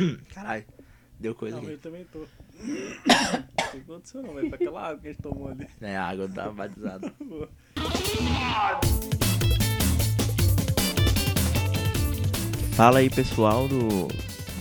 Caralho, 0.34 0.64
deu 1.18 1.34
coisa 1.34 1.56
Não, 1.56 1.62
aqui. 1.64 1.72
eu 1.72 1.78
também 1.78 2.04
tô. 2.12 2.20
Não 2.60 3.70
sei 3.70 3.80
o 3.80 3.84
que 3.84 3.90
aconteceu 3.92 4.22
não, 4.22 4.34
velho. 4.34 4.48
Foi 4.48 4.56
aquela 4.56 4.88
água 4.88 4.98
que 5.00 5.08
a 5.08 5.12
gente 5.12 5.22
tomou 5.22 5.48
ali. 5.48 5.66
É, 5.80 5.96
a 5.96 6.04
água 6.06 6.28
tá 6.28 6.50
batizada. 6.50 7.12
Fala 12.72 12.98
aí, 13.00 13.10
pessoal 13.10 13.68
do. 13.68 14.08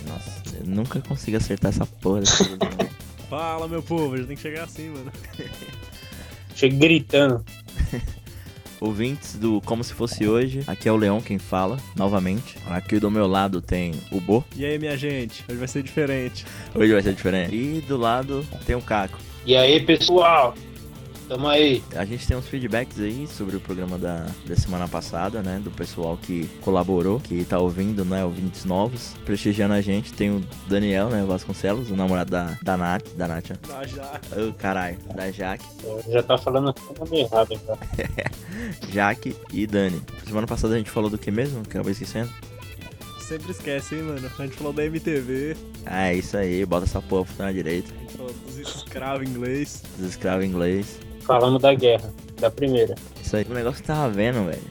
Nossa, 0.08 0.58
eu 0.60 0.66
nunca 0.66 1.02
consigo 1.02 1.38
acertar 1.38 1.70
essa 1.70 1.86
porra. 1.86 2.22
Fala, 3.30 3.68
meu 3.68 3.82
povo, 3.82 4.14
a 4.16 4.18
gente 4.18 4.28
tem 4.28 4.36
que 4.36 4.42
chegar 4.42 4.64
assim, 4.64 4.90
mano. 4.90 5.12
Chega 6.56 6.76
gritando. 6.78 7.46
Ouvintes 8.82 9.36
do 9.36 9.60
Como 9.62 9.84
Se 9.84 9.94
Fosse 9.94 10.28
Hoje, 10.28 10.64
aqui 10.66 10.88
é 10.88 10.92
o 10.92 10.96
Leão 10.96 11.20
quem 11.22 11.38
fala, 11.38 11.78
novamente. 11.96 12.56
Aqui 12.68 12.98
do 13.00 13.12
meu 13.12 13.28
lado 13.28 13.62
tem 13.62 13.94
o 14.12 14.22
Bo, 14.22 14.44
E 14.56 14.66
aí, 14.66 14.80
minha 14.80 14.96
gente? 14.98 15.44
Hoje 15.50 15.58
vai 15.58 15.68
ser 15.68 15.84
diferente. 15.84 16.46
hoje 16.74 16.94
vai 16.94 17.02
ser 17.02 17.14
diferente. 17.14 17.54
E 17.54 17.82
do 17.82 17.98
lado 17.98 18.46
tem 18.66 18.76
o 18.76 18.82
Caco. 18.82 19.18
E 19.46 19.56
aí, 19.56 19.80
pessoal? 19.82 20.54
Tamo 21.30 21.48
aí. 21.48 21.84
A 21.96 22.04
gente 22.06 22.28
tem 22.28 22.36
uns 22.36 22.48
feedbacks 22.48 23.00
aí 23.00 23.28
sobre 23.28 23.56
o 23.56 23.60
programa 23.60 24.00
da, 24.00 24.26
da 24.48 24.56
semana 24.56 24.88
passada, 24.88 25.44
né? 25.44 25.62
Do 25.64 25.70
pessoal 25.70 26.18
que 26.18 26.48
colaborou, 26.62 27.20
que 27.20 27.46
tá 27.46 27.60
ouvindo, 27.60 28.04
né? 28.04 28.26
Ouvintes 28.26 28.66
novos, 28.66 29.14
prestigiando 29.26 29.76
a 29.76 29.82
gente. 29.82 30.12
Tem 30.12 30.32
o 30.32 30.44
Daniel, 30.68 31.08
né? 31.10 31.24
Vasconcelos, 31.24 31.92
o 31.92 31.96
namorado 31.96 32.32
da, 32.32 32.58
da 32.64 32.76
Nath, 32.76 33.08
da 33.16 33.28
Nath, 33.28 33.52
ó. 33.52 33.68
Tá 33.68 33.86
já. 33.86 34.20
Ô, 34.36 34.52
caralho, 34.54 34.98
da 35.16 35.30
Jaque, 35.32 35.64
Já 36.08 36.24
tá 36.24 36.36
falando 36.36 36.74
o 36.90 37.06
nome 37.06 37.20
errado, 37.20 37.54
então. 37.54 37.78
Jaque 38.92 39.36
e 39.54 39.68
Dani. 39.68 40.02
Semana 40.26 40.48
passada 40.48 40.74
a 40.74 40.78
gente 40.80 40.90
falou 40.90 41.12
do 41.12 41.18
que 41.20 41.30
mesmo? 41.30 41.62
Acabei 41.62 41.92
esquecendo. 41.92 42.32
Sempre 43.20 43.52
esquece, 43.52 43.94
hein, 43.94 44.02
mano. 44.02 44.28
A 44.40 44.42
gente 44.44 44.56
falou 44.56 44.74
da 44.74 44.84
MTV, 44.84 45.56
Ah, 45.86 46.08
é 46.08 46.16
isso 46.16 46.36
aí, 46.36 46.66
bota 46.66 46.86
essa 46.86 47.00
porra 47.00 47.26
pra 47.38 47.46
na 47.46 47.52
direita. 47.52 47.94
a 47.96 48.00
gente 48.00 48.18
falou 48.18 48.34
dos 48.34 48.58
escravos 48.58 49.30
inglês. 49.30 49.84
Dos 49.96 50.10
escravos 50.10 50.44
inglês. 50.44 51.00
Falamos 51.30 51.62
da 51.62 51.76
guerra, 51.76 52.12
da 52.42 52.50
primeira. 52.50 52.96
Isso 53.22 53.38
aí, 53.38 53.46
o 53.48 53.54
negócio 53.54 53.84
que 53.84 53.88
tava 53.88 54.10
vendo, 54.10 54.48
velho. 54.48 54.64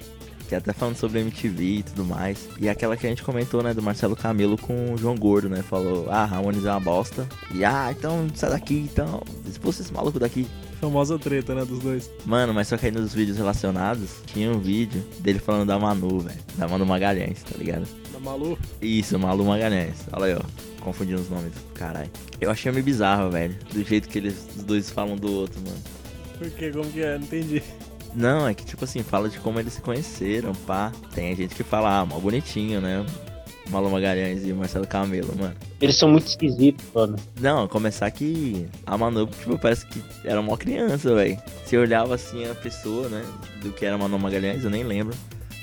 Que 0.49 0.57
até 0.57 0.73
falando 0.73 0.97
sobre 0.97 1.21
MTV 1.21 1.63
e 1.63 1.83
tudo 1.85 2.05
mais. 2.05 2.49
E 2.59 2.69
aquela 2.69 2.97
que 2.97 3.07
a 3.07 3.09
gente 3.09 3.23
comentou, 3.23 3.63
né, 3.63 3.73
do 3.73 3.81
Marcelo 3.81 4.17
Camelo 4.17 4.59
com 4.59 4.93
o 4.93 4.99
João 4.99 5.15
Gordo, 5.15 5.49
né? 5.49 5.63
Falou, 5.63 6.11
ah, 6.11 6.25
Ramones 6.25 6.65
é 6.65 6.71
uma 6.73 6.81
bosta. 6.81 7.29
E 7.55 7.65
ah, 7.65 7.95
então 7.97 8.27
sai 8.35 8.51
daqui, 8.51 8.89
então. 8.93 9.23
Expulsa 9.49 9.83
esse 9.83 9.93
maluco 9.93 10.19
daqui. 10.19 10.49
Famosa 10.81 11.17
treta, 11.17 11.55
né, 11.55 11.65
dos 11.65 11.79
dois. 11.79 12.11
Mano, 12.27 12.53
mas 12.53 12.67
só 12.67 12.77
que 12.77 12.87
aí 12.87 12.93
nos 12.93 13.15
vídeos 13.15 13.39
relacionados, 13.39 14.17
tinha 14.27 14.51
um 14.51 14.59
vídeo 14.59 15.05
dele 15.21 15.39
falando 15.39 15.69
da 15.69 15.79
Manu, 15.79 16.19
velho. 16.19 16.41
Da 16.57 16.67
Manu 16.67 16.85
Magalhães, 16.85 17.41
tá 17.45 17.57
ligado? 17.57 17.87
Da 18.13 18.19
Malu. 18.19 18.59
Isso, 18.83 19.17
Malu 19.17 19.45
Magalhães. 19.45 20.09
Olha 20.13 20.25
aí, 20.25 20.35
ó. 20.35 20.83
Confundindo 20.83 21.21
os 21.21 21.31
nomes, 21.31 21.53
caralho. 21.75 22.11
Eu 22.41 22.51
achei 22.51 22.73
meio 22.73 22.85
bizarro, 22.85 23.31
velho. 23.31 23.55
Do 23.73 23.85
jeito 23.85 24.09
que 24.09 24.19
eles, 24.19 24.49
os 24.57 24.65
dois 24.65 24.91
falam 24.91 25.17
do 25.17 25.33
outro, 25.33 25.61
mano. 25.61 25.98
Por 26.39 26.51
quê? 26.51 26.71
Como 26.71 26.91
que 26.91 27.01
é? 27.01 27.19
Não 27.19 27.25
entendi. 27.25 27.63
Não, 28.15 28.49
é 28.49 28.55
que 28.55 28.65
tipo 28.65 28.85
assim, 28.85 29.03
fala 29.03 29.29
de 29.29 29.39
como 29.39 29.61
eles 29.61 29.75
se 29.75 29.83
conheceram, 29.83 30.55
pá. 30.55 30.93
Tem 31.15 31.35
gente 31.37 31.55
que 31.55 31.63
fala, 31.63 32.01
ah, 32.01 32.07
mal 32.07 32.21
bonitinho, 32.21 32.81
né? 32.81 33.05
Malu 33.71 33.91
Magalhães 33.91 34.47
e 34.47 34.53
Marcelo 34.53 34.87
Camelo, 34.87 35.35
mano. 35.39 35.55
Eles 35.81 35.97
são 35.97 36.09
muito 36.09 36.27
esquisitos, 36.27 36.85
mano. 36.95 37.17
Não, 37.39 37.69
começar 37.69 38.11
que 38.11 38.67
a 38.87 38.97
Manu, 38.97 39.27
tipo, 39.27 39.59
parece 39.59 39.87
que 39.87 40.03
era 40.25 40.41
uma 40.41 40.57
criança, 40.57 41.15
velho. 41.15 41.39
Você 41.65 41.77
olhava 41.77 42.15
assim 42.15 42.47
a 42.47 42.55
pessoa, 42.55 43.09
né? 43.09 43.23
Do 43.63 43.71
que 43.73 43.85
era 43.85 43.97
a 43.97 43.99
Manu 43.99 44.19
Magalhães, 44.19 44.65
eu 44.65 44.71
nem 44.71 44.85
lembro 44.85 45.15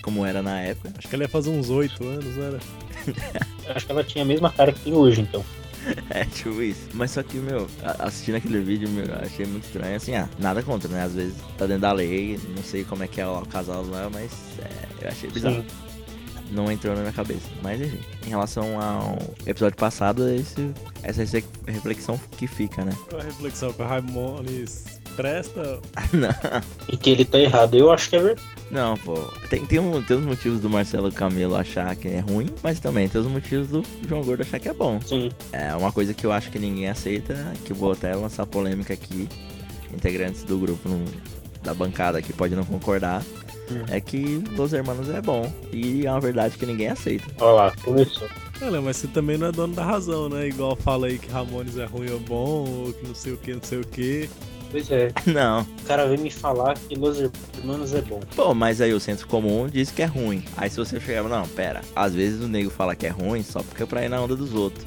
como 0.02 0.24
era 0.24 0.42
na 0.44 0.62
época. 0.62 0.94
Acho 0.96 1.08
que 1.08 1.16
ele 1.16 1.24
ia 1.24 1.30
fazer 1.30 1.50
uns 1.50 1.72
oito 1.72 2.04
anos, 2.06 2.36
né? 2.36 2.60
Eu 3.66 3.76
acho 3.76 3.86
que 3.88 3.92
ela 3.92 4.04
tinha 4.04 4.24
a 4.24 4.28
mesma 4.28 4.52
cara 4.52 4.72
que 4.72 4.80
tem 4.82 4.94
hoje, 4.94 5.22
então. 5.22 5.44
É, 6.10 6.26
tipo 6.26 6.62
isso. 6.62 6.90
Mas 6.94 7.12
só 7.12 7.24
que, 7.24 7.38
meu, 7.38 7.68
assistindo 8.00 8.36
aquele 8.36 8.60
vídeo, 8.62 8.90
meu, 8.90 9.06
eu 9.06 9.16
achei 9.16 9.46
muito 9.46 9.66
estranho. 9.66 9.96
Assim, 9.96 10.16
ah, 10.16 10.30
nada 10.40 10.64
contra, 10.64 10.90
né? 10.90 11.04
Às 11.04 11.14
vezes 11.14 11.36
tá 11.58 11.66
dentro 11.66 11.82
da 11.82 11.92
lei, 11.92 12.40
não 12.56 12.64
sei 12.64 12.84
como 12.84 13.04
é 13.04 13.08
que 13.08 13.20
é 13.22 13.28
o 13.28 13.42
casal 13.46 13.86
lá, 13.86 14.10
mas 14.12 14.32
é, 14.60 15.06
eu 15.06 15.10
achei 15.10 15.30
bizarro. 15.30 15.62
Sim. 15.62 15.66
Não 16.52 16.72
entrou 16.72 16.94
na 16.96 17.02
minha 17.02 17.14
cabeça. 17.14 17.48
Mas 17.62 17.82
enfim, 17.82 18.00
em 18.26 18.30
relação 18.30 18.80
ao 18.80 19.18
episódio 19.46 19.78
passado, 19.78 20.30
esse, 20.30 20.72
essa 21.02 21.24
é 21.24 21.44
a 21.68 21.72
reflexão 21.72 22.20
que 22.38 22.48
fica, 22.48 22.86
né? 22.86 22.92
A 23.20 23.24
reflexão 23.24 23.74
que 23.74 23.82
o 23.82 23.86
Raimones 23.86 24.86
presta? 25.16 25.80
não, 26.14 26.30
E 26.92 26.98
que 26.98 27.10
ele 27.10 27.26
tá 27.26 27.40
errado. 27.40 27.76
Eu 27.76 27.92
acho 27.92 28.10
que 28.10 28.16
é 28.16 28.20
verdade. 28.20 28.48
não, 28.72 28.96
pô. 28.98 29.16
Tem, 29.50 29.66
tem, 29.66 29.80
um, 29.80 30.02
tem 30.02 30.18
os 30.18 30.26
motivos 30.26 30.60
do 30.60 30.70
Marcelo 30.70 31.12
Camelo 31.12 31.56
achar 31.56 31.96
que 31.96 32.08
é 32.08 32.20
ruim, 32.20 32.48
mas 32.64 32.80
também 32.80 33.08
tem 33.10 33.22
os 33.22 33.28
motivos 33.28 33.68
do 33.70 33.84
João 34.08 34.22
Gordo 34.24 34.42
achar 34.42 34.60
que 34.60 34.70
é 34.70 34.74
bom. 34.74 35.00
Sim. 35.06 35.32
É 35.52 35.76
uma 35.76 35.92
coisa 35.92 36.14
que 36.14 36.26
eu 36.26 36.32
acho 36.32 36.52
que 36.52 36.60
ninguém 36.60 36.88
aceita, 36.90 37.36
que 37.66 37.72
eu 37.72 37.76
vou 37.76 37.92
até 37.94 38.14
lançar 38.16 38.46
polêmica 38.46 38.94
aqui. 38.94 39.28
Integrantes 39.94 40.44
do 40.44 40.58
grupo 40.58 40.90
não- 40.90 41.06
da 41.64 41.74
bancada 41.74 42.18
aqui 42.18 42.34
podem 42.34 42.58
não 42.58 42.66
concordar. 42.66 43.24
Hum. 43.72 43.84
É 43.90 44.00
que 44.00 44.44
Los 44.56 44.74
Hermanos 44.74 45.10
é 45.10 45.22
bom. 45.22 45.52
E 45.72 46.06
é 46.06 46.12
uma 46.12 46.20
verdade 46.20 46.56
que 46.58 46.66
ninguém 46.66 46.88
aceita. 46.90 47.26
Olha 47.40 47.52
lá, 47.54 47.74
começou. 47.84 48.28
Olha, 48.62 48.80
mas 48.82 48.98
você 48.98 49.08
também 49.08 49.38
não 49.38 49.48
é 49.48 49.52
dono 49.52 49.74
da 49.74 49.84
razão, 49.84 50.30
né? 50.30 50.48
Igual 50.48 50.76
fala 50.76 51.08
aí 51.08 51.18
que 51.18 51.30
Ramones 51.32 51.76
é 51.78 51.86
ruim 51.86 52.10
ou 52.12 52.20
bom, 52.20 52.66
ou 52.86 52.94
que 52.94 53.08
não 53.08 53.16
sei 53.16 53.34
o 53.34 53.38
que, 53.38 53.54
não 53.54 53.64
sei 53.64 53.80
o 53.80 53.86
que. 53.86 54.30
Pois 54.76 54.92
é. 54.92 55.14
Não. 55.26 55.62
O 55.62 55.84
cara 55.86 56.06
veio 56.06 56.20
me 56.20 56.30
falar 56.30 56.78
que 56.78 56.96
Los 56.96 57.18
Hermanos 57.58 57.94
é 57.94 58.02
bom. 58.02 58.20
Pô, 58.36 58.54
mas 58.54 58.82
aí 58.82 58.94
o 58.94 59.00
senso 59.00 59.26
comum 59.26 59.70
diz 59.70 59.90
que 59.90 60.02
é 60.02 60.06
ruim. 60.06 60.44
Aí 60.58 60.70
se 60.70 60.76
você 60.76 61.00
chegar, 61.00 61.24
não, 61.24 61.48
pera. 61.48 61.80
Às 61.96 62.14
vezes 62.14 62.44
o 62.44 62.48
nego 62.50 62.70
fala 62.70 62.94
que 62.94 63.08
é 63.08 63.10
ruim 63.10 63.42
só 63.42 63.64
porque 63.64 63.84
é 63.84 63.86
pra 63.86 64.04
ir 64.04 64.10
na 64.10 64.22
onda 64.22 64.36
dos 64.36 64.54
outros. 64.54 64.86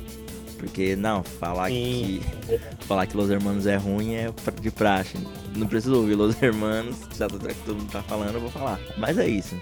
Porque, 0.58 0.96
não, 0.96 1.22
falar 1.22 1.70
Sim. 1.70 2.20
que 2.48 2.58
falar 2.84 3.06
que 3.06 3.16
Los 3.16 3.30
Hermanos 3.30 3.64
é 3.64 3.76
ruim 3.76 4.14
é 4.16 4.28
de 4.60 4.70
praxe. 4.70 5.16
Não 5.56 5.66
preciso 5.66 5.96
ouvir 5.96 6.16
Los 6.16 6.40
Hermanos, 6.42 6.96
já 7.16 7.26
todo 7.28 7.48
mundo 7.74 7.90
tá 7.90 8.02
falando, 8.02 8.34
eu 8.34 8.40
vou 8.40 8.50
falar. 8.50 8.78
Mas 8.98 9.16
é 9.16 9.26
isso. 9.26 9.54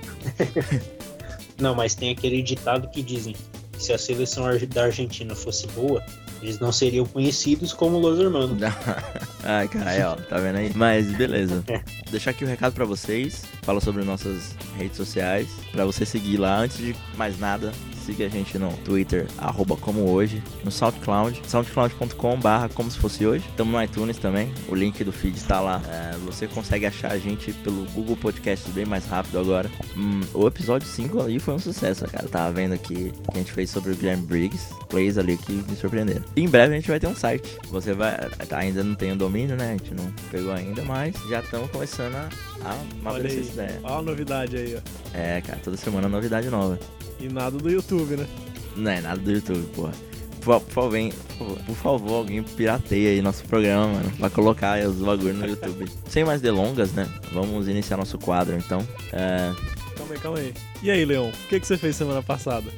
Não, 1.60 1.75
mas 1.75 1.94
tem 1.94 2.10
aquele 2.10 2.43
ditado 2.43 2.88
que 2.88 3.03
dizem 3.03 3.34
que 3.72 3.82
se 3.82 3.93
a 3.93 3.98
seleção 3.98 4.44
da 4.69 4.84
Argentina 4.84 5.34
fosse 5.34 5.66
boa, 5.69 6.03
eles 6.42 6.58
não 6.58 6.72
seriam 6.72 7.04
conhecidos 7.06 7.72
como 7.72 7.98
Los 7.98 8.19
Hermanos. 8.19 8.58
Ai, 9.44 9.69
caralho, 9.69 10.08
ó, 10.08 10.16
tá 10.16 10.38
vendo 10.38 10.56
aí? 10.56 10.72
Mas 10.74 11.06
beleza. 11.16 11.62
Deixar 12.10 12.30
aqui 12.30 12.44
o 12.44 12.48
recado 12.48 12.72
pra 12.72 12.84
vocês. 12.84 13.44
Fala 13.62 13.80
sobre 13.80 14.04
nossas 14.04 14.54
redes 14.76 14.96
sociais. 14.96 15.48
Pra 15.72 15.84
você 15.84 16.04
seguir 16.04 16.36
lá. 16.36 16.58
Antes 16.58 16.78
de 16.78 16.96
mais 17.16 17.38
nada, 17.38 17.72
siga 18.06 18.27
a 18.27 18.28
gente 18.28 18.56
no 18.56 18.72
Twitter, 18.84 19.27
arroba 19.37 19.77
como 19.77 20.09
hoje. 20.09 20.41
No 20.65 20.71
SoundCloud, 20.71 21.43
soundcloud.com 21.47 22.39
barra 22.39 22.69
como 22.69 22.89
se 22.89 22.99
fosse 22.99 23.27
hoje. 23.27 23.44
Estamos 23.49 23.72
no 23.75 23.83
iTunes 23.83 24.17
também. 24.19 24.53
O 24.69 24.75
link 24.75 25.03
do 25.03 25.12
feed 25.12 25.43
tá 25.44 25.61
lá. 25.61 25.83
É, 25.89 26.17
você 26.19 26.47
consegue 26.47 26.87
achar 26.87 27.11
a 27.11 27.19
gente 27.19 27.53
pelo 27.53 27.84
Google 27.87 28.17
Podcast 28.17 28.71
bem 28.71 28.84
mais 28.84 29.06
rápido 29.06 29.41
agora. 29.41 29.69
Hum, 29.97 30.21
o 30.33 30.47
episódio 30.47 30.87
5 30.87 31.21
ali 31.21 31.41
foi 31.41 31.55
um 31.55 31.59
sucesso, 31.59 32.06
cara. 32.06 32.28
Tava 32.28 32.53
vendo 32.53 32.75
aqui 32.75 33.12
que 33.12 33.34
a 33.34 33.39
gente 33.39 33.53
fez 33.53 33.71
sobre 33.71 33.93
o 33.93 33.97
Guilherme 33.97 34.25
Briggs. 34.25 34.73
Plays 34.88 35.19
ali 35.19 35.37
que 35.37 35.53
me 35.53 35.77
surpreenderam. 35.77 36.23
E 36.37 36.43
em 36.43 36.49
breve 36.49 36.75
a 36.75 36.77
gente 36.77 36.88
vai 36.88 37.00
ter 37.00 37.09
um 37.09 37.17
site. 37.17 37.59
Você 37.71 37.93
vai. 37.93 38.15
tá, 38.49 38.59
Ainda 38.59 38.84
não 38.84 38.94
tem 38.94 39.12
o 39.12 39.17
domínio, 39.17 39.56
né? 39.56 39.71
A 39.71 39.73
gente 39.73 39.94
não 39.94 40.12
pegou 40.31 40.53
ainda, 40.53 40.83
mas 40.83 41.15
já 41.28 41.41
estamos 41.41 41.71
começando 41.71 42.15
a, 42.15 42.28
a 42.65 42.71
Olha 42.71 42.78
amadurecer 43.00 43.41
essa 43.41 43.53
ideia. 43.53 43.81
Olha 43.83 43.94
a 43.97 44.03
novidade 44.03 44.56
aí, 44.56 44.77
ó. 44.77 45.17
É, 45.17 45.41
cara, 45.41 45.59
toda 45.62 45.77
semana 45.77 46.09
novidade 46.09 46.49
nova. 46.49 46.78
E 47.21 47.28
nada 47.28 47.56
do 47.56 47.71
YouTube, 47.71 48.16
né? 48.16 48.27
Não 48.77 48.91
é 48.91 49.00
nada 49.00 49.21
do 49.21 49.31
YouTube, 49.32 49.66
porra. 49.75 49.93
Por, 50.43 50.60
por 50.60 50.72
por, 50.72 50.72
favor, 50.72 51.59
por 51.66 51.75
favor, 51.75 52.15
alguém 52.15 52.43
pirateia 52.43 53.10
aí 53.10 53.21
nosso 53.21 53.44
programa, 53.44 53.88
mano. 53.88 54.10
Pra 54.19 54.31
colocar 54.31 54.72
aí 54.72 54.87
os 54.87 54.97
bagulhos 54.97 55.37
no 55.37 55.47
YouTube. 55.47 55.87
Sem 56.09 56.25
mais 56.25 56.41
delongas, 56.41 56.93
né? 56.93 57.09
Vamos 57.32 57.66
iniciar 57.66 57.97
nosso 57.97 58.16
quadro, 58.19 58.56
então. 58.56 58.87
É, 59.12 59.53
Calma 59.97 60.15
aí, 60.15 60.21
calma 60.21 60.38
aí. 60.38 60.55
E 60.82 60.91
aí, 60.91 61.05
Leon, 61.05 61.28
o 61.31 61.49
que, 61.49 61.59
que 61.59 61.66
você 61.66 61.76
fez 61.76 61.97
semana 61.97 62.22
passada? 62.22 62.71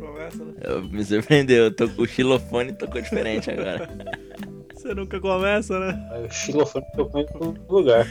Começa, 0.00 0.44
né? 0.44 0.88
me 0.90 1.04
surpreendeu. 1.04 1.64
Eu 1.64 1.74
tô 1.74 1.88
com 1.88 2.02
o 2.02 2.06
xilofone 2.06 2.70
e 2.70 2.74
tocou 2.74 3.00
diferente 3.00 3.50
agora. 3.50 3.88
Você 4.84 4.94
nunca 4.94 5.18
começa, 5.18 5.80
né? 5.80 6.08
Aí 6.12 6.26
O 6.26 6.30
xilofone 6.30 6.84
tocou 6.94 7.18
em 7.22 7.24
todo 7.26 7.58
lugar. 7.70 8.06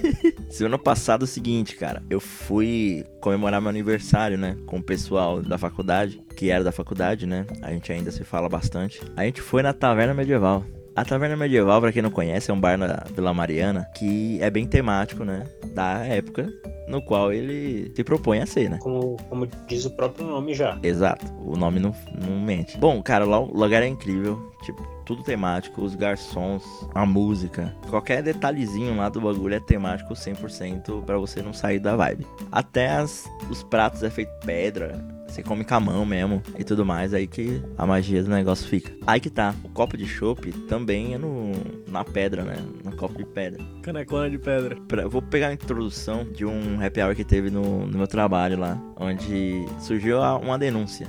Semana 0.48 0.78
passada 0.78 1.22
é 1.22 1.26
o 1.26 1.28
seguinte, 1.28 1.76
cara. 1.76 2.02
Eu 2.08 2.18
fui 2.18 3.04
comemorar 3.20 3.60
meu 3.60 3.68
aniversário, 3.68 4.38
né? 4.38 4.56
Com 4.64 4.78
o 4.78 4.82
pessoal 4.82 5.42
da 5.42 5.58
faculdade, 5.58 6.22
que 6.34 6.48
era 6.48 6.64
da 6.64 6.72
faculdade, 6.72 7.26
né? 7.26 7.46
A 7.60 7.70
gente 7.72 7.92
ainda 7.92 8.10
se 8.10 8.24
fala 8.24 8.48
bastante. 8.48 9.02
A 9.14 9.24
gente 9.24 9.42
foi 9.42 9.62
na 9.62 9.74
taverna 9.74 10.14
medieval. 10.14 10.64
A 10.96 11.04
Taverna 11.04 11.36
Medieval, 11.36 11.80
pra 11.80 11.92
quem 11.92 12.02
não 12.02 12.10
conhece, 12.10 12.50
é 12.50 12.54
um 12.54 12.60
bar 12.60 12.78
na 12.78 13.04
Vila 13.14 13.34
Mariana 13.34 13.84
que 13.96 14.38
é 14.40 14.48
bem 14.48 14.66
temático, 14.66 15.24
né? 15.24 15.44
Da 15.74 16.04
época 16.04 16.48
no 16.86 17.02
qual 17.02 17.32
ele 17.32 17.92
se 17.94 18.04
propõe 18.04 18.40
a 18.40 18.46
ser, 18.46 18.70
né? 18.70 18.78
Como, 18.80 19.16
como 19.28 19.46
diz 19.66 19.84
o 19.84 19.90
próprio 19.90 20.26
nome 20.26 20.54
já. 20.54 20.78
Exato, 20.82 21.26
o 21.44 21.56
nome 21.56 21.80
não, 21.80 21.94
não 22.20 22.38
mente. 22.40 22.76
Bom, 22.78 23.02
cara, 23.02 23.24
lá 23.24 23.40
o 23.40 23.52
lugar 23.52 23.82
é 23.82 23.88
incrível. 23.88 24.52
Tipo, 24.62 24.82
tudo 25.04 25.22
temático, 25.22 25.82
os 25.82 25.94
garçons, 25.94 26.62
a 26.94 27.04
música, 27.04 27.74
qualquer 27.90 28.22
detalhezinho 28.22 28.96
lá 28.96 29.08
do 29.08 29.20
bagulho 29.20 29.54
é 29.54 29.60
temático 29.60 30.14
100% 30.14 31.04
para 31.04 31.18
você 31.18 31.42
não 31.42 31.52
sair 31.52 31.78
da 31.78 31.96
vibe. 31.96 32.26
Até 32.50 32.88
as, 32.88 33.28
os 33.50 33.62
pratos 33.62 34.02
é 34.02 34.10
feito 34.10 34.32
pedra, 34.44 35.04
você 35.34 35.42
come 35.42 35.64
com 35.64 35.74
a 35.74 35.80
mão 35.80 36.06
mesmo 36.06 36.40
e 36.56 36.62
tudo 36.62 36.86
mais, 36.86 37.12
aí 37.12 37.26
que 37.26 37.60
a 37.76 37.84
magia 37.84 38.22
do 38.22 38.30
negócio 38.30 38.68
fica. 38.68 38.92
Aí 39.04 39.18
que 39.18 39.28
tá, 39.28 39.52
o 39.64 39.68
copo 39.68 39.96
de 39.96 40.06
chopp 40.06 40.52
também 40.68 41.14
é 41.14 41.18
no, 41.18 41.50
na 41.88 42.04
pedra, 42.04 42.44
né? 42.44 42.56
No 42.84 42.94
copo 42.94 43.18
de 43.18 43.24
pedra. 43.24 43.62
Canecona 43.82 44.30
de 44.30 44.38
pedra. 44.38 44.76
Pra, 44.86 45.08
vou 45.08 45.20
pegar 45.20 45.48
a 45.48 45.52
introdução 45.52 46.24
de 46.24 46.46
um 46.46 46.80
happy 46.80 47.00
hour 47.00 47.16
que 47.16 47.24
teve 47.24 47.50
no, 47.50 47.84
no 47.84 47.98
meu 47.98 48.06
trabalho 48.06 48.58
lá, 48.58 48.80
onde 48.96 49.66
surgiu 49.80 50.20
uma 50.20 50.58
denúncia. 50.58 51.08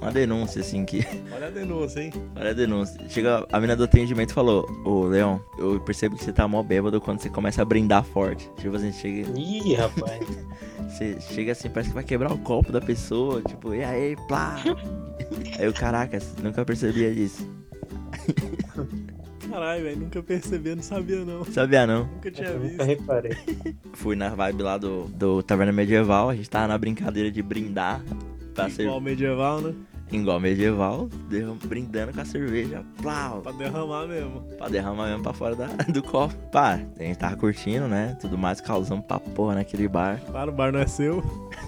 Uma 0.00 0.10
denúncia, 0.10 0.60
assim, 0.60 0.84
que. 0.84 1.06
Olha 1.34 1.46
a 1.46 1.50
denúncia, 1.50 2.00
hein? 2.00 2.12
Olha 2.36 2.50
a 2.50 2.52
denúncia. 2.52 3.00
Chega 3.08 3.46
a 3.50 3.56
menina 3.56 3.76
do 3.76 3.84
atendimento 3.84 4.30
e 4.30 4.34
falou: 4.34 4.66
Ô, 4.84 5.04
Leon, 5.04 5.38
eu 5.58 5.80
percebo 5.80 6.16
que 6.16 6.24
você 6.24 6.32
tá 6.32 6.46
mó 6.46 6.62
bêbado 6.62 7.00
quando 7.00 7.20
você 7.20 7.28
começa 7.28 7.62
a 7.62 7.64
brindar 7.64 8.04
forte. 8.04 8.50
Tipo 8.58 8.76
assim, 8.76 8.92
chega. 8.92 9.28
Ih, 9.38 9.74
rapaz. 9.74 10.22
Você 10.92 11.18
chega 11.20 11.52
assim, 11.52 11.70
parece 11.70 11.88
que 11.88 11.94
vai 11.94 12.04
quebrar 12.04 12.30
o 12.30 12.38
copo 12.38 12.70
da 12.70 12.80
pessoa, 12.80 13.40
tipo, 13.40 13.74
e 13.74 13.82
aí, 13.82 14.14
plá. 14.28 14.56
aí 15.58 15.64
eu, 15.64 15.72
caraca, 15.72 16.18
nunca 16.42 16.66
percebia 16.66 17.14
disso. 17.14 17.48
Caralho, 19.52 19.82
velho, 19.84 19.96
nunca 20.00 20.22
percebi, 20.22 20.74
não 20.74 20.82
sabia 20.82 21.24
não. 21.24 21.44
Sabia 21.44 21.86
não. 21.86 22.04
Nunca 22.06 22.30
tinha 22.30 22.48
Eu 22.48 22.58
visto. 22.60 22.72
nunca 22.72 22.84
reparei. 22.84 23.36
Fui 23.94 24.16
na 24.16 24.30
vibe 24.30 24.62
lá 24.62 24.78
do, 24.78 25.04
do 25.08 25.42
Taverna 25.42 25.72
Medieval, 25.72 26.30
a 26.30 26.34
gente 26.34 26.48
tava 26.48 26.68
na 26.68 26.78
brincadeira 26.78 27.30
de 27.30 27.42
brindar. 27.42 28.00
Pra 28.54 28.68
ser 28.68 28.82
Igual 28.82 29.00
medieval, 29.00 29.60
né? 29.62 29.74
igual 30.10 30.38
medieval, 30.38 31.08
brindando 31.64 32.12
com 32.12 32.20
a 32.20 32.24
cerveja, 32.26 32.84
plau, 33.00 33.40
Pra 33.40 33.50
derramar 33.52 34.06
mesmo. 34.06 34.42
pra 34.58 34.68
derramar 34.68 35.06
mesmo 35.08 35.22
pra 35.22 35.32
fora 35.32 35.56
da, 35.56 35.66
do 35.90 36.02
copo. 36.02 36.34
Pá, 36.50 36.78
a 36.98 37.02
gente 37.02 37.16
tava 37.16 37.34
curtindo, 37.36 37.88
né? 37.88 38.14
Tudo 38.20 38.36
mais, 38.36 38.60
causando 38.60 39.02
pra 39.02 39.18
porra 39.18 39.54
naquele 39.54 39.88
bar. 39.88 40.20
Claro, 40.30 40.52
o 40.52 40.54
bar 40.54 40.70
não 40.70 40.80
é 40.80 40.86
seu. 40.86 41.22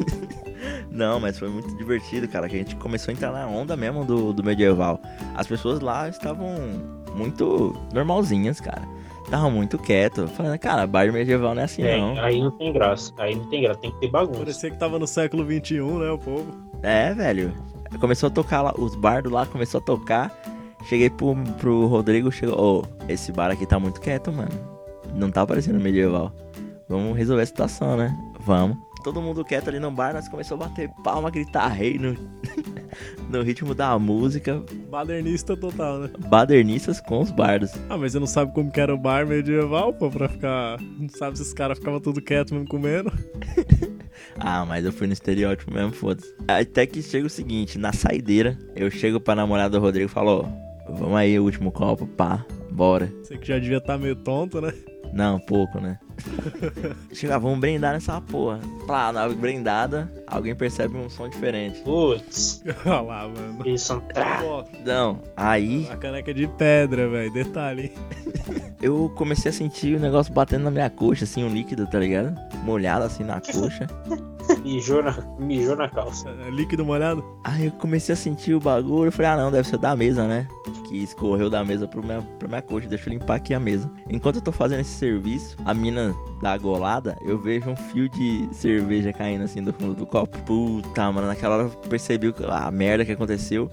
Não, 0.90 1.18
mas 1.20 1.38
foi 1.38 1.48
muito 1.48 1.76
divertido, 1.76 2.26
cara. 2.28 2.48
Que 2.48 2.54
a 2.56 2.58
gente 2.58 2.76
começou 2.76 3.12
a 3.12 3.14
entrar 3.14 3.32
na 3.32 3.46
onda 3.46 3.76
mesmo 3.76 4.04
do, 4.04 4.32
do 4.32 4.42
medieval. 4.44 5.00
As 5.34 5.46
pessoas 5.46 5.80
lá 5.80 6.08
estavam 6.08 6.56
muito 7.14 7.74
normalzinhas, 7.92 8.60
cara. 8.60 8.82
Estavam 9.24 9.50
muito 9.50 9.78
quieto. 9.78 10.28
Falando, 10.28 10.58
cara, 10.58 10.86
bar 10.86 11.10
medieval 11.12 11.54
não 11.54 11.62
é 11.62 11.64
assim, 11.64 11.82
É, 11.82 11.98
não. 11.98 12.20
aí 12.20 12.40
não 12.40 12.50
tem 12.50 12.72
graça. 12.72 13.12
Aí 13.18 13.34
não 13.34 13.48
tem 13.48 13.62
graça, 13.62 13.80
tem 13.80 13.90
que 13.90 14.00
ter 14.00 14.10
bagunça. 14.10 14.40
Parecia 14.40 14.70
que 14.70 14.78
tava 14.78 14.98
no 14.98 15.06
século 15.06 15.44
XXI, 15.44 15.80
né, 15.80 16.10
o 16.10 16.18
povo. 16.18 16.46
É, 16.82 17.14
velho. 17.14 17.52
Começou 18.00 18.26
a 18.26 18.30
tocar 18.30 18.60
lá, 18.60 18.74
os 18.76 18.94
bardos 18.94 19.32
lá 19.32 19.46
começou 19.46 19.78
a 19.78 19.82
tocar. 19.82 20.32
Cheguei 20.88 21.08
pro, 21.08 21.34
pro 21.58 21.86
Rodrigo, 21.86 22.30
chegou. 22.30 22.82
Ô, 22.82 22.84
esse 23.08 23.32
bar 23.32 23.50
aqui 23.50 23.64
tá 23.64 23.78
muito 23.78 24.00
quieto, 24.00 24.30
mano. 24.30 24.50
Não 25.14 25.30
tá 25.30 25.46
parecendo 25.46 25.80
medieval. 25.80 26.30
Vamos 26.88 27.16
resolver 27.16 27.42
a 27.42 27.46
situação, 27.46 27.96
né? 27.96 28.14
Vamos. 28.40 28.76
Todo 29.02 29.22
mundo 29.22 29.44
quieto 29.44 29.68
ali 29.68 29.78
no 29.78 29.90
bar, 29.90 30.12
nós 30.12 30.28
começamos 30.28 30.64
a 30.64 30.68
bater 30.68 30.90
palma, 31.02 31.30
gritar 31.30 31.68
rei 31.68 31.98
no, 33.28 33.42
ritmo 33.42 33.74
da 33.74 33.98
música. 33.98 34.62
Badernista 34.90 35.56
total, 35.56 36.00
né? 36.00 36.10
Badernistas 36.28 37.00
com 37.00 37.20
os 37.20 37.30
bardos. 37.30 37.72
Ah, 37.88 37.96
mas 37.96 38.12
você 38.12 38.18
não 38.18 38.26
sabe 38.26 38.52
como 38.52 38.70
que 38.70 38.80
era 38.80 38.94
o 38.94 38.98
bar 38.98 39.26
medieval, 39.26 39.92
pô, 39.92 40.10
pra 40.10 40.28
ficar... 40.28 40.80
Não 40.80 41.08
sabe 41.08 41.36
se 41.36 41.42
os 41.42 41.52
caras 41.52 41.78
ficavam 41.78 42.00
tudo 42.00 42.20
quieto 42.20 42.54
mesmo 42.54 42.68
comendo. 42.68 43.12
Ah, 44.38 44.64
mas 44.64 44.84
eu 44.84 44.92
fui 44.92 45.06
no 45.06 45.12
estereótipo 45.12 45.72
mesmo, 45.72 45.92
foda-se. 45.92 46.34
Até 46.48 46.86
que 46.86 47.02
chega 47.02 47.26
o 47.26 47.30
seguinte, 47.30 47.78
na 47.78 47.92
saideira, 47.92 48.58
eu 48.74 48.90
chego 48.90 49.20
pra 49.20 49.34
namorada 49.34 49.78
do 49.78 49.82
Rodrigo 49.82 50.06
e 50.06 50.12
falo, 50.12 50.44
ó, 50.88 50.92
vamos 50.92 51.16
aí, 51.16 51.38
o 51.38 51.44
último 51.44 51.70
copo, 51.70 52.06
pá, 52.06 52.44
bora. 52.70 53.12
Você 53.22 53.38
que 53.38 53.46
já 53.46 53.58
devia 53.58 53.78
estar 53.78 53.98
meio 53.98 54.16
tonto, 54.16 54.60
né? 54.60 54.72
Não, 55.12 55.38
pouco, 55.38 55.80
né? 55.80 55.98
Chega, 57.12 57.38
vamos 57.38 57.58
brindar 57.58 57.92
nessa 57.92 58.20
porra. 58.20 58.60
Pá, 58.86 59.12
na 59.12 59.28
brindada, 59.28 60.10
alguém 60.26 60.54
percebe 60.54 60.96
um 60.96 61.08
som 61.08 61.28
diferente. 61.28 61.80
Putz, 61.80 62.62
Olha 62.84 63.00
lá, 63.00 63.28
mano. 63.28 63.64
Pô, 64.40 64.64
Não, 64.84 65.20
aí 65.36 65.88
a 65.90 65.96
caneca 65.96 66.32
de 66.32 66.46
pedra, 66.46 67.08
velho. 67.08 67.32
Detalhe, 67.32 67.82
hein? 67.84 67.92
eu 68.82 69.12
comecei 69.16 69.50
a 69.50 69.54
sentir 69.54 69.96
o 69.96 70.00
negócio 70.00 70.32
batendo 70.32 70.64
na 70.64 70.70
minha 70.70 70.90
coxa, 70.90 71.24
assim, 71.24 71.44
um 71.44 71.48
líquido, 71.48 71.86
tá 71.86 71.98
ligado? 71.98 72.34
Molhado 72.64 73.04
assim 73.04 73.24
na 73.24 73.40
coxa. 73.40 73.86
Mijou 74.62 75.02
na, 75.02 75.16
mijou 75.38 75.74
na 75.74 75.88
calça. 75.88 76.28
É 76.46 76.50
líquido 76.50 76.84
molhado? 76.84 77.24
Aí 77.44 77.66
eu 77.66 77.72
comecei 77.72 78.12
a 78.12 78.16
sentir 78.16 78.54
o 78.54 78.60
bagulho, 78.60 79.08
eu 79.08 79.12
falei, 79.12 79.30
ah 79.30 79.36
não, 79.38 79.50
deve 79.50 79.66
ser 79.66 79.78
da 79.78 79.96
mesa, 79.96 80.26
né? 80.26 80.46
Que 80.86 81.02
escorreu 81.02 81.48
da 81.48 81.64
mesa 81.64 81.88
pro 81.88 82.02
minha, 82.02 82.20
pra 82.38 82.46
minha 82.46 82.60
coxa, 82.60 82.86
deixa 82.86 83.08
eu 83.08 83.14
limpar 83.14 83.36
aqui 83.36 83.54
a 83.54 83.60
mesa. 83.60 83.90
Enquanto 84.08 84.36
eu 84.36 84.42
tô 84.42 84.52
fazendo 84.52 84.80
esse 84.80 84.90
serviço, 84.90 85.56
a 85.64 85.72
mina 85.72 86.03
da 86.42 86.56
golada, 86.58 87.16
eu 87.22 87.38
vejo 87.38 87.70
um 87.70 87.76
fio 87.76 88.08
de 88.08 88.48
cerveja 88.52 89.12
caindo 89.12 89.44
assim 89.44 89.62
do 89.62 89.72
fundo 89.72 89.94
do 89.94 90.06
copo. 90.06 90.36
Puta, 90.40 91.12
mano, 91.12 91.26
naquela 91.26 91.56
hora 91.56 91.64
eu 91.64 91.70
percebi 91.88 92.34
a 92.48 92.70
merda 92.70 93.04
que 93.04 93.12
aconteceu 93.12 93.70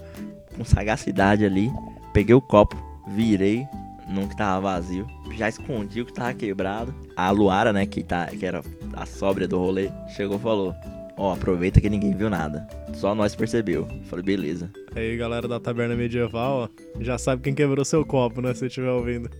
com 0.56 0.64
sagacidade 0.64 1.44
ali. 1.44 1.72
Peguei 2.12 2.34
o 2.34 2.40
copo, 2.40 2.76
virei 3.08 3.66
num 4.08 4.28
que 4.28 4.36
tava 4.36 4.60
vazio, 4.60 5.06
já 5.36 5.48
escondi 5.48 6.00
o 6.00 6.06
que 6.06 6.12
tava 6.12 6.34
quebrado. 6.34 6.94
A 7.16 7.30
Luara, 7.30 7.72
né, 7.72 7.86
que, 7.86 8.02
tá, 8.02 8.26
que 8.26 8.44
era 8.44 8.62
a 8.94 9.06
sóbria 9.06 9.48
do 9.48 9.58
rolê, 9.58 9.90
chegou 10.14 10.36
e 10.36 10.40
falou: 10.40 10.74
Ó, 11.22 11.34
aproveita 11.34 11.80
que 11.80 11.88
ninguém 11.88 12.12
viu 12.16 12.28
nada. 12.28 12.66
Só 12.94 13.14
nós 13.14 13.32
percebeu. 13.36 13.86
Falei, 14.06 14.24
beleza. 14.24 14.68
Aí, 14.96 15.16
galera 15.16 15.46
da 15.46 15.60
taberna 15.60 15.94
medieval, 15.94 16.68
ó, 16.68 17.00
já 17.00 17.16
sabe 17.16 17.42
quem 17.42 17.54
quebrou 17.54 17.84
seu 17.84 18.04
copo, 18.04 18.40
né? 18.42 18.52
Se 18.54 18.66
estiver 18.66 18.90
ouvindo. 18.90 19.30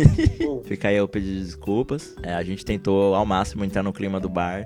Fica 0.64 0.88
aí 0.88 0.98
o 0.98 1.06
pedido 1.06 1.34
de 1.34 1.44
desculpas. 1.44 2.16
É, 2.22 2.32
a 2.32 2.42
gente 2.42 2.64
tentou 2.64 3.14
ao 3.14 3.26
máximo 3.26 3.64
entrar 3.66 3.82
no 3.82 3.92
clima 3.92 4.18
do 4.18 4.30
bar. 4.30 4.64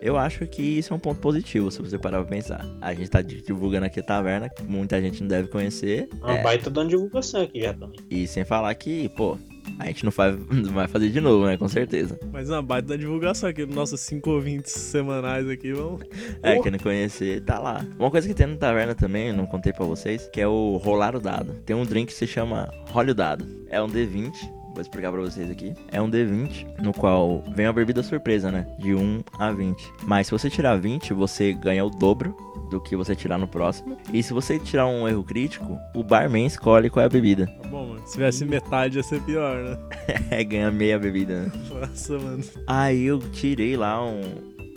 Eu 0.00 0.16
acho 0.16 0.46
que 0.46 0.62
isso 0.62 0.92
é 0.92 0.96
um 0.96 1.00
ponto 1.00 1.20
positivo, 1.20 1.70
se 1.72 1.80
você 1.82 1.98
parar 1.98 2.18
pra 2.22 2.28
pensar. 2.36 2.64
A 2.80 2.94
gente 2.94 3.08
tá 3.10 3.20
divulgando 3.22 3.86
aqui 3.86 3.98
a 3.98 4.02
taverna, 4.04 4.48
que 4.48 4.62
muita 4.62 5.00
gente 5.00 5.20
não 5.22 5.28
deve 5.28 5.48
conhecer. 5.48 6.08
uma 6.20 6.34
É, 6.38 6.42
baita 6.42 6.70
dando 6.70 6.90
divulgação 6.90 7.42
aqui 7.42 7.62
já 7.62 7.74
também. 7.74 7.98
e 8.10 8.26
sem 8.28 8.44
falar 8.44 8.72
que, 8.76 9.08
pô, 9.10 9.36
a 9.78 9.86
gente 9.86 10.04
não, 10.04 10.12
faz, 10.12 10.36
não 10.50 10.72
vai 10.72 10.88
fazer 10.88 11.10
de 11.10 11.20
novo, 11.20 11.46
né? 11.46 11.56
Com 11.56 11.68
certeza. 11.68 12.18
Mas 12.32 12.48
uma 12.50 12.62
baita 12.62 12.88
da 12.88 12.96
divulgação 12.96 13.48
aqui 13.48 13.64
dos 13.64 13.74
nossos 13.74 14.00
cinco 14.00 14.30
ouvintes 14.30 14.72
semanais 14.72 15.48
aqui, 15.48 15.72
vamos. 15.72 16.02
É, 16.42 16.58
quem 16.60 16.72
não 16.72 16.78
conhecer, 16.78 17.42
tá 17.42 17.58
lá. 17.58 17.84
Uma 17.98 18.10
coisa 18.10 18.26
que 18.26 18.34
tem 18.34 18.46
na 18.46 18.56
taverna 18.56 18.94
também, 18.94 19.32
não 19.32 19.46
contei 19.46 19.72
pra 19.72 19.84
vocês, 19.84 20.28
que 20.32 20.40
é 20.40 20.46
o 20.46 20.76
rolar 20.76 21.14
o 21.16 21.20
dado. 21.20 21.54
Tem 21.64 21.74
um 21.74 21.84
drink 21.84 22.08
que 22.08 22.14
se 22.14 22.26
chama 22.26 22.70
Role 22.90 23.12
o 23.12 23.14
Dado. 23.14 23.46
É 23.68 23.80
um 23.82 23.86
D20, 23.86 24.32
vou 24.82 24.88
explicar 24.88 25.12
pra 25.12 25.20
vocês 25.20 25.50
aqui. 25.50 25.72
É 25.90 26.00
um 26.02 26.10
D20, 26.10 26.80
no 26.82 26.92
qual 26.92 27.42
vem 27.54 27.66
a 27.66 27.72
bebida 27.72 28.02
surpresa, 28.02 28.50
né? 28.50 28.66
De 28.78 28.94
1 28.94 29.22
a 29.38 29.50
20. 29.52 29.92
Mas 30.04 30.26
se 30.26 30.32
você 30.32 30.50
tirar 30.50 30.76
20, 30.76 31.12
você 31.14 31.52
ganha 31.52 31.84
o 31.84 31.90
dobro 31.90 32.36
do 32.70 32.80
que 32.80 32.96
você 32.96 33.14
tirar 33.14 33.38
no 33.38 33.46
próximo. 33.46 33.96
E 34.12 34.22
se 34.22 34.32
você 34.32 34.58
tirar 34.58 34.86
um 34.86 35.06
erro 35.06 35.22
crítico, 35.22 35.78
o 35.94 36.02
barman 36.02 36.46
escolhe 36.46 36.88
qual 36.90 37.02
é 37.02 37.06
a 37.06 37.08
bebida. 37.08 37.46
Tá 37.62 37.68
bom, 37.68 37.86
mano. 37.88 38.02
Se 38.06 38.14
tivesse 38.14 38.44
metade 38.44 38.96
ia 38.98 39.02
ser 39.02 39.20
pior, 39.22 39.62
né? 39.62 39.78
É, 40.30 40.42
ganha 40.42 40.70
meia 40.70 40.98
bebida, 40.98 41.42
né? 41.44 41.52
Nossa, 41.70 42.18
mano. 42.18 42.42
Aí 42.66 43.04
eu 43.04 43.18
tirei 43.18 43.76
lá 43.76 44.02
um, 44.04 44.20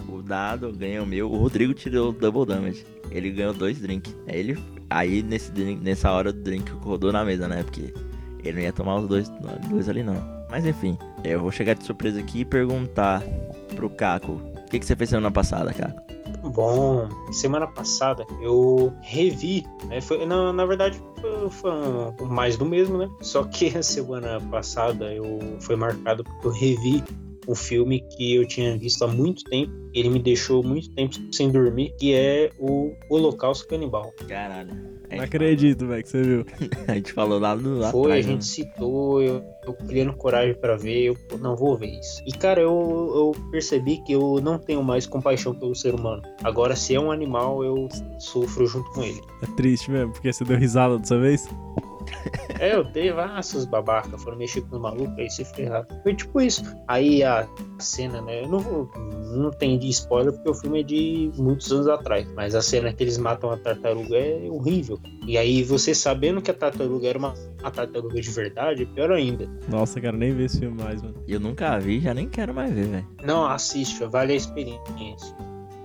o 0.10 0.22
dado, 0.22 0.72
ganhei 0.74 1.00
o 1.00 1.06
meu. 1.06 1.32
O 1.32 1.38
Rodrigo 1.38 1.74
tirou 1.74 2.10
o 2.10 2.14
double 2.14 2.46
damage. 2.46 2.86
Ele 3.10 3.32
ganhou 3.32 3.54
dois 3.54 3.80
drinks. 3.80 4.14
Aí 4.28 4.40
ele. 4.40 4.58
Aí 4.90 5.24
nesse, 5.24 5.52
drink- 5.52 5.82
nessa 5.84 6.12
hora 6.12 6.30
o 6.30 6.34
drink 6.34 6.70
rodou 6.74 7.12
na 7.12 7.24
mesa, 7.26 7.48
né? 7.48 7.64
Porque 7.64 7.92
ele 8.50 8.58
não 8.58 8.64
ia 8.64 8.74
tomar 8.74 8.98
os 8.98 9.08
dois, 9.08 9.30
dois 9.70 9.90
ali 9.90 10.04
não. 10.04 10.16
Mas 10.50 10.66
enfim, 10.66 10.98
eu 11.24 11.42
vou 11.42 11.52
chegar 11.52 11.74
de 11.74 11.84
surpresa 11.84 12.20
aqui 12.20 12.42
e 12.42 12.46
perguntar 12.46 13.24
pro 13.76 13.90
Caco. 13.90 14.34
O 14.34 14.70
que, 14.70 14.80
que 14.80 14.86
você 14.86 14.96
fez 14.96 15.10
semana 15.10 15.32
passada, 15.32 15.74
Caco? 15.74 16.06
Bom, 16.44 17.08
semana 17.32 17.68
passada 17.68 18.26
eu 18.42 18.94
revi, 19.02 19.66
né? 19.88 20.00
Foi, 20.00 20.26
na, 20.26 20.54
na 20.54 20.66
verdade 20.66 21.02
foi, 21.22 21.50
foi 22.18 22.28
mais 22.28 22.56
do 22.56 22.66
mesmo, 22.66 22.98
né? 22.98 23.10
Só 23.22 23.44
que 23.44 23.76
a 23.76 23.82
semana 23.82 24.40
passada 24.52 25.12
eu 25.14 25.40
foi 25.60 25.76
marcado 25.76 26.24
porque 26.24 26.48
eu 26.48 26.52
revi 26.52 27.04
um 27.48 27.56
filme 27.56 28.02
que 28.02 28.36
eu 28.36 28.48
tinha 28.48 28.78
visto 28.78 29.04
há 29.04 29.08
muito 29.08 29.44
tempo. 29.46 29.72
Ele 29.94 30.10
me 30.10 30.20
deixou 30.20 30.64
muito 30.64 30.90
tempo 30.94 31.16
sem 31.32 31.50
dormir, 31.52 31.94
que 31.98 32.14
é 32.14 32.50
o 32.60 32.94
Holocausto 33.10 33.68
Canibal. 33.68 34.14
Caralho. 34.28 34.96
Não 35.10 35.24
acredito, 35.24 35.88
velho, 35.88 36.04
que 36.04 36.10
você 36.10 36.22
viu. 36.22 36.46
A 36.88 36.96
gente 36.96 37.14
falou 37.14 37.40
lá 37.40 37.56
no 37.56 37.78
lá 37.78 37.92
Foi, 37.92 38.02
a 38.02 38.06
atrás, 38.06 38.26
né? 38.26 38.32
gente 38.34 38.46
citou, 38.46 39.22
eu, 39.22 39.44
eu 39.66 39.74
criando 39.88 40.14
coragem 40.14 40.56
pra 40.56 40.76
ver, 40.76 41.04
eu 41.04 41.38
não 41.40 41.56
vou 41.56 41.78
ver 41.78 42.00
isso. 42.00 42.22
E 42.26 42.32
cara, 42.32 42.62
eu, 42.62 42.72
eu 43.16 43.50
percebi 43.52 44.04
que 44.04 44.14
eu 44.14 44.42
não 44.42 44.58
tenho 44.58 44.84
mais 44.84 45.06
compaixão 45.06 45.54
pelo 45.54 45.76
ser 45.76 45.94
humano. 45.94 46.22
Agora, 46.44 46.76
se 46.76 46.96
é 46.96 47.00
um 47.00 47.12
animal, 47.12 47.64
eu 47.64 47.88
sofro 48.20 48.66
junto 48.66 48.90
com 48.92 49.04
ele. 49.04 49.22
É 49.42 49.48
triste 49.56 49.90
mesmo, 49.92 50.12
porque 50.12 50.34
você 50.34 50.44
deu 50.44 50.58
risada 50.58 50.98
dessa 50.98 51.18
vez. 51.20 51.48
É, 52.60 52.74
eu 52.74 52.86
tenho, 52.86 53.20
ah, 53.20 53.42
seus 53.42 53.66
babacas, 53.66 54.22
foram 54.24 54.38
mexer 54.38 54.62
com 54.62 54.78
os 54.78 54.82
malucos, 54.82 55.18
aí 55.18 55.30
se 55.30 55.44
ferraram. 55.44 55.86
Foi 56.04 56.16
tipo 56.16 56.40
isso. 56.40 56.64
Aí 56.88 57.24
a 57.24 57.48
cena, 57.80 58.22
né? 58.22 58.44
Eu 58.44 58.50
não 58.50 58.60
vou. 58.60 58.90
Não 59.36 59.52
tem 59.52 59.78
de 59.78 59.90
spoiler 59.90 60.32
porque 60.32 60.50
o 60.50 60.54
filme 60.54 60.80
é 60.80 60.84
de 60.84 61.32
muitos 61.36 61.72
anos 61.72 61.88
atrás. 61.88 62.26
Mas 62.34 62.56
a 62.56 62.62
cena 62.62 62.94
que 62.94 63.04
eles 63.04 63.18
matam 63.18 63.52
a 63.52 63.58
tartaruga 63.58 64.18
é 64.18 64.48
horrível. 64.50 64.98
E 65.28 65.38
aí 65.38 65.64
você 65.64 65.94
sabendo 65.94 66.42
que 66.42 66.50
a 66.50 66.54
tartaruga 66.54 67.08
era 67.08 67.18
uma, 67.18 67.34
uma 67.60 67.72
tartaruga 67.72 68.22
de 68.22 68.30
verdade, 68.30 68.84
é 68.84 68.86
pior 68.86 69.12
ainda. 69.12 69.50
Nossa, 69.68 70.00
cara, 70.00 70.16
nem 70.16 70.34
ver 70.34 70.46
esse 70.46 70.60
filme 70.60 70.82
mais, 70.82 71.02
mano. 71.02 71.16
Eu 71.28 71.40
nunca 71.40 71.78
vi, 71.80 72.00
já 72.00 72.14
nem 72.14 72.30
quero 72.30 72.54
mais 72.54 72.74
ver, 72.74 72.88
velho. 72.88 73.08
Não, 73.24 73.46
assiste, 73.46 74.06
vale 74.06 74.34
a 74.34 74.36
experiência. 74.36 75.36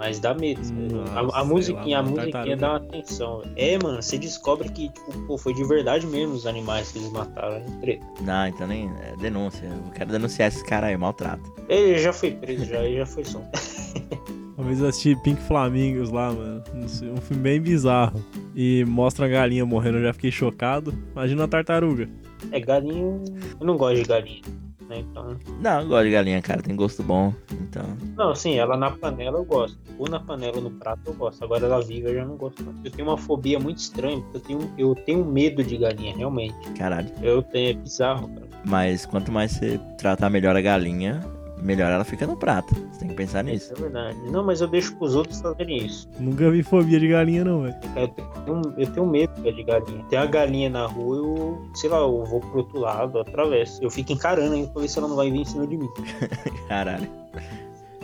Mas 0.01 0.19
dá 0.19 0.33
medo. 0.33 0.63
Nossa, 0.91 1.37
a, 1.37 1.41
a 1.43 1.45
musiquinha, 1.45 1.99
lá, 2.01 2.03
a 2.03 2.09
uma 2.09 2.23
musiquinha 2.23 2.57
dá 2.57 2.71
uma 2.71 2.77
atenção. 2.79 3.43
É, 3.55 3.79
mano, 3.83 4.03
você 4.03 4.17
descobre 4.17 4.71
que, 4.71 4.89
tipo, 4.89 5.13
pô, 5.27 5.37
foi 5.37 5.53
de 5.53 5.63
verdade 5.63 6.07
mesmo 6.07 6.35
os 6.35 6.47
animais 6.47 6.91
que 6.91 6.99
eles 6.99 7.13
mataram. 7.13 7.57
É 7.57 7.65
treta. 7.83 8.07
Não, 8.23 8.47
então 8.47 8.67
nem. 8.67 8.91
É 9.03 9.15
denúncia. 9.21 9.67
Eu 9.67 9.93
quero 9.93 10.11
denunciar 10.11 10.49
esses 10.49 10.63
caras 10.63 10.89
aí, 10.89 10.97
maltrato. 10.97 11.53
Ele 11.69 11.99
já 11.99 12.15
foi 12.15 12.31
preso, 12.31 12.65
já, 12.65 12.83
ele 12.83 12.97
já 12.97 13.05
foi 13.05 13.25
solto. 13.27 13.51
Uma 14.57 14.67
vez 14.67 14.81
eu 14.81 14.89
assisti 14.89 15.17
Pink 15.17 15.41
Flamingos 15.43 16.11
lá, 16.11 16.33
mano. 16.33 16.63
Um 16.75 17.21
filme 17.21 17.43
bem 17.43 17.61
bizarro. 17.61 18.25
E 18.55 18.85
mostra 18.87 19.27
a 19.27 19.29
galinha 19.29 19.67
morrendo, 19.67 19.99
eu 19.99 20.05
já 20.05 20.15
fiquei 20.15 20.31
chocado. 20.31 20.95
Imagina 21.13 21.45
a 21.45 21.49
tartaruga. 21.49 22.09
É, 22.51 22.59
galinha. 22.59 23.21
Eu 23.61 23.67
não 23.67 23.77
gosto 23.77 23.97
de 23.97 24.05
galinha. 24.05 24.43
Né? 24.91 24.99
Então. 24.99 25.39
Não, 25.61 25.83
eu 25.83 25.89
gosto 25.89 26.05
de 26.05 26.11
galinha, 26.11 26.43
cara. 26.43 26.61
Tem 26.61 26.75
gosto 26.75 27.03
bom. 27.05 27.33
Então. 27.53 27.85
Não, 28.17 28.31
assim, 28.31 28.59
ela 28.59 28.77
na 28.77 28.91
panela 28.91 29.39
eu 29.39 29.45
gosto. 29.45 29.79
Ou 29.97 30.09
na 30.09 30.19
panela 30.19 30.57
ou 30.57 30.63
no 30.63 30.71
prato 30.73 31.01
eu 31.07 31.15
gosto. 31.15 31.45
Agora 31.45 31.65
ela 31.65 31.81
viva 31.81 32.09
eu 32.09 32.17
já 32.17 32.25
não 32.25 32.37
gosto. 32.37 32.61
Não. 32.65 32.75
Eu 32.85 32.91
tenho 32.91 33.09
uma 33.09 33.17
fobia 33.17 33.61
muito 33.61 33.79
estranha, 33.79 34.21
porque 34.21 34.37
eu 34.37 34.59
tenho, 34.59 34.75
eu 34.77 34.95
tenho 34.97 35.25
medo 35.25 35.63
de 35.63 35.77
galinha, 35.79 36.17
realmente. 36.17 36.57
Caralho. 36.77 37.09
Eu 37.23 37.41
tenho, 37.41 37.71
é 37.71 37.73
bizarro, 37.75 38.29
cara. 38.29 38.49
Mas 38.67 39.07
quanto 39.07 39.31
mais 39.31 39.53
você 39.53 39.79
tratar 39.97 40.29
melhor 40.29 40.57
a 40.57 40.61
galinha, 40.61 41.21
melhor 41.63 41.91
ela 41.91 42.05
fica 42.05 42.27
no 42.27 42.37
prato. 42.37 42.75
Você 42.93 43.01
tem 43.01 43.09
que 43.09 43.15
pensar 43.15 43.45
nisso. 43.45 43.73
Isso 43.73 43.83
é 43.83 43.83
verdade. 43.83 44.19
Não, 44.31 44.45
mas 44.45 44.61
eu 44.61 44.69
deixo 44.69 44.95
pros 44.97 45.15
outros 45.15 45.41
fazerem 45.41 45.87
isso. 45.87 46.09
Nunca 46.19 46.51
vi 46.51 46.63
fobia 46.63 46.99
de 46.99 47.09
galinha, 47.09 47.45
não, 47.45 47.63
velho. 47.63 47.77
Eu 47.97 48.09
tenho, 48.09 48.75
eu 48.77 48.93
tenho 48.93 49.07
medo 49.07 49.33
de 49.43 49.63
galinha. 49.63 50.05
Tem 50.09 50.19
uma 50.19 50.27
galinha 50.27 50.71
na 50.71 50.87
rua, 50.87 51.17
eu, 51.17 51.63
sei 51.75 51.91
lá, 51.91 51.99
eu 51.99 52.25
vou 52.25 52.41
pro 52.41 52.59
outro 52.59 52.81
lado, 52.81 53.19
eu 53.19 53.23
atravesso. 53.23 53.83
Eu 53.83 53.91
fico 53.91 54.13
encarando 54.13 54.55
ainda 54.55 54.69
pra 54.69 54.83
ver 54.83 54.89
se 54.89 54.99
ela 54.99 55.09
não 55.09 55.17
vai 55.17 55.31
vir 55.31 55.41
em 55.41 55.45
cima 55.45 55.67
de 55.67 55.77
mim. 55.77 55.89
Caralho. 56.69 57.09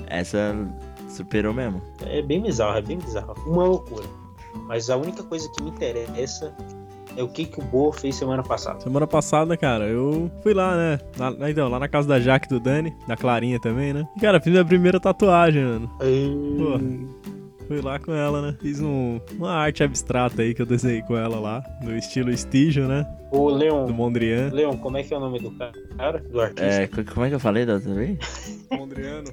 Essa 0.07 0.55
superou 1.09 1.53
mesmo. 1.53 1.83
É 2.05 2.23
bem 2.23 2.41
bizarro, 2.41 2.79
é 2.79 2.83
bem 2.83 2.99
bizarro. 2.99 3.35
Uma 3.47 3.65
loucura. 3.65 4.07
Mas 4.67 4.91
a 4.91 4.97
única 4.97 5.23
coisa 5.23 5.49
que 5.51 5.63
me 5.63 5.71
interessa 5.71 6.55
é 7.17 7.23
o 7.23 7.29
que, 7.29 7.45
que 7.47 7.59
o 7.61 7.65
Boa 7.65 7.93
fez 7.93 8.15
semana 8.15 8.43
passada. 8.43 8.81
Semana 8.81 9.07
passada, 9.07 9.57
cara, 9.57 9.87
eu 9.87 10.31
fui 10.43 10.53
lá, 10.55 10.77
né? 10.77 10.99
Na- 11.19 11.51
então, 11.51 11.69
lá 11.69 11.79
na 11.79 11.89
casa 11.89 12.07
da 12.09 12.21
Jaque 12.21 12.47
e 12.47 12.51
do 12.51 12.61
Dani, 12.61 12.95
da 13.09 13.17
Clarinha 13.17 13.59
também, 13.61 13.93
né? 13.93 14.07
E, 14.17 14.21
cara, 14.21 14.41
fiz 14.41 14.53
minha 14.53 14.65
primeira 14.65 15.01
tatuagem, 15.01 15.65
mano. 15.65 15.91
Fui 17.67 17.81
lá 17.81 17.99
com 17.99 18.13
ela, 18.13 18.41
né? 18.43 18.57
Fiz 18.61 18.81
um, 18.81 19.21
uma 19.39 19.51
arte 19.53 19.83
abstrata 19.83 20.41
aí 20.43 20.55
que 20.55 20.63
eu 20.63 20.67
desenhei 20.67 21.03
com 21.03 21.17
ela 21.17 21.41
lá, 21.41 21.65
no 21.83 21.97
estilo 21.97 22.31
estígio, 22.31 22.87
né? 22.87 23.05
Do 23.33 23.47
Leon, 23.49 23.89
Mondrian. 23.89 24.51
Leon, 24.53 24.77
como 24.77 24.97
é 24.97 25.03
que 25.03 25.13
é 25.13 25.17
o 25.17 25.21
nome 25.21 25.41
do 25.41 25.51
cara? 25.51 26.21
Do 26.31 26.41
artista? 26.41 26.65
É, 26.65 26.87
co- 26.87 27.05
como 27.13 27.27
é 27.27 27.29
que 27.29 27.35
eu 27.35 27.41
falei 27.41 27.67
da 27.67 27.75
outra 27.75 27.93
vez? 27.93 28.17
Mondriano. 28.71 29.29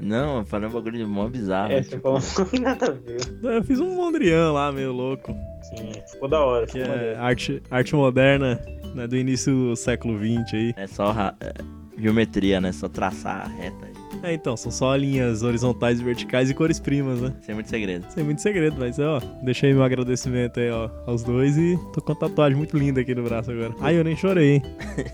Não, 0.00 0.38
eu 0.38 0.44
falei 0.44 0.68
um 0.68 0.72
bagulho 0.72 0.98
de 0.98 1.04
mó 1.04 1.28
bizarro. 1.28 1.72
É, 1.72 1.82
você 1.82 1.98
falou 1.98 2.18
não 2.38 2.44
tem 2.46 2.60
nada 2.60 2.86
a 2.86 2.90
ver. 2.90 3.20
Eu 3.42 3.64
fiz 3.64 3.80
um 3.80 3.94
Mondrian 3.94 4.52
lá, 4.52 4.70
meio 4.72 4.92
louco. 4.92 5.34
Sim, 5.62 5.92
ficou 6.12 6.28
da 6.28 6.40
hora. 6.40 6.66
Que 6.66 6.80
é 6.80 7.16
arte, 7.18 7.62
arte 7.70 7.94
moderna, 7.94 8.60
né? 8.94 9.06
Do 9.06 9.16
início 9.16 9.52
do 9.52 9.76
século 9.76 10.18
XX 10.18 10.54
aí. 10.54 10.74
É 10.76 10.86
só 10.86 11.10
ra- 11.10 11.34
é, 11.40 11.52
geometria, 11.98 12.60
né? 12.60 12.70
Só 12.72 12.88
traçar 12.88 13.46
a 13.46 13.48
reta. 13.48 13.87
É, 14.22 14.34
então, 14.34 14.56
são 14.56 14.70
só 14.70 14.94
linhas 14.96 15.42
horizontais 15.42 16.00
e 16.00 16.04
verticais 16.04 16.50
e 16.50 16.54
cores 16.54 16.80
primas, 16.80 17.20
né? 17.20 17.32
Sem 17.40 17.54
muito 17.54 17.68
segredo. 17.68 18.06
Sem 18.10 18.24
muito 18.24 18.40
segredo, 18.40 18.76
mas 18.78 18.98
ó, 18.98 19.20
deixei 19.42 19.72
meu 19.72 19.82
agradecimento 19.82 20.58
aí, 20.60 20.70
ó, 20.70 20.90
aos 21.06 21.22
dois 21.22 21.56
e 21.56 21.78
tô 21.92 22.00
com 22.00 22.12
uma 22.12 22.18
tatuagem 22.18 22.56
muito 22.56 22.76
linda 22.76 23.00
aqui 23.00 23.14
no 23.14 23.22
braço 23.22 23.50
agora. 23.50 23.74
Ai, 23.80 23.98
eu 23.98 24.04
nem 24.04 24.16
chorei, 24.16 24.54
hein? 24.54 24.62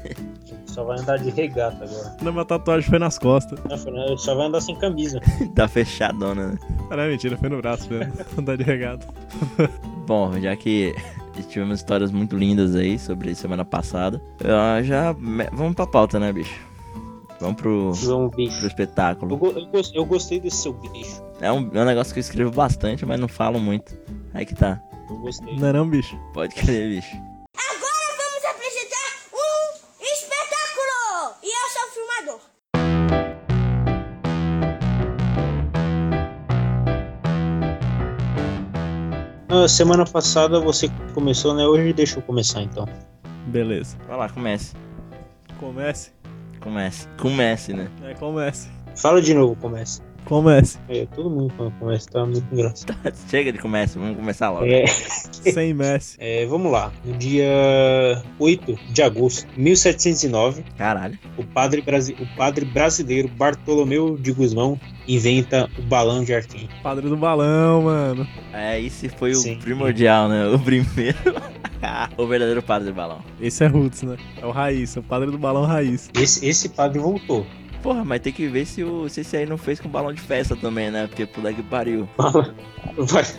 Só 0.67 0.83
vai 0.83 0.99
andar 0.99 1.19
de 1.19 1.31
regata 1.31 1.85
agora. 1.85 2.17
Não, 2.21 2.33
minha 2.33 2.45
tatuagem 2.45 2.89
foi 2.89 2.99
nas 2.99 3.17
costas. 3.17 3.59
Não, 3.69 3.79
Fernando, 3.79 4.19
Só 4.19 4.35
vai 4.35 4.47
andar 4.47 4.61
sem 4.61 4.75
camisa. 4.75 5.21
tá 5.55 5.69
fechadona, 5.69 6.49
né? 6.49 6.59
Ah, 6.91 6.97
não, 6.97 7.07
mentira, 7.07 7.37
foi 7.37 7.49
no 7.49 7.59
braço 7.59 7.93
mesmo. 7.93 8.13
Andar 8.37 8.57
de 8.57 8.65
regata. 8.65 9.07
Bom, 10.07 10.33
já 10.41 10.57
que 10.57 10.95
tivemos 11.49 11.79
histórias 11.79 12.11
muito 12.11 12.37
lindas 12.37 12.75
aí 12.75 12.99
sobre 12.99 13.35
semana 13.35 13.65
passada, 13.65 14.21
eu 14.41 14.85
já. 14.85 15.13
Vamos 15.53 15.75
pra 15.75 15.87
pauta, 15.87 16.19
né, 16.19 16.33
bicho? 16.33 16.74
Vamos 17.45 17.61
pro, 17.61 17.93
pro. 17.93 18.11
Eu, 18.11 18.67
espetáculo. 18.67 19.33
eu 19.35 19.67
gos- 19.67 19.93
eu 19.95 20.05
gostei 20.07 20.41
desse 20.41 20.57
seu 20.63 20.73
bicho. 20.73 21.23
É 21.41 21.53
um, 21.53 21.71
é 21.75 21.83
um 21.83 21.85
negócio 21.85 22.13
que 22.15 22.19
eu 22.19 22.23
escrevo 22.23 22.51
bastante, 22.51 23.05
mas 23.05 23.21
não 23.21 23.29
falo 23.29 23.61
muito. 23.61 23.95
Aí 24.33 24.47
que 24.47 24.55
tá. 24.55 24.81
Eu 25.11 25.19
gostei. 25.19 25.55
Não 25.59 25.69
é 25.69 25.73
não, 25.75 25.87
bicho? 25.89 26.19
Pode 26.33 26.55
crer, 26.55 26.89
bicho. 26.89 27.15
Agora 27.55 28.17
vamos 28.17 28.45
apresentar 28.51 29.29
um 29.35 30.05
espetáculo! 30.05 31.37
E 31.43 31.47
eu 31.49 31.69
sou 31.71 31.83
o 31.87 31.93
filmador. 31.93 33.55
Ah, 39.49 39.69
semana 39.69 40.05
passada 40.05 40.59
você 40.59 40.89
começou, 41.13 41.55
né? 41.55 41.65
Hoje 41.65 41.93
deixa 41.93 42.19
eu 42.19 42.23
começar 42.23 42.63
então. 42.63 42.87
Beleza. 43.47 43.97
Vai 44.09 44.17
lá, 44.17 44.29
comece. 44.29 44.75
Comece. 45.61 46.11
Comece. 46.65 47.07
Comece, 47.21 47.75
né? 47.75 47.89
É, 48.03 48.15
comece. 48.15 48.71
Fala 48.97 49.21
de 49.21 49.35
novo, 49.35 49.55
começa. 49.55 50.03
Comece. 50.25 50.79
É, 50.89 51.07
todo 51.15 51.29
mundo 51.31 51.53
quando 51.57 51.73
começa, 51.79 52.09
tá 52.11 52.25
muito 52.25 52.45
engraçado. 52.53 52.97
Chega 53.31 53.53
de 53.53 53.59
comece, 53.59 53.99
vamos 53.99 54.17
começar 54.17 54.51
logo. 54.51 54.65
É, 54.65 54.87
Sem 54.87 55.75
Messi. 55.75 56.17
é, 56.19 56.47
vamos 56.47 56.73
lá. 56.73 56.91
No 57.05 57.15
dia 57.17 58.23
8 58.39 58.79
de 58.91 59.03
agosto 59.03 59.47
de 59.55 59.61
1709, 59.61 60.65
Caralho. 60.79 61.19
o 61.37 61.45
padre, 61.45 61.83
brasi- 61.83 62.17
o 62.19 62.37
padre 62.37 62.65
brasileiro 62.65 63.29
Bartolomeu 63.29 64.17
de 64.17 64.33
Guzmão 64.33 64.79
inventa 65.07 65.69
o 65.79 65.83
balão 65.83 66.25
de 66.25 66.35
arquim. 66.35 66.69
Padre 66.83 67.09
do 67.09 67.17
balão, 67.17 67.83
mano. 67.83 68.27
É, 68.53 68.81
esse 68.81 69.09
foi 69.09 69.33
o 69.33 69.37
Sim. 69.37 69.57
primordial, 69.59 70.29
né? 70.29 70.47
O 70.49 70.59
primeiro. 70.59 71.19
o 72.17 72.27
verdadeiro 72.27 72.63
padre 72.63 72.89
do 72.89 72.95
balão. 72.95 73.19
Esse 73.41 73.65
é 73.65 73.67
Roots, 73.67 74.03
né? 74.03 74.17
É 74.41 74.47
o 74.47 74.51
Raiz, 74.51 74.97
é 74.97 75.01
o 75.01 75.03
padre 75.03 75.31
do 75.31 75.37
balão 75.39 75.65
Raiz. 75.65 76.09
Esse, 76.19 76.47
esse 76.47 76.71
padre 76.71 76.99
voltou. 76.99 77.47
Porra, 77.85 78.03
mas 78.03 78.21
tem 78.23 78.33
que 78.33 78.47
ver 78.49 78.65
se, 78.65 78.83
o, 78.83 79.09
se 79.11 79.21
esse 79.21 79.37
aí 79.37 79.45
não 79.45 79.59
fez 79.59 79.79
com 79.79 79.91
balão 79.91 80.11
de 80.13 80.21
festa 80.21 80.57
também, 80.57 80.91
né? 80.91 81.07
Porque 81.07 81.27
puta 81.27 81.53
que 81.53 81.63
pariu. 81.63 82.09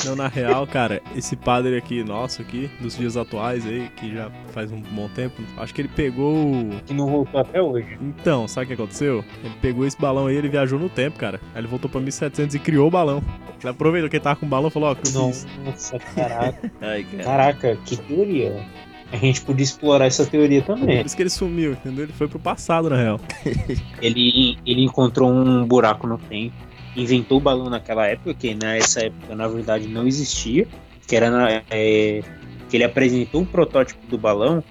Não, 0.06 0.16
na 0.16 0.28
real, 0.28 0.68
cara, 0.68 1.02
esse 1.16 1.36
padre 1.36 1.78
aqui, 1.78 2.04
nosso 2.04 2.42
aqui, 2.42 2.70
dos 2.80 2.96
dias 2.98 3.16
atuais 3.18 3.66
aí, 3.66 3.90
que 3.96 4.14
já 4.14 4.30
faz 4.54 4.72
um 4.72 4.80
bom 4.82 5.08
tempo, 5.10 5.42
acho 5.58 5.74
que 5.74 5.82
ele 5.82 5.88
pegou. 5.88 6.36
o- 6.36 6.82
Que 6.86 6.94
não 6.94 7.08
voltou 7.08 7.40
até 7.40 7.62
hoje. 7.62 7.98
Então, 8.02 8.48
sabe 8.48 8.66
o 8.66 8.68
que 8.68 8.74
aconteceu? 8.74 9.24
Ele 9.44 9.54
pegou 9.62 9.86
esse 9.86 10.00
balão 10.00 10.28
aí, 10.28 10.36
ele 10.36 10.50
viajou 10.50 10.78
no 10.78 10.90
tempo, 10.90 11.18
cara. 11.18 11.40
Aí 11.54 11.62
ele 11.62 11.68
voltou 11.68 11.90
pra 11.90 12.00
1700 12.02 12.54
e 12.56 12.60
criou 12.60 12.88
o 12.88 12.92
balão. 12.92 13.24
Ele 13.62 13.70
aproveitou 13.70 14.10
que 14.10 14.18
ele 14.18 14.24
tava 14.24 14.36
com 14.40 14.46
o 14.46 14.50
balão 14.50 14.68
e 14.68 14.72
falou: 14.72 14.92
Ó, 14.92 14.96
que 14.96 15.08
eu 15.08 15.12
fiz. 15.28 15.48
Nossa, 15.66 15.98
caraca. 16.00 16.72
Ai, 16.82 17.04
cara. 17.04 17.24
Caraca, 17.24 17.76
que 17.86 17.98
teoria. 17.98 18.66
A 19.12 19.18
gente 19.18 19.42
podia 19.42 19.64
explorar 19.64 20.06
essa 20.08 20.26
teoria 20.26 20.62
Por 20.62 20.78
também. 20.78 21.02
isso 21.06 21.16
que 21.16 21.22
ele 21.22 21.30
sumiu, 21.30 21.74
entendeu? 21.74 22.06
Ele 22.06 22.14
foi 22.14 22.28
pro 22.28 22.40
passado, 22.40 22.90
na 22.90 22.98
real. 22.98 23.20
Ele, 24.02 24.58
ele 24.66 24.84
encontrou 24.84 25.32
um 25.32 25.66
buraco 25.66 26.06
no 26.08 26.18
tempo, 26.18 26.54
inventou 26.96 27.38
o 27.38 27.42
balão 27.42 27.70
naquela 27.70 28.06
época, 28.08 28.34
que 28.34 28.54
nessa 28.56 29.02
época 29.06 29.36
na 29.36 29.48
verdade 29.48 29.88
não 29.88 30.06
existia, 30.08 30.68
que 31.08 31.16
era 31.16 31.30
na- 31.30 31.62
é, 31.70 32.22
que 32.70 32.76
ele 32.78 32.84
apresentou 32.84 33.44
o 33.44 33.46
protótipo 33.46 34.00
do 34.08 34.18
balão 34.18 34.64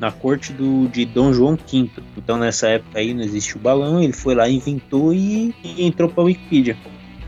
na 0.00 0.10
corte 0.10 0.52
do, 0.52 0.88
de 0.88 1.04
Dom 1.04 1.32
João 1.32 1.54
V. 1.56 1.88
Então 2.16 2.36
nessa 2.38 2.68
época 2.68 2.98
aí 2.98 3.12
não 3.14 3.22
existia 3.22 3.56
o 3.56 3.60
balão, 3.60 4.02
ele 4.02 4.12
foi 4.14 4.34
lá, 4.34 4.48
inventou 4.48 5.12
e, 5.14 5.54
e 5.62 5.84
entrou 5.86 6.08
pra 6.08 6.24
Wikipedia. 6.24 6.76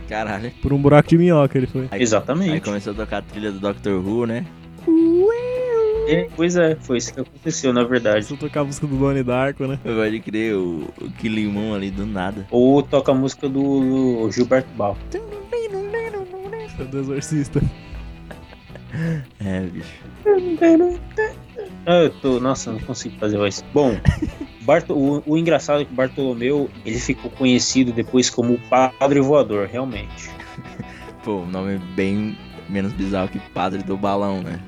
Caralho. 0.08 0.50
Por 0.62 0.72
um 0.72 0.78
buraco 0.78 1.08
de 1.08 1.18
minhoca 1.18 1.56
ele 1.56 1.66
foi. 1.66 1.82
Aí, 1.82 1.88
aí 1.92 2.02
Exatamente. 2.02 2.60
começou 2.62 2.92
a 2.92 2.96
tocar 2.96 3.18
a 3.18 3.22
trilha 3.22 3.52
do 3.52 3.60
Doctor 3.60 4.04
Who, 4.06 4.26
né? 4.26 4.44
É, 6.06 6.28
pois 6.36 6.56
é, 6.56 6.76
foi 6.76 6.98
isso 6.98 7.12
que 7.14 7.20
aconteceu 7.20 7.72
na 7.72 7.82
verdade. 7.84 8.26
Só 8.26 8.36
tocar 8.36 8.60
a 8.60 8.64
música 8.64 8.86
do 8.86 8.96
Donnie 8.96 9.22
Darko, 9.22 9.66
né? 9.66 9.78
Pode 9.82 10.20
crer, 10.20 10.54
o, 10.54 10.88
o 11.00 11.10
Kilimon 11.12 11.74
ali 11.74 11.90
do 11.90 12.04
nada. 12.04 12.46
Ou 12.50 12.82
toca 12.82 13.12
a 13.12 13.14
música 13.14 13.48
do 13.48 14.28
Gilberto 14.30 14.68
Bal. 14.76 14.96
É 16.78 16.84
do 16.84 16.98
Exorcista. 16.98 17.60
É, 19.44 19.60
bicho. 19.62 19.92
Ah, 21.84 21.94
eu 22.04 22.10
tô. 22.10 22.38
Nossa, 22.38 22.70
não 22.70 22.78
consigo 22.78 23.16
fazer 23.18 23.36
voz. 23.36 23.64
Bom, 23.74 23.96
Barto- 24.62 24.94
o, 24.94 25.20
o 25.26 25.36
engraçado 25.36 25.82
é 25.82 25.84
que 25.84 25.92
o 25.92 25.96
Bartolomeu 25.96 26.70
ele 26.86 27.00
ficou 27.00 27.28
conhecido 27.32 27.92
depois 27.92 28.30
como 28.30 28.54
o 28.54 28.60
Padre 28.68 29.20
Voador, 29.20 29.66
realmente. 29.66 30.30
Pô, 31.24 31.38
o 31.40 31.46
nome 31.46 31.74
é 31.74 31.78
bem 31.96 32.38
menos 32.68 32.92
bizarro 32.92 33.28
que 33.28 33.40
Padre 33.52 33.82
do 33.82 33.96
Balão, 33.96 34.42
né? 34.42 34.60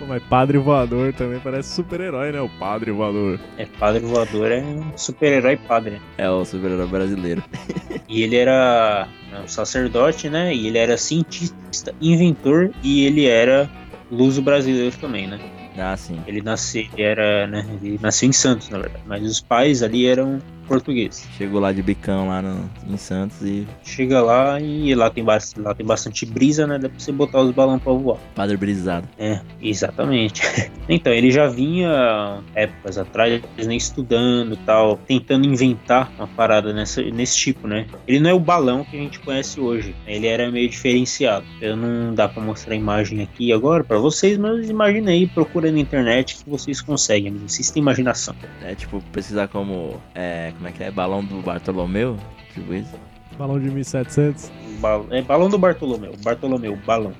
Pô, 0.00 0.06
mas 0.06 0.22
Padre 0.22 0.56
Voador 0.56 1.12
também 1.12 1.38
parece 1.38 1.74
super-herói, 1.74 2.32
né? 2.32 2.40
O 2.40 2.48
Padre 2.48 2.90
Voador. 2.90 3.38
É, 3.58 3.66
Padre 3.66 4.00
Voador 4.00 4.50
é 4.50 4.62
um 4.62 4.96
super-herói 4.96 5.58
padre. 5.58 6.00
É 6.16 6.28
o 6.28 6.42
super-herói 6.42 6.86
brasileiro. 6.86 7.44
E 8.08 8.24
ele 8.24 8.34
era 8.34 9.06
um 9.40 9.46
sacerdote, 9.46 10.28
né? 10.28 10.52
E 10.52 10.66
ele 10.66 10.78
era 10.78 10.96
cientista, 10.96 11.94
inventor 12.00 12.72
e 12.82 13.06
ele 13.06 13.26
era 13.26 13.70
luso 14.10 14.42
brasileiro 14.42 14.96
também, 14.96 15.28
né? 15.28 15.38
Ah, 15.78 15.96
sim. 15.96 16.20
Ele 16.26 16.42
nasceu, 16.42 16.88
ele 16.92 17.02
era, 17.02 17.46
né? 17.46 17.64
Ele 17.80 18.00
nasceu 18.02 18.28
em 18.28 18.32
Santos, 18.32 18.68
na 18.68 18.78
verdade. 18.78 19.04
Mas 19.06 19.22
os 19.22 19.40
pais 19.40 19.80
ali 19.80 20.06
eram 20.06 20.40
portugueses. 20.70 21.26
Chegou 21.36 21.58
lá 21.58 21.72
de 21.72 21.82
bicão 21.82 22.28
lá 22.28 22.40
no, 22.40 22.70
em 22.88 22.96
Santos 22.96 23.42
e 23.42 23.66
Chega 23.82 24.22
lá 24.22 24.60
e 24.60 24.94
lá 24.94 25.10
tem, 25.10 25.24
lá 25.24 25.74
tem 25.74 25.84
bastante 25.84 26.24
brisa, 26.24 26.64
né? 26.64 26.78
Dá 26.78 26.88
pra 26.88 26.96
você 26.96 27.10
botar 27.10 27.40
os 27.40 27.52
balões 27.52 27.82
pra 27.82 27.92
voar. 27.92 28.18
padre 28.36 28.56
brisado. 28.56 29.08
É, 29.18 29.40
exatamente. 29.60 30.42
então, 30.88 31.12
ele 31.12 31.32
já 31.32 31.48
vinha 31.48 32.40
épocas 32.54 32.98
atrás, 32.98 33.42
né, 33.58 33.74
estudando 33.74 34.54
e 34.54 34.56
tal, 34.58 34.96
tentando 34.96 35.44
inventar 35.44 36.12
uma 36.16 36.28
parada 36.28 36.72
nessa, 36.72 37.02
nesse 37.02 37.36
tipo, 37.36 37.66
né? 37.66 37.86
Ele 38.06 38.20
não 38.20 38.30
é 38.30 38.34
o 38.34 38.38
balão 38.38 38.84
que 38.84 38.96
a 38.96 39.00
gente 39.00 39.18
conhece 39.18 39.58
hoje. 39.58 39.92
Ele 40.06 40.28
era 40.28 40.52
meio 40.52 40.68
diferenciado. 40.68 41.44
Eu 41.60 41.76
não 41.76 42.14
dá 42.14 42.28
pra 42.28 42.40
mostrar 42.40 42.74
a 42.74 42.76
imagem 42.76 43.20
aqui 43.22 43.52
agora 43.52 43.82
pra 43.82 43.98
vocês, 43.98 44.38
mas 44.38 44.70
imagina 44.70 45.10
aí, 45.10 45.26
procura 45.26 45.72
na 45.72 45.80
internet 45.80 46.36
que 46.36 46.48
vocês 46.48 46.80
conseguem. 46.80 47.32
Vocês 47.48 47.72
têm 47.72 47.82
imaginação. 47.82 48.36
É 48.62 48.76
tipo, 48.76 49.02
pesquisar 49.10 49.48
como. 49.48 50.00
É, 50.14 50.52
como 50.60 50.68
é 50.68 50.72
que 50.72 50.82
é? 50.84 50.90
Balão 50.90 51.24
do 51.24 51.40
Bartolomeu? 51.40 52.18
Tipo 52.52 52.74
isso. 52.74 52.92
Balão 53.38 53.58
de 53.58 53.70
1700. 53.70 54.52
Bal- 54.80 55.06
É 55.10 55.22
balão 55.22 55.48
do 55.48 55.56
Bartolomeu. 55.58 56.12
Bartolomeu, 56.22 56.76
balão. 56.84 57.14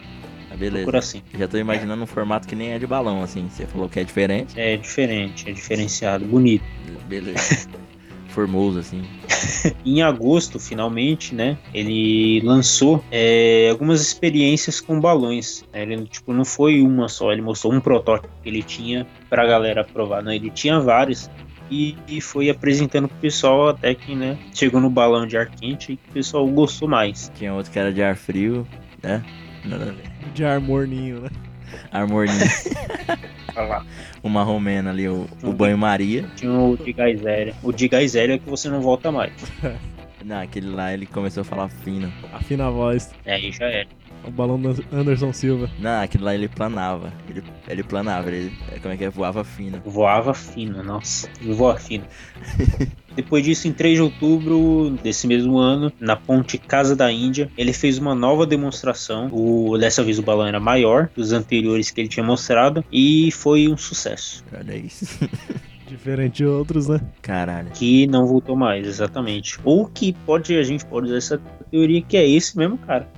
Ah, 0.51 0.57
beleza. 0.57 0.79
Procura 0.83 0.99
assim. 0.99 1.23
Já 1.39 1.49
tô 1.49 1.57
imaginando 1.57 2.03
um 2.03 2.07
formato 2.07 2.47
que 2.47 2.55
nem 2.55 2.73
é 2.73 2.79
de 2.79 2.87
balão, 2.87 3.23
assim. 3.23 3.49
Você 3.49 3.65
falou 3.67 3.89
que 3.89 3.99
é 4.01 4.05
diferente. 4.05 4.61
É 4.61 4.77
diferente, 4.77 5.49
é 5.49 5.53
diferenciado, 5.53 6.27
bonito. 6.27 6.65
Beleza. 7.09 7.67
Formoso, 8.29 8.79
assim. 8.81 9.03
Em 9.85 10.03
agosto, 10.03 10.59
finalmente, 10.61 11.35
né, 11.35 11.57
ele 11.75 12.41
lançou 12.45 13.03
é, 13.11 13.69
algumas 13.71 14.01
experiências 14.03 14.81
com 14.81 15.01
balões. 15.01 15.65
né, 15.73 15.83
Ele 15.83 16.05
tipo 16.07 16.33
não 16.33 16.45
foi 16.45 16.81
uma 16.83 17.09
só, 17.09 17.33
ele 17.33 17.43
mostrou 17.43 17.73
um 17.73 17.81
protótipo 17.81 18.33
que 18.43 18.49
ele 18.49 18.63
tinha 18.63 19.05
pra 19.29 19.45
galera 19.47 19.83
provar. 19.83 20.23
Não, 20.23 20.31
ele 20.33 20.49
tinha 20.51 20.79
vários 20.79 21.29
e, 21.71 21.97
e 22.09 22.21
foi 22.21 22.51
apresentando 22.51 23.09
pro 23.09 23.17
pessoal 23.19 23.69
até 23.69 23.95
que, 23.95 24.15
né, 24.15 24.37
chegou 24.53 24.81
no 24.81 24.91
balão 24.91 25.27
de 25.27 25.37
ar 25.37 25.49
quente 25.49 25.93
e 25.93 25.97
que 25.97 26.11
o 26.11 26.13
pessoal 26.13 26.47
gostou 26.49 26.89
mais. 26.89 27.31
Tinha 27.37 27.55
outro 27.55 27.71
que 27.71 27.79
era 27.79 27.93
de 27.93 28.03
ar 28.03 28.17
frio, 28.17 28.67
né? 29.03 29.23
Nada 29.65 29.85
a 29.85 29.93
ver. 29.93 30.33
De 30.35 30.45
ar 30.45 30.61
morninho, 30.61 31.21
né? 31.21 31.31
Armorninho. 31.93 32.41
Olha 33.57 33.67
lá. 33.67 33.87
Uma 34.23 34.43
romena 34.43 34.91
ali, 34.91 35.09
o, 35.09 35.27
o 35.43 35.53
banho-maria. 35.53 36.29
Tinha 36.37 36.53
o 36.53 36.77
de 36.77 36.93
gás 36.93 37.25
hélio. 37.25 37.55
O 37.63 37.73
de 37.73 37.89
gás 37.89 38.15
hélio 38.15 38.35
é 38.35 38.39
que 38.39 38.49
você 38.49 38.69
não 38.69 38.81
volta 38.81 39.11
mais. 39.11 39.33
Não, 40.23 40.39
aquele 40.39 40.69
lá 40.69 40.93
ele 40.93 41.07
começou 41.07 41.41
a 41.41 41.45
falar 41.45 41.71
fino. 41.71 42.13
Afina 42.31 42.67
a 42.67 42.71
voz. 42.71 43.11
É, 43.25 43.37
aí 43.37 43.51
já 43.51 43.65
era. 43.65 43.89
O 44.27 44.31
balão 44.31 44.61
do 44.61 44.85
Anderson 44.93 45.33
Silva. 45.33 45.71
Não, 45.79 46.03
aquele 46.03 46.25
lá 46.25 46.35
ele 46.35 46.49
planava. 46.49 47.13
Ele, 47.29 47.43
ele 47.69 47.83
planava, 47.83 48.31
ele. 48.31 48.53
Como 48.83 48.93
é 48.93 48.97
que 48.97 49.05
é? 49.05 49.11
Voava 49.11 49.43
fino. 49.45 49.81
Voava 49.85 50.35
fino, 50.35 50.83
nossa, 50.83 51.29
voa 51.41 51.77
fino. 51.77 52.05
Depois 53.15 53.45
disso, 53.45 53.67
em 53.67 53.73
3 53.73 53.97
de 53.97 54.03
outubro 54.03 54.97
desse 55.03 55.27
mesmo 55.27 55.59
ano, 55.59 55.93
na 55.99 56.17
ponte 56.17 56.59
Casa 56.59 56.95
da 56.95 57.11
Índia, 57.11 57.51
ele 57.57 57.73
fez 57.73 57.99
uma 57.99 58.15
nova 58.15 58.47
demonstração. 58.47 59.29
O, 59.33 59.77
dessa 59.79 60.03
vez 60.05 60.19
o 60.19 60.23
balão 60.23 60.47
era 60.47 60.61
maior 60.61 61.09
que 61.09 61.21
os 61.21 61.33
anteriores 61.33 61.91
que 61.91 62.01
ele 62.01 62.09
tinha 62.09 62.25
mostrado 62.25 62.85
e 62.93 63.31
foi 63.33 63.69
um 63.69 63.77
sucesso. 63.77 64.45
Olha 64.57 64.77
isso. 64.77 65.07
Diferente 65.91 66.37
de 66.37 66.47
outros, 66.47 66.87
né? 66.87 67.01
Caralho. 67.21 67.71
Que 67.73 68.07
não 68.07 68.25
voltou 68.25 68.55
mais, 68.55 68.87
exatamente. 68.87 69.59
Ou 69.65 69.87
que 69.87 70.13
pode, 70.25 70.57
a 70.57 70.63
gente 70.63 70.87
pode 70.87 71.09
usar 71.09 71.17
essa 71.17 71.41
teoria 71.69 72.01
que 72.01 72.17
é 72.17 72.29
esse 72.29 72.57
mesmo 72.57 72.79
cara. 72.79 73.09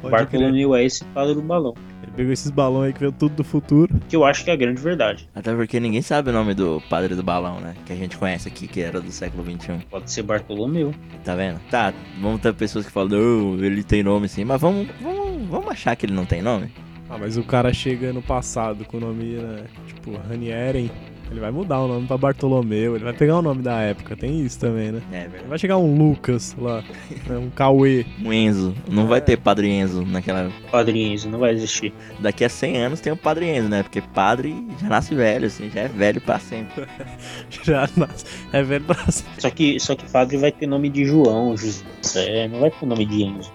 Pode 0.00 0.14
crer. 0.14 0.40
Bartolomeu 0.40 0.74
é 0.74 0.84
esse 0.84 1.04
padre 1.06 1.34
do 1.34 1.42
balão. 1.42 1.74
Ele 2.02 2.12
pegou 2.12 2.32
esses 2.32 2.50
balões 2.50 2.86
aí 2.88 2.92
que 2.92 3.00
veio 3.00 3.12
tudo 3.12 3.36
do 3.36 3.44
futuro. 3.44 3.94
Que 4.08 4.16
eu 4.16 4.24
acho 4.24 4.44
que 4.44 4.50
é 4.50 4.52
a 4.52 4.56
grande 4.56 4.80
verdade. 4.80 5.28
Até 5.34 5.54
porque 5.54 5.80
ninguém 5.80 6.02
sabe 6.02 6.30
o 6.30 6.32
nome 6.32 6.54
do 6.54 6.82
padre 6.88 7.14
do 7.14 7.22
balão, 7.22 7.60
né? 7.60 7.74
Que 7.84 7.92
a 7.92 7.96
gente 7.96 8.16
conhece 8.16 8.48
aqui, 8.48 8.66
que 8.66 8.80
era 8.80 9.00
do 9.00 9.10
século 9.10 9.44
XXI. 9.44 9.84
Pode 9.90 10.10
ser 10.10 10.22
Bartolomeu. 10.22 10.94
Tá 11.24 11.34
vendo? 11.34 11.60
Tá, 11.70 11.92
vamos 12.20 12.40
ter 12.40 12.54
pessoas 12.54 12.86
que 12.86 12.92
falam, 12.92 13.10
não, 13.10 13.64
ele 13.64 13.82
tem 13.82 14.02
nome 14.02 14.28
sim, 14.28 14.44
mas 14.44 14.60
vamos, 14.60 14.88
vamos, 15.00 15.48
vamos 15.48 15.68
achar 15.68 15.96
que 15.96 16.06
ele 16.06 16.14
não 16.14 16.24
tem 16.24 16.42
nome? 16.42 16.70
Ah, 17.10 17.16
mas 17.18 17.38
o 17.38 17.42
cara 17.42 17.72
chega 17.72 18.12
no 18.12 18.20
passado 18.20 18.84
com 18.84 18.98
o 18.98 19.00
nome, 19.00 19.36
né? 19.36 19.64
Tipo, 19.86 20.16
Ranieren. 20.28 20.90
Ele 21.30 21.40
vai 21.40 21.50
mudar 21.50 21.80
o 21.80 21.88
nome 21.88 22.06
pra 22.06 22.16
Bartolomeu. 22.16 22.94
Ele 22.94 23.04
vai 23.04 23.12
pegar 23.12 23.38
o 23.38 23.42
nome 23.42 23.62
da 23.62 23.80
época. 23.80 24.16
Tem 24.16 24.40
isso 24.44 24.58
também, 24.58 24.92
né? 24.92 25.02
É 25.12 25.22
verdade. 25.22 25.48
vai 25.48 25.58
chegar 25.58 25.76
um 25.76 25.96
Lucas 25.96 26.56
lá. 26.58 26.82
né, 27.26 27.36
um 27.36 27.50
Cauê. 27.50 28.06
Um 28.24 28.32
Enzo. 28.32 28.74
Não 28.88 29.06
vai 29.06 29.20
ter 29.20 29.36
padre 29.36 29.68
Enzo 29.68 30.04
naquela. 30.06 30.50
Padre 30.70 31.02
Enzo, 31.02 31.28
não 31.28 31.38
vai 31.38 31.52
existir. 31.52 31.92
Daqui 32.18 32.44
a 32.44 32.48
100 32.48 32.76
anos 32.78 33.00
tem 33.00 33.12
o 33.12 33.16
padre 33.16 33.46
Enzo, 33.46 33.68
né? 33.68 33.82
Porque 33.82 34.00
padre 34.00 34.54
já 34.80 34.88
nasce 34.88 35.14
velho, 35.14 35.46
assim, 35.46 35.70
já 35.70 35.80
é 35.82 35.88
velho 35.88 36.20
pra 36.20 36.38
sempre. 36.38 36.86
Já 37.62 37.88
nasce. 37.96 38.24
É 38.52 38.62
velho 38.62 38.84
pra 38.84 38.96
sempre. 39.10 39.40
Só 39.40 39.50
que, 39.50 39.80
só 39.80 39.94
que 39.94 40.08
padre 40.10 40.36
vai 40.36 40.52
ter 40.52 40.66
nome 40.66 40.88
de 40.88 41.04
João, 41.04 41.56
José, 41.56 42.48
não 42.48 42.60
vai 42.60 42.70
ter 42.70 42.86
nome 42.86 43.04
de 43.04 43.22
Enzo. 43.22 43.52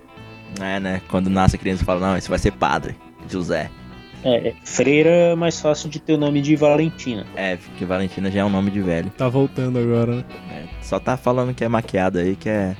É, 0.61 0.79
né? 0.79 1.01
Quando 1.07 1.29
nasce 1.29 1.55
a 1.55 1.59
criança 1.59 1.83
fala, 1.83 2.07
não, 2.07 2.17
esse 2.17 2.29
vai 2.29 2.37
ser 2.39 2.51
padre. 2.51 2.95
José. 3.29 3.69
É, 4.23 4.49
é, 4.49 4.53
freira 4.63 5.09
é 5.09 5.35
mais 5.35 5.59
fácil 5.59 5.89
de 5.89 5.99
ter 5.99 6.13
o 6.13 6.17
nome 6.17 6.41
de 6.41 6.55
Valentina. 6.55 7.25
É, 7.35 7.57
porque 7.57 7.85
Valentina 7.85 8.31
já 8.31 8.41
é 8.41 8.45
um 8.45 8.49
nome 8.49 8.71
de 8.71 8.81
velho. 8.81 9.09
Tá 9.17 9.27
voltando 9.27 9.77
agora, 9.77 10.15
né? 10.15 10.23
É, 10.51 10.63
só 10.81 10.99
tá 10.99 11.17
falando 11.17 11.53
que 11.53 11.63
é 11.63 11.67
maquiado 11.67 12.19
aí, 12.19 12.35
que 12.35 12.49
é. 12.49 12.75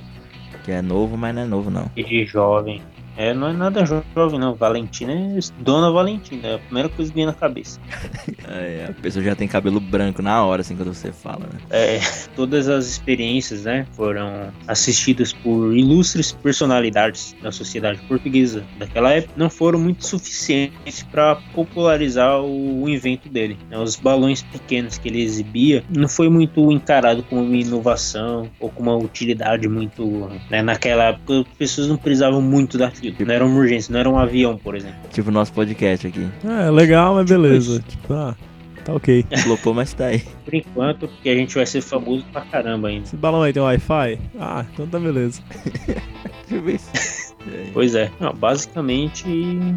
Que 0.64 0.72
é 0.72 0.82
novo, 0.82 1.18
mas 1.18 1.36
não 1.36 1.42
é 1.42 1.46
novo 1.46 1.70
não. 1.70 1.92
E 1.96 2.04
de 2.04 2.26
jovem. 2.26 2.82
É, 3.16 3.34
não 3.34 3.48
é 3.50 3.54
nada 3.54 3.84
jo- 3.84 4.04
jovem, 4.16 4.40
não. 4.40 4.56
Valentina 4.56 5.12
é 5.14 5.40
Dona 5.60 5.92
Valentina. 5.92 6.48
É 6.48 6.56
a 6.56 6.60
primeira 6.60 6.90
coisa 6.90 7.12
que 7.12 7.16
vem 7.16 7.26
na 7.26 7.34
cabeça. 7.34 7.80
É, 8.46 8.88
a 8.90 8.94
pessoa 9.02 9.24
já 9.24 9.36
tem 9.36 9.48
cabelo 9.48 9.80
branco 9.80 10.22
na 10.22 10.44
hora, 10.46 10.62
assim, 10.62 10.76
quando 10.76 10.94
você 10.94 11.12
fala, 11.12 11.40
né? 11.52 11.60
É, 11.72 12.00
todas 12.36 12.68
as 12.68 12.86
experiências, 12.86 13.64
né, 13.64 13.88
foram 13.94 14.52
assistidas 14.68 15.32
por 15.34 15.76
ilustres 15.76 16.34
personalidades 16.34 17.36
da 17.42 17.52
sociedade 17.52 18.00
portuguesa 18.08 18.66
daquela 18.78 19.12
época, 19.12 19.34
não 19.38 19.50
foram 19.50 19.80
muito 19.80 20.06
suficientes 20.06 21.04
para 21.04 21.38
popularizar 21.54 22.42
o, 22.42 22.84
o 22.84 22.90
invento 22.90 23.30
dele. 23.30 23.58
né. 23.70 23.78
Os 23.78 23.96
balões 23.96 24.42
pequenos 24.44 24.98
que 24.98 25.08
ele 25.08 25.22
exibia 25.22 25.84
não 25.90 26.08
foi 26.10 26.30
muito 26.30 26.72
encarado 26.72 27.24
como 27.24 27.42
uma 27.44 27.56
inovação 27.56 28.50
ou 28.60 28.70
como 28.70 28.92
uma 28.92 29.04
utilidade 29.04 29.68
muito, 29.68 30.30
né, 30.50 30.62
naquela 30.62 31.06
época 31.06 31.40
as 31.42 31.58
pessoas 31.58 31.88
não 31.88 31.98
precisavam 31.98 32.42
muito 32.42 32.78
daquilo, 33.10 33.28
não 33.28 33.36
era 33.36 33.46
uma 33.46 33.58
urgência, 33.60 33.92
não 33.92 34.00
era 34.00 34.10
um 34.10 34.18
avião, 34.18 34.58
por 34.58 34.76
exemplo. 34.76 34.98
Tipo 35.12 35.30
o 35.30 35.34
nosso 35.34 35.54
podcast 35.54 36.08
aqui. 36.08 36.28
É, 36.46 36.70
legal, 36.70 37.16
mas 37.16 37.30
beleza. 37.30 37.74
isso. 37.74 37.84
Tipo, 37.84 38.14
ah, 38.14 38.36
tá 38.84 38.94
ok. 38.94 39.26
Flopou, 39.44 39.74
mas 39.74 39.94
tá 39.94 40.08
aí. 40.08 40.24
Por 40.46 40.54
enquanto, 40.54 41.08
porque 41.08 41.30
a 41.30 41.36
gente 41.36 41.56
vai 41.56 41.66
ser 41.66 41.82
famoso 41.82 42.26
pra 42.32 42.42
caramba 42.42 42.88
ainda. 42.90 43.06
Esse 43.06 43.16
balão 43.16 43.42
aí 43.44 43.54
tem 43.54 43.62
Wi-Fi? 43.62 44.20
Ah, 44.40 44.66
então 44.74 44.88
tá 44.88 45.00
beleza. 45.00 45.42
Deixa 45.86 46.56
eu 46.56 46.62
ver 46.62 46.80
se. 46.80 47.34
Pois 47.74 47.94
é. 47.94 48.10
Não, 48.20 48.34
basicamente, 48.34 49.26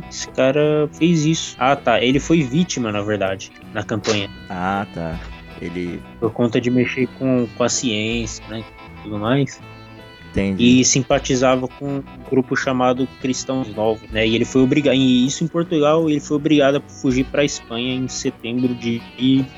esse 0.09 0.29
cara 0.29 0.89
fez 0.93 1.25
isso. 1.25 1.57
Ah, 1.59 1.75
tá. 1.75 2.01
Ele 2.01 2.21
foi 2.21 2.43
vítima, 2.43 2.93
na 2.93 3.03
verdade, 3.03 3.51
na 3.75 3.83
campanha. 3.83 4.31
Ah, 4.49 4.87
tá. 4.95 5.19
Ele 5.61 6.01
Por 6.21 6.33
conta 6.33 6.61
de 6.61 6.71
mexer 6.71 7.09
com, 7.19 7.49
com 7.57 7.65
a 7.65 7.69
ciência, 7.69 8.45
né? 8.49 8.63
e 8.63 9.03
Tudo 9.03 9.19
mais. 9.19 9.61
Entende. 10.37 10.63
E 10.63 10.85
simpatizava 10.85 11.67
com 11.67 11.99
um 11.99 12.03
grupo 12.31 12.57
chamado 12.57 13.09
Cristãos 13.21 13.75
Novos, 13.75 14.09
né? 14.11 14.27
E 14.27 14.35
ele 14.35 14.45
foi 14.45 14.63
obrigado. 14.63 14.95
E 14.95 15.27
isso 15.27 15.43
em 15.45 15.49
Portugal, 15.49 16.09
ele 16.09 16.21
foi 16.21 16.37
obrigado 16.37 16.77
a 16.77 16.81
fugir 16.81 17.25
para 17.25 17.45
Espanha 17.45 17.95
em 17.95 18.09
setembro 18.09 18.75
de 18.75 19.01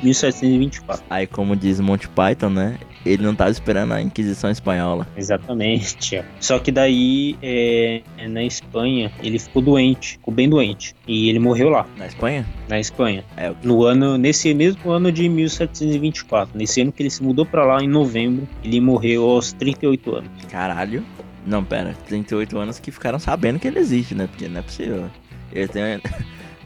1724. 0.03 1.05
Aí, 1.11 1.27
como 1.27 1.57
diz 1.57 1.81
Monty 1.81 2.09
Python, 2.09 2.51
né? 2.51 2.79
Ele 3.09 3.23
não 3.23 3.35
tava 3.35 3.51
esperando 3.51 3.93
a 3.93 4.03
Inquisição 4.03 4.51
Espanhola. 4.51 5.07
Exatamente. 5.17 6.23
Só 6.41 6.59
que 6.59 6.71
daí, 6.71 7.37
é, 7.43 8.03
na 8.29 8.43
Espanha, 8.45 9.11
ele 9.23 9.39
ficou 9.39 9.63
doente, 9.63 10.13
ficou 10.13 10.33
bem 10.33 10.49
doente. 10.49 10.95
E 11.07 11.29
ele 11.29 11.39
morreu 11.39 11.69
lá, 11.69 11.87
Na 11.97 12.07
Espanha? 12.07 12.47
na 12.69 12.79
Espanha. 12.79 13.25
É, 13.37 13.53
no 13.63 13.85
ano 13.85 14.19
nesse 14.19 14.53
mesmo 14.53 14.91
ano 14.91 15.11
de 15.11 15.29
1724 15.29 16.57
nesse 16.59 16.81
ano 16.83 16.93
que 16.93 17.03
ele 17.03 17.11
se 17.11 17.23
mudou 17.23 17.47
pra 17.47 17.65
lá 17.65 17.83
em 17.83 17.89
novembro 17.89 18.47
ele 18.63 18.81
morreu 18.81 19.29
aos 19.29 19.53
38 19.53 20.15
anos 20.17 20.31
caralho. 20.51 21.03
Não, 21.47 21.65
pera. 21.65 21.95
38 22.07 22.59
anos 22.59 22.79
que 22.79 22.91
ficaram 22.91 23.19
sabendo 23.19 23.59
que 23.59 23.67
ele 23.67 23.79
existe, 23.79 24.15
né? 24.15 24.27
Porque 24.27 24.49
não 24.49 24.61
é 24.61 24.63
possível. 24.63 25.07
Ele 25.51 25.69
tem 25.69 25.83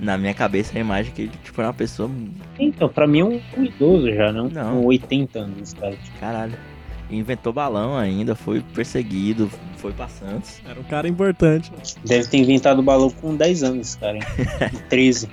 na 0.03 0.19
minha 0.19 0.35
cabeça 0.35 0.77
a 0.77 0.81
imagem 0.81 1.13
que 1.13 1.23
ele 1.23 1.33
tipo, 1.45 1.63
é 1.63 1.65
uma 1.67 1.73
pessoa. 1.73 2.11
então 2.59 2.89
pra 2.89 3.07
mim 3.07 3.21
é 3.21 3.25
um, 3.25 3.41
um 3.57 3.65
idoso 3.65 4.13
já 4.13 4.33
não, 4.33 4.49
Não. 4.49 4.81
com 4.83 4.87
80 4.87 5.39
anos 5.39 5.73
cara. 5.75 5.95
Caralho. 6.21 6.55
Inventou 7.11 7.53
balão 7.53 7.97
ainda, 7.97 8.35
foi 8.35 8.61
perseguido, 8.75 9.49
foi 9.77 9.93
pra 9.93 10.09
Santos. 10.09 10.61
Era 10.69 10.81
um 10.81 10.83
cara 10.85 11.07
importante. 11.07 11.71
deve 12.05 12.27
ter 12.27 12.39
inventado 12.39 12.79
o 12.81 12.83
balão 12.83 13.11
com 13.11 13.37
10 13.37 13.63
anos 13.63 13.95
cara 13.95 14.17
hein? 14.17 14.23
13 14.91 15.29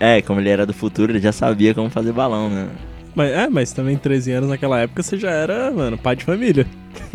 É, 0.00 0.20
como 0.22 0.40
ele 0.40 0.48
era 0.48 0.66
do 0.66 0.72
futuro, 0.72 1.12
ele 1.12 1.20
já 1.20 1.30
sabia 1.32 1.72
como 1.74 1.88
fazer 1.90 2.12
balão, 2.12 2.48
né? 2.50 2.68
Mas, 3.14 3.30
é, 3.30 3.48
mas 3.48 3.72
também 3.72 3.96
13 3.96 4.32
anos 4.32 4.50
naquela 4.50 4.80
época 4.80 5.02
você 5.02 5.16
já 5.16 5.30
era, 5.30 5.70
mano, 5.70 5.96
pai 5.96 6.16
de 6.16 6.24
família. 6.24 6.66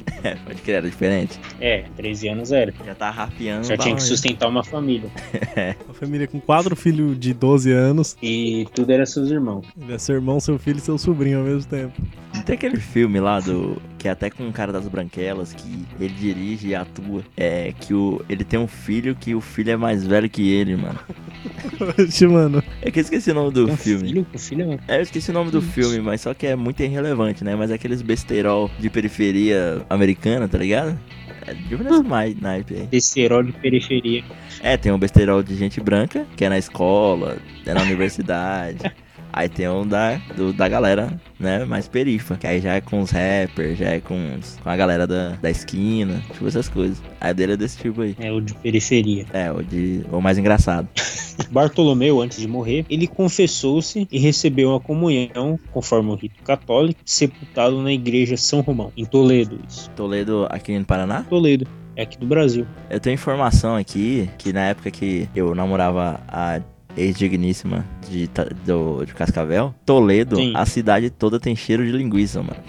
É, 0.21 0.35
pode 0.35 0.61
crer, 0.61 0.75
era 0.77 0.89
diferente. 0.89 1.39
É, 1.61 1.85
13 1.95 2.27
anos 2.27 2.51
era. 2.51 2.73
Já 2.85 2.93
tá 2.93 3.09
rapeando. 3.09 3.65
Já 3.65 3.77
tinha 3.77 3.95
que 3.95 4.03
sustentar 4.03 4.49
uma 4.49 4.63
família. 4.63 5.09
Uma 5.85 5.93
família 5.93 6.27
com 6.27 6.39
quatro 6.39 6.75
filhos 6.75 7.17
de 7.17 7.33
12 7.33 7.71
anos. 7.71 8.17
E 8.21 8.67
tudo 8.73 8.91
era 8.91 9.05
seus 9.05 9.31
irmãos. 9.31 9.65
Ele 9.79 9.93
é 9.93 9.97
seu 9.97 10.15
irmão, 10.15 10.39
seu 10.39 10.59
filho 10.59 10.77
e 10.77 10.81
seu 10.81 10.97
sobrinho 10.97 11.39
ao 11.39 11.45
mesmo 11.45 11.69
tempo. 11.69 11.93
Tem 12.45 12.55
aquele 12.55 12.77
filme 12.77 13.19
lá 13.19 13.39
do. 13.39 13.81
Que 13.97 14.07
é 14.07 14.11
até 14.11 14.29
com 14.29 14.43
um 14.43 14.51
cara 14.51 14.71
das 14.71 14.87
branquelas, 14.87 15.53
que 15.53 15.85
ele 15.99 16.13
dirige 16.13 16.69
e 16.69 16.75
atua. 16.75 17.23
É 17.35 17.73
que 17.79 17.93
o, 17.93 18.23
ele 18.29 18.43
tem 18.43 18.59
um 18.59 18.67
filho 18.67 19.13
que 19.15 19.35
o 19.35 19.41
filho 19.41 19.71
é 19.71 19.77
mais 19.77 20.05
velho 20.07 20.29
que 20.29 20.49
ele, 20.49 20.75
mano. 20.77 20.99
Oxe, 21.99 22.25
mano. 22.25 22.63
É 22.81 22.89
que 22.89 22.99
eu 22.99 23.01
esqueci 23.01 23.31
o 23.31 23.33
nome 23.33 23.51
do 23.51 23.67
um 23.67 23.75
filme. 23.75 24.07
filho, 24.07 24.27
o 24.33 24.37
filho 24.39 24.79
é 24.87 24.95
É, 24.95 24.97
eu 24.99 25.01
esqueci 25.01 25.31
o 25.31 25.33
nome 25.33 25.51
do 25.51 25.61
filme, 25.61 25.99
mas 25.99 26.21
só 26.21 26.33
que 26.33 26.47
é 26.47 26.55
muito 26.55 26.81
irrelevante, 26.81 27.43
né? 27.43 27.55
Mas 27.55 27.71
é 27.71 27.73
aqueles 27.73 28.01
besterol 28.01 28.71
de 28.79 28.89
periferia 28.89 29.85
americana, 29.89 30.47
tá 30.47 30.57
ligado? 30.57 30.97
É 31.45 31.53
de 31.53 31.75
nesse 31.77 32.03
mais 32.03 32.39
naipe 32.39 32.75
aí. 32.75 32.87
besterol 32.87 33.43
de 33.43 33.51
periferia. 33.51 34.23
É, 34.61 34.77
tem 34.77 34.91
um 34.91 34.97
besterol 34.97 35.41
de 35.43 35.55
gente 35.55 35.81
branca, 35.81 36.25
que 36.37 36.45
é 36.45 36.49
na 36.49 36.57
escola, 36.57 37.37
é 37.65 37.73
na 37.73 37.81
universidade. 37.81 38.79
Aí 39.31 39.47
tem 39.47 39.69
um 39.69 39.85
da, 39.87 40.17
do- 40.35 40.51
da 40.51 40.67
galera, 40.67 41.11
né, 41.39 41.63
mais 41.65 41.87
perifa, 41.87 42.35
que 42.35 42.47
aí 42.47 42.59
já 42.59 42.73
é 42.75 42.81
com 42.81 42.99
os 43.01 43.11
rappers, 43.11 43.77
já 43.77 43.89
é 43.89 43.99
com, 43.99 44.35
os- 44.37 44.57
com 44.61 44.69
a 44.69 44.75
galera 44.75 45.05
da, 45.05 45.29
da 45.41 45.49
esquina, 45.49 46.21
tipo 46.33 46.47
essas 46.47 46.67
coisas. 46.67 47.01
Aí 47.21 47.31
o 47.31 47.35
dele 47.35 47.53
é 47.53 47.57
desse 47.57 47.77
tipo 47.77 48.01
aí. 48.01 48.15
É 48.19 48.31
o 48.31 48.41
de 48.41 48.53
periferia. 48.55 49.25
É, 49.33 49.51
o 49.51 49.61
de. 49.63 50.03
O 50.11 50.19
mais 50.21 50.37
engraçado. 50.37 50.87
Bartolomeu, 51.51 52.21
antes 52.21 52.39
de 52.39 52.47
morrer, 52.47 52.85
ele 52.89 53.07
confessou-se 53.07 54.07
e 54.11 54.19
recebeu 54.19 54.75
a 54.75 54.79
comunhão, 54.79 55.57
conforme 55.71 56.09
o 56.11 56.15
rito 56.15 56.41
católico, 56.43 56.99
sepultado 57.05 57.81
na 57.81 57.93
igreja 57.93 58.35
São 58.35 58.61
Romão, 58.61 58.91
em 58.97 59.05
Toledo. 59.05 59.59
Isso. 59.67 59.89
Toledo 59.91 60.47
aqui 60.49 60.77
no 60.77 60.83
Paraná? 60.85 61.23
Toledo, 61.23 61.65
é 61.95 62.01
aqui 62.03 62.17
do 62.17 62.25
Brasil. 62.27 62.65
Eu 62.89 62.99
tenho 62.99 63.13
informação 63.13 63.75
aqui 63.75 64.29
que 64.37 64.51
na 64.51 64.65
época 64.65 64.91
que 64.91 65.29
eu 65.35 65.55
namorava 65.55 66.19
a 66.27 66.59
ex-digníssima 66.97 67.85
de, 68.09 68.29
do, 68.65 69.05
de 69.05 69.13
Cascavel, 69.13 69.73
Toledo, 69.85 70.35
Sim. 70.35 70.53
a 70.55 70.65
cidade 70.65 71.09
toda 71.09 71.39
tem 71.39 71.55
cheiro 71.55 71.85
de 71.85 71.91
linguiça, 71.91 72.41
mano. 72.41 72.59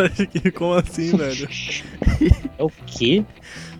Como 0.54 0.74
assim, 0.74 1.16
velho? 1.16 1.48
É 2.58 2.62
o 2.62 2.70
quê? 2.86 3.24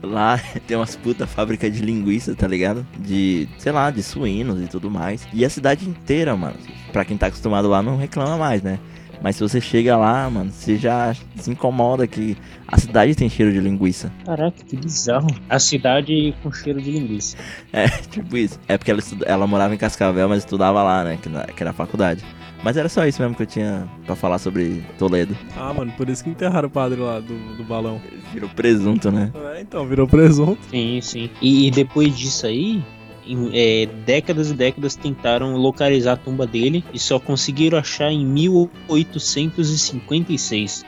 Lá 0.02 0.40
tem 0.66 0.76
umas 0.76 0.96
puta 0.96 1.26
fábrica 1.26 1.70
de 1.70 1.82
linguiça, 1.82 2.34
tá 2.34 2.48
ligado? 2.48 2.86
De, 2.98 3.48
sei 3.58 3.70
lá, 3.72 3.90
de 3.90 4.02
suínos 4.02 4.60
e 4.60 4.66
tudo 4.66 4.90
mais. 4.90 5.26
E 5.32 5.44
a 5.44 5.50
cidade 5.50 5.88
inteira, 5.88 6.34
mano. 6.36 6.56
Pra 6.92 7.04
quem 7.04 7.16
tá 7.16 7.26
acostumado 7.26 7.68
lá, 7.68 7.82
não 7.82 7.96
reclama 7.96 8.36
mais, 8.38 8.62
né? 8.62 8.78
Mas 9.22 9.37
se 9.37 9.42
você 9.42 9.61
chega 9.61 9.96
lá, 9.96 10.28
mano, 10.30 10.50
você 10.50 10.76
já 10.76 11.14
se 11.37 11.50
incomoda 11.50 12.06
que 12.06 12.37
a 12.66 12.78
cidade 12.78 13.14
tem 13.14 13.28
cheiro 13.28 13.52
de 13.52 13.61
linguiça. 13.61 14.11
Caraca, 14.24 14.64
que 14.64 14.76
bizarro. 14.76 15.28
A 15.48 15.59
cidade 15.59 16.35
com 16.42 16.50
cheiro 16.52 16.80
de 16.80 16.90
linguiça. 16.90 17.37
É, 17.72 17.87
tipo 17.88 18.37
isso. 18.37 18.59
É 18.66 18.76
porque 18.78 18.90
ela, 18.90 19.00
estuda- 19.00 19.26
ela 19.26 19.46
morava 19.46 19.74
em 19.74 19.78
Cascavel, 19.78 20.28
mas 20.28 20.38
estudava 20.38 20.83
lá, 20.83 21.04
né? 21.04 21.18
Que, 21.22 21.28
na- 21.28 21.44
que 21.44 21.62
era 21.62 21.70
a 21.70 21.74
faculdade. 21.74 22.24
Mas 22.64 22.76
era 22.76 22.88
só 22.88 23.06
isso 23.06 23.22
mesmo 23.22 23.35
que 23.37 23.42
eu 23.42 23.46
tinha 23.46 23.88
pra 24.04 24.14
falar 24.16 24.38
sobre 24.38 24.85
Toledo. 24.98 25.37
Ah, 25.56 25.72
mano, 25.72 25.92
por 25.96 26.09
isso 26.11 26.22
que 26.24 26.30
enterraram 26.30 26.68
o 26.68 26.70
padre 26.70 27.00
lá 27.00 27.18
do, 27.20 27.56
do 27.56 27.64
balão. 27.64 28.00
Virou 28.35 28.50
presunto, 28.50 29.11
né? 29.11 29.30
É, 29.54 29.61
então, 29.62 29.87
virou 29.87 30.06
presunto. 30.06 30.59
Sim, 30.70 31.00
sim. 31.00 31.30
E, 31.40 31.66
e 31.68 31.70
depois 31.70 32.14
disso 32.16 32.46
aí, 32.46 32.83
em, 33.26 33.50
é, 33.52 33.87
décadas 34.06 34.50
e 34.50 34.54
décadas 34.54 34.96
tentaram 34.96 35.54
localizar 35.56 36.12
a 36.12 36.16
tumba 36.16 36.46
dele 36.46 36.83
e 36.92 36.98
só 36.98 37.18
conseguiram 37.18 37.78
achar 37.78 38.11
em 38.11 38.24
1856. 38.24 40.85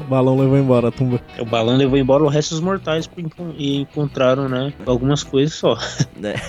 O 0.00 0.04
balão 0.04 0.38
levou 0.38 0.56
embora 0.58 0.88
a 0.88 0.90
tumba. 0.90 1.20
O 1.38 1.44
balão 1.44 1.76
levou 1.76 1.98
embora 1.98 2.24
os 2.24 2.32
restos 2.32 2.60
mortais 2.60 3.06
por 3.06 3.20
encon- 3.20 3.52
e 3.58 3.76
encontraram, 3.80 4.48
né, 4.48 4.72
algumas 4.86 5.22
coisas 5.22 5.54
só. 5.54 5.76
né? 6.16 6.34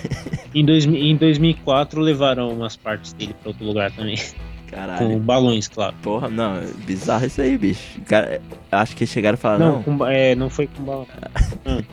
Em, 0.56 0.64
dois, 0.64 0.86
em 0.86 1.16
2004 1.16 2.00
levaram 2.00 2.48
umas 2.50 2.76
partes 2.76 3.12
dele 3.14 3.34
para 3.42 3.50
outro 3.50 3.66
lugar 3.66 3.92
também, 3.92 4.16
com 4.18 4.70
Caralho. 4.76 5.18
balões, 5.18 5.68
claro. 5.68 5.96
Porra, 6.04 6.30
não, 6.30 6.58
é 6.58 6.68
bizarro 6.86 7.26
isso 7.26 7.42
aí, 7.42 7.58
bicho. 7.58 8.00
Cara, 8.06 8.40
eu 8.72 8.78
acho 8.78 8.96
que 8.96 9.04
chegaram 9.08 9.34
e 9.36 9.40
falaram, 9.40 9.66
Não, 9.66 9.74
não, 9.78 9.84
com 9.98 10.06
é, 10.06 10.36
não 10.36 10.52
foi 10.52 10.68
com 10.68 10.84
balão. 10.84 11.08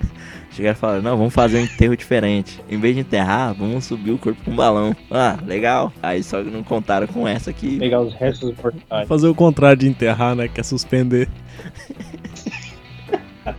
chegaram 0.60 0.76
e 0.76 0.78
falaram, 0.78 1.02
não, 1.02 1.16
vamos 1.16 1.34
fazer 1.34 1.58
um 1.58 1.64
enterro 1.64 1.96
diferente. 1.96 2.60
Em 2.68 2.78
vez 2.78 2.94
de 2.94 3.00
enterrar, 3.00 3.54
vamos 3.54 3.84
subir 3.84 4.12
o 4.12 4.18
corpo 4.18 4.40
com 4.44 4.50
um 4.50 4.56
balão. 4.56 4.94
Ah, 5.10 5.38
legal. 5.44 5.92
Aí 6.02 6.22
só 6.22 6.42
que 6.42 6.50
não 6.50 6.62
contaram 6.62 7.06
com 7.06 7.26
essa 7.26 7.50
aqui. 7.50 7.78
Pegar 7.78 8.00
os 8.00 8.14
restos 8.14 8.54
mortais. 8.56 9.08
Fazer 9.08 9.28
o 9.28 9.34
contrário 9.34 9.78
de 9.78 9.88
enterrar, 9.88 10.36
né? 10.36 10.48
Que 10.48 10.60
é 10.60 10.62
suspender. 10.62 11.28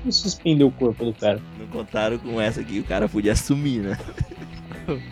Suspender 0.09 0.63
o 0.63 0.71
corpo 0.71 1.05
do 1.05 1.13
cara. 1.13 1.41
Não 1.59 1.67
contaram 1.67 2.17
com 2.17 2.39
essa 2.39 2.61
aqui, 2.61 2.79
o 2.79 2.83
cara 2.83 3.09
podia 3.09 3.35
sumir, 3.35 3.81
né? 3.81 3.97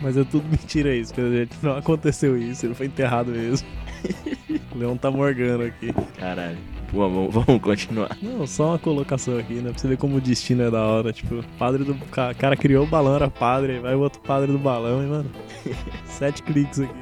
Mas 0.00 0.16
é 0.16 0.24
tudo 0.24 0.48
mentira 0.48 0.94
isso, 0.94 1.12
pelo 1.12 1.30
jeito. 1.30 1.56
Não 1.62 1.76
aconteceu 1.76 2.36
isso, 2.36 2.66
ele 2.66 2.74
foi 2.74 2.86
enterrado 2.86 3.30
mesmo. 3.30 3.66
O 4.72 4.78
Leão 4.78 4.96
tá 4.96 5.10
morgando 5.10 5.64
aqui. 5.64 5.92
Caralho. 6.16 6.56
Pô, 6.90 7.08
vamos, 7.08 7.32
vamos 7.46 7.62
continuar. 7.62 8.16
Não, 8.22 8.46
só 8.46 8.70
uma 8.70 8.78
colocação 8.78 9.38
aqui, 9.38 9.54
né? 9.54 9.70
Pra 9.70 9.78
você 9.78 9.88
ver 9.88 9.96
como 9.96 10.16
o 10.16 10.20
destino 10.20 10.62
é 10.64 10.70
da 10.70 10.82
hora. 10.84 11.12
Tipo, 11.12 11.42
padre 11.58 11.84
do. 11.84 11.94
ca- 12.10 12.34
cara 12.34 12.56
criou 12.56 12.84
o 12.84 12.86
balão, 12.88 13.14
era 13.14 13.28
padre, 13.30 13.74
aí 13.74 13.78
vai 13.80 13.94
o 13.94 14.00
outro 14.00 14.20
padre 14.22 14.50
do 14.50 14.58
balão, 14.58 15.02
e, 15.02 15.06
mano. 15.06 15.30
Sete 16.06 16.42
cliques 16.42 16.80
aqui. 16.80 16.92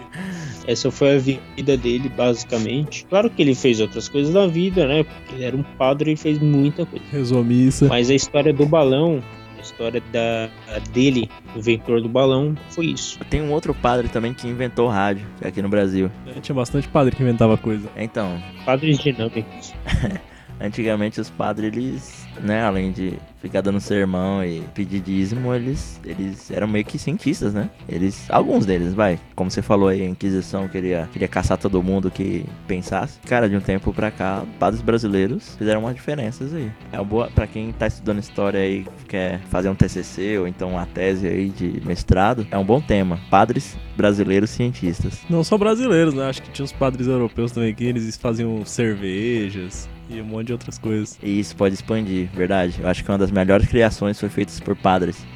Essa 0.67 0.91
foi 0.91 1.17
a 1.17 1.19
vida 1.19 1.77
dele, 1.77 2.09
basicamente. 2.11 3.07
Claro 3.09 3.31
que 3.31 3.41
ele 3.41 3.55
fez 3.55 3.81
outras 3.81 4.09
coisas 4.09 4.35
da 4.35 4.47
vida, 4.47 4.87
né? 4.87 5.03
Porque 5.05 5.35
ele 5.35 5.45
era 5.45 5.57
um 5.57 5.63
padre 5.63 6.13
e 6.13 6.17
fez 6.17 6.39
muita 6.39 6.85
coisa. 6.85 7.05
Resumissa. 7.11 7.87
Mas 7.89 8.11
a 8.11 8.15
história 8.15 8.53
do 8.53 8.67
balão, 8.67 9.23
a 9.59 9.63
história 9.63 10.03
da 10.13 10.49
dele, 10.93 11.29
o 11.55 11.59
inventor 11.59 12.01
do 12.01 12.09
balão, 12.09 12.55
foi 12.71 12.87
isso. 12.87 13.19
Tem 13.31 13.43
um 13.43 13.53
outro 13.53 13.75
padre 13.75 14.09
também 14.09 14.33
que 14.33 14.47
inventou 14.47 14.89
rádio, 14.89 15.27
é 15.41 15.49
aqui 15.49 15.61
no 15.61 15.69
Brasil. 15.69 16.11
Tinha 16.41 16.55
bastante 16.55 16.89
padre 16.89 17.15
que 17.15 17.23
inventava 17.23 17.57
coisa. 17.57 17.91
Então, 17.97 18.41
Padres 18.65 18.99
dinâmicos. 18.99 19.75
antigamente 20.61 21.21
os 21.21 21.31
padres, 21.31 21.73
eles, 21.73 22.27
né, 22.41 22.63
além 22.63 22.93
de 22.93 23.19
ficar 23.41 23.61
dando 23.61 23.81
sermão 23.81 24.45
e 24.45 24.63
pedir 24.75 25.01
dízimo, 25.01 25.55
eles, 25.55 26.01
eles 26.05 26.51
eram 26.51 26.67
meio 26.67 26.85
que 26.85 26.99
cientistas, 26.99 27.55
né? 27.55 27.71
Eles, 27.89 28.29
alguns 28.31 28.67
deles, 28.67 28.95
vai, 28.95 29.19
como 29.35 29.51
você 29.51 29.63
falou 29.63 29.89
aí, 29.89 30.03
a 30.03 30.07
Inquisição 30.07 30.69
queria, 30.69 31.09
queria 31.13 31.29
caçar 31.29 31.57
todo 31.57 31.83
mundo 31.83 32.11
que 32.11 32.45
pensasse. 32.67 33.19
Cara, 33.27 33.49
de 33.49 33.57
um 33.57 33.61
tempo 33.61 33.93
pra 33.93 34.11
cá, 34.11 34.45
padres 34.59 34.83
brasileiros 34.83 35.55
fizeram 35.57 35.81
umas 35.81 35.95
diferenças 35.95 36.53
aí. 36.53 36.71
É 36.93 37.03
boa, 37.03 37.31
pra 37.31 37.47
quem 37.47 37.73
tá 37.73 37.87
estudando 37.87 38.19
história 38.19 38.61
aí, 38.61 38.87
quer 39.09 39.41
fazer 39.51 39.69
um 39.69 39.75
TCC 39.75 40.39
ou 40.39 40.49
então 40.49 40.71
uma 40.71 40.87
tese 40.87 41.27
aí 41.27 41.49
de 41.49 41.81
mestrado, 41.85 42.47
é 42.51 42.59
um 42.59 42.65
bom 42.65 42.81
tema. 42.81 43.21
Padres 43.31 43.77
brasileiros 43.97 44.51
cientistas. 44.51 45.21
Não 45.29 45.45
só 45.45 45.57
brasileiros, 45.57 46.15
né? 46.15 46.29
Acho 46.29 46.43
que 46.43 46.51
tinha 46.51 46.65
uns 46.65 46.73
padres 46.73 47.07
europeus 47.07 47.53
também 47.53 47.75
que 47.75 47.85
eles 47.85 48.17
faziam 48.17 48.65
cervejas 48.65 49.89
e 50.09 50.21
um 50.21 50.25
monte 50.25 50.49
de 50.49 50.53
outras 50.53 50.79
coisas. 50.79 51.19
E 51.23 51.41
isso 51.41 51.55
pode 51.57 51.75
expandir, 51.75 52.29
verdade. 52.33 52.77
Eu 52.81 52.89
acho 52.89 53.05
que 53.05 53.11
uma 53.11 53.19
das 53.19 53.31
melhores 53.31 53.67
criações 53.67 54.19
foi 54.19 54.29
feita 54.29 54.53
por 54.65 54.77
padres. 54.77 55.27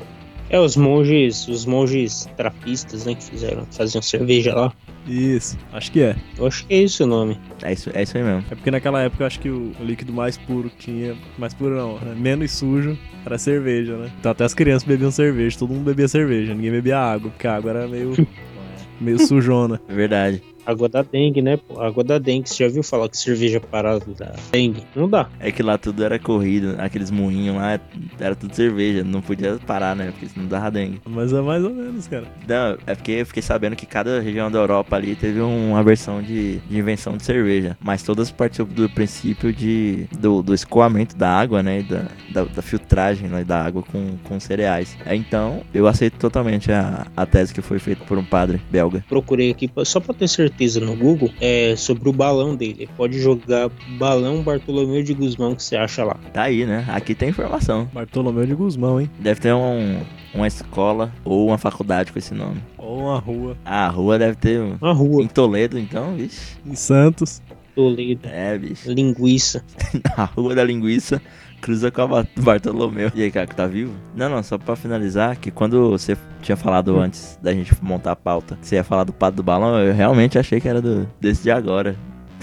É, 0.52 0.60
os 0.60 0.76
monges, 0.76 1.48
os 1.48 1.64
monges 1.64 2.28
trapistas, 2.36 3.06
né, 3.06 3.14
que 3.14 3.24
fizeram, 3.24 3.66
faziam 3.70 4.02
cerveja 4.02 4.54
lá. 4.54 4.72
Isso, 5.08 5.58
acho 5.72 5.90
que 5.90 6.02
é. 6.02 6.14
Eu 6.36 6.46
acho 6.46 6.66
que 6.66 6.74
é 6.74 6.82
esse 6.82 7.02
o 7.02 7.06
nome. 7.06 7.40
É 7.62 7.72
isso, 7.72 7.90
é 7.94 8.02
isso 8.02 8.16
aí 8.16 8.22
mesmo. 8.22 8.44
É 8.50 8.54
porque 8.54 8.70
naquela 8.70 9.00
época 9.00 9.22
eu 9.22 9.26
acho 9.26 9.40
que 9.40 9.48
o 9.48 9.72
líquido 9.80 10.12
mais 10.12 10.36
puro 10.36 10.70
que 10.70 10.76
tinha. 10.76 11.16
Mais 11.38 11.54
puro 11.54 11.74
não, 11.74 11.98
né? 11.98 12.14
menos 12.14 12.52
sujo 12.52 12.96
era 13.24 13.38
cerveja, 13.38 13.96
né? 13.96 14.12
Então 14.20 14.30
até 14.30 14.44
as 14.44 14.54
crianças 14.54 14.86
bebiam 14.86 15.10
cerveja, 15.10 15.58
todo 15.58 15.72
mundo 15.72 15.84
bebia 15.84 16.06
cerveja, 16.06 16.54
ninguém 16.54 16.70
bebia 16.70 16.98
água, 16.98 17.30
porque 17.30 17.46
a 17.46 17.56
água 17.56 17.70
era 17.70 17.88
meio. 17.88 18.14
meio 19.00 19.18
sujona. 19.26 19.80
É 19.88 19.94
verdade. 19.94 20.42
Água 20.64 20.88
da 20.88 21.02
dengue, 21.02 21.42
né? 21.42 21.56
pô? 21.56 21.80
Água 21.80 22.04
da 22.04 22.18
dengue. 22.18 22.48
Você 22.48 22.64
já 22.64 22.72
viu 22.72 22.82
falar 22.82 23.08
que 23.08 23.16
cerveja 23.16 23.60
parada 23.60 24.04
da 24.18 24.34
dengue? 24.52 24.82
Não 24.94 25.08
dá. 25.08 25.28
É 25.40 25.50
que 25.50 25.62
lá 25.62 25.76
tudo 25.76 26.04
era 26.04 26.18
corrido, 26.18 26.76
aqueles 26.78 27.10
murrinhos 27.10 27.56
lá, 27.56 27.80
era 28.20 28.34
tudo 28.34 28.54
cerveja, 28.54 29.02
não 29.02 29.20
podia 29.20 29.58
parar, 29.66 29.96
né? 29.96 30.10
Porque 30.12 30.28
senão 30.28 30.46
dava 30.46 30.70
dengue. 30.70 31.00
Mas 31.04 31.32
é 31.32 31.40
mais 31.40 31.64
ou 31.64 31.70
menos, 31.70 32.06
cara. 32.06 32.24
Não, 32.46 32.78
é 32.86 32.94
porque 32.94 33.12
eu 33.12 33.26
fiquei 33.26 33.42
sabendo 33.42 33.74
que 33.74 33.86
cada 33.86 34.20
região 34.20 34.50
da 34.50 34.58
Europa 34.58 34.96
ali 34.96 35.16
teve 35.16 35.40
uma 35.40 35.82
versão 35.82 36.22
de, 36.22 36.58
de 36.58 36.78
invenção 36.78 37.16
de 37.16 37.24
cerveja. 37.24 37.76
Mas 37.80 38.02
todas 38.02 38.30
partiam 38.30 38.66
do 38.66 38.88
princípio 38.88 39.52
de, 39.52 40.06
do, 40.18 40.42
do 40.42 40.54
escoamento 40.54 41.16
da 41.16 41.28
água, 41.30 41.62
né? 41.62 41.80
e 41.80 41.82
Da, 41.82 42.04
da, 42.32 42.44
da 42.44 42.62
filtragem 42.62 43.28
né, 43.28 43.42
da 43.44 43.62
água 43.64 43.82
com, 43.82 44.16
com 44.24 44.38
cereais. 44.38 44.96
É, 45.04 45.14
Então, 45.16 45.62
eu 45.74 45.86
aceito 45.86 46.18
totalmente 46.18 46.70
a, 46.70 47.06
a 47.16 47.26
tese 47.26 47.52
que 47.52 47.60
foi 47.60 47.78
feita 47.78 48.04
por 48.04 48.16
um 48.16 48.24
padre 48.24 48.60
belga. 48.70 49.04
Procurei 49.08 49.50
aqui 49.50 49.70
só 49.84 49.98
pra 49.98 50.14
ter 50.14 50.28
certeza 50.28 50.51
no 50.80 50.94
Google 50.96 51.30
é 51.40 51.74
sobre 51.76 52.08
o 52.08 52.12
balão 52.12 52.54
dele. 52.54 52.88
Pode 52.96 53.18
jogar 53.20 53.68
balão 53.98 54.42
Bartolomeu 54.42 55.02
de 55.02 55.12
Guzmão 55.14 55.54
que 55.54 55.62
você 55.62 55.76
acha 55.76 56.04
lá. 56.04 56.16
Tá 56.32 56.42
aí, 56.42 56.64
né? 56.64 56.84
Aqui 56.88 57.14
tem 57.14 57.30
informação. 57.30 57.88
Bartolomeu 57.92 58.46
de 58.46 58.54
Guzmão, 58.54 59.00
hein? 59.00 59.10
Deve 59.18 59.40
ter 59.40 59.52
um, 59.52 60.00
uma 60.34 60.46
escola 60.46 61.12
ou 61.24 61.48
uma 61.48 61.58
faculdade 61.58 62.12
com 62.12 62.18
esse 62.18 62.32
nome. 62.34 62.62
Ou 62.78 63.00
uma 63.00 63.18
rua. 63.18 63.56
A 63.64 63.88
rua 63.88 64.18
deve 64.18 64.36
ter 64.36 64.60
um... 64.60 64.76
Uma 64.80 64.92
rua, 64.92 65.22
Em 65.22 65.26
Toledo, 65.28 65.78
então, 65.78 66.14
vixe. 66.14 66.56
Em 66.66 66.74
Santos. 66.74 67.42
Toledo, 67.74 68.28
É, 68.28 68.56
bicho. 68.58 68.90
linguiça. 68.92 69.64
A 70.16 70.24
rua 70.24 70.54
da 70.54 70.62
linguiça 70.62 71.20
cruza 71.62 71.90
com 71.90 72.02
a 72.02 72.06
Ba- 72.06 72.26
Bartolomeu. 72.38 73.10
E 73.14 73.22
aí, 73.22 73.30
Caco, 73.30 73.54
tá 73.54 73.66
vivo? 73.66 73.94
Não, 74.14 74.28
não, 74.28 74.42
só 74.42 74.58
pra 74.58 74.76
finalizar, 74.76 75.36
que 75.38 75.50
quando 75.50 75.90
você 75.90 76.14
tinha 76.42 76.56
falado 76.56 76.98
antes 76.98 77.38
da 77.40 77.52
gente 77.54 77.72
montar 77.82 78.12
a 78.12 78.16
pauta, 78.16 78.58
que 78.60 78.66
você 78.66 78.74
ia 78.74 78.84
falar 78.84 79.04
do 79.04 79.12
padre 79.12 79.36
do 79.36 79.42
balão, 79.42 79.78
eu 79.78 79.94
realmente 79.94 80.38
achei 80.38 80.60
que 80.60 80.68
era 80.68 80.82
do, 80.82 81.08
desse 81.20 81.44
de 81.44 81.50
agora. 81.50 81.96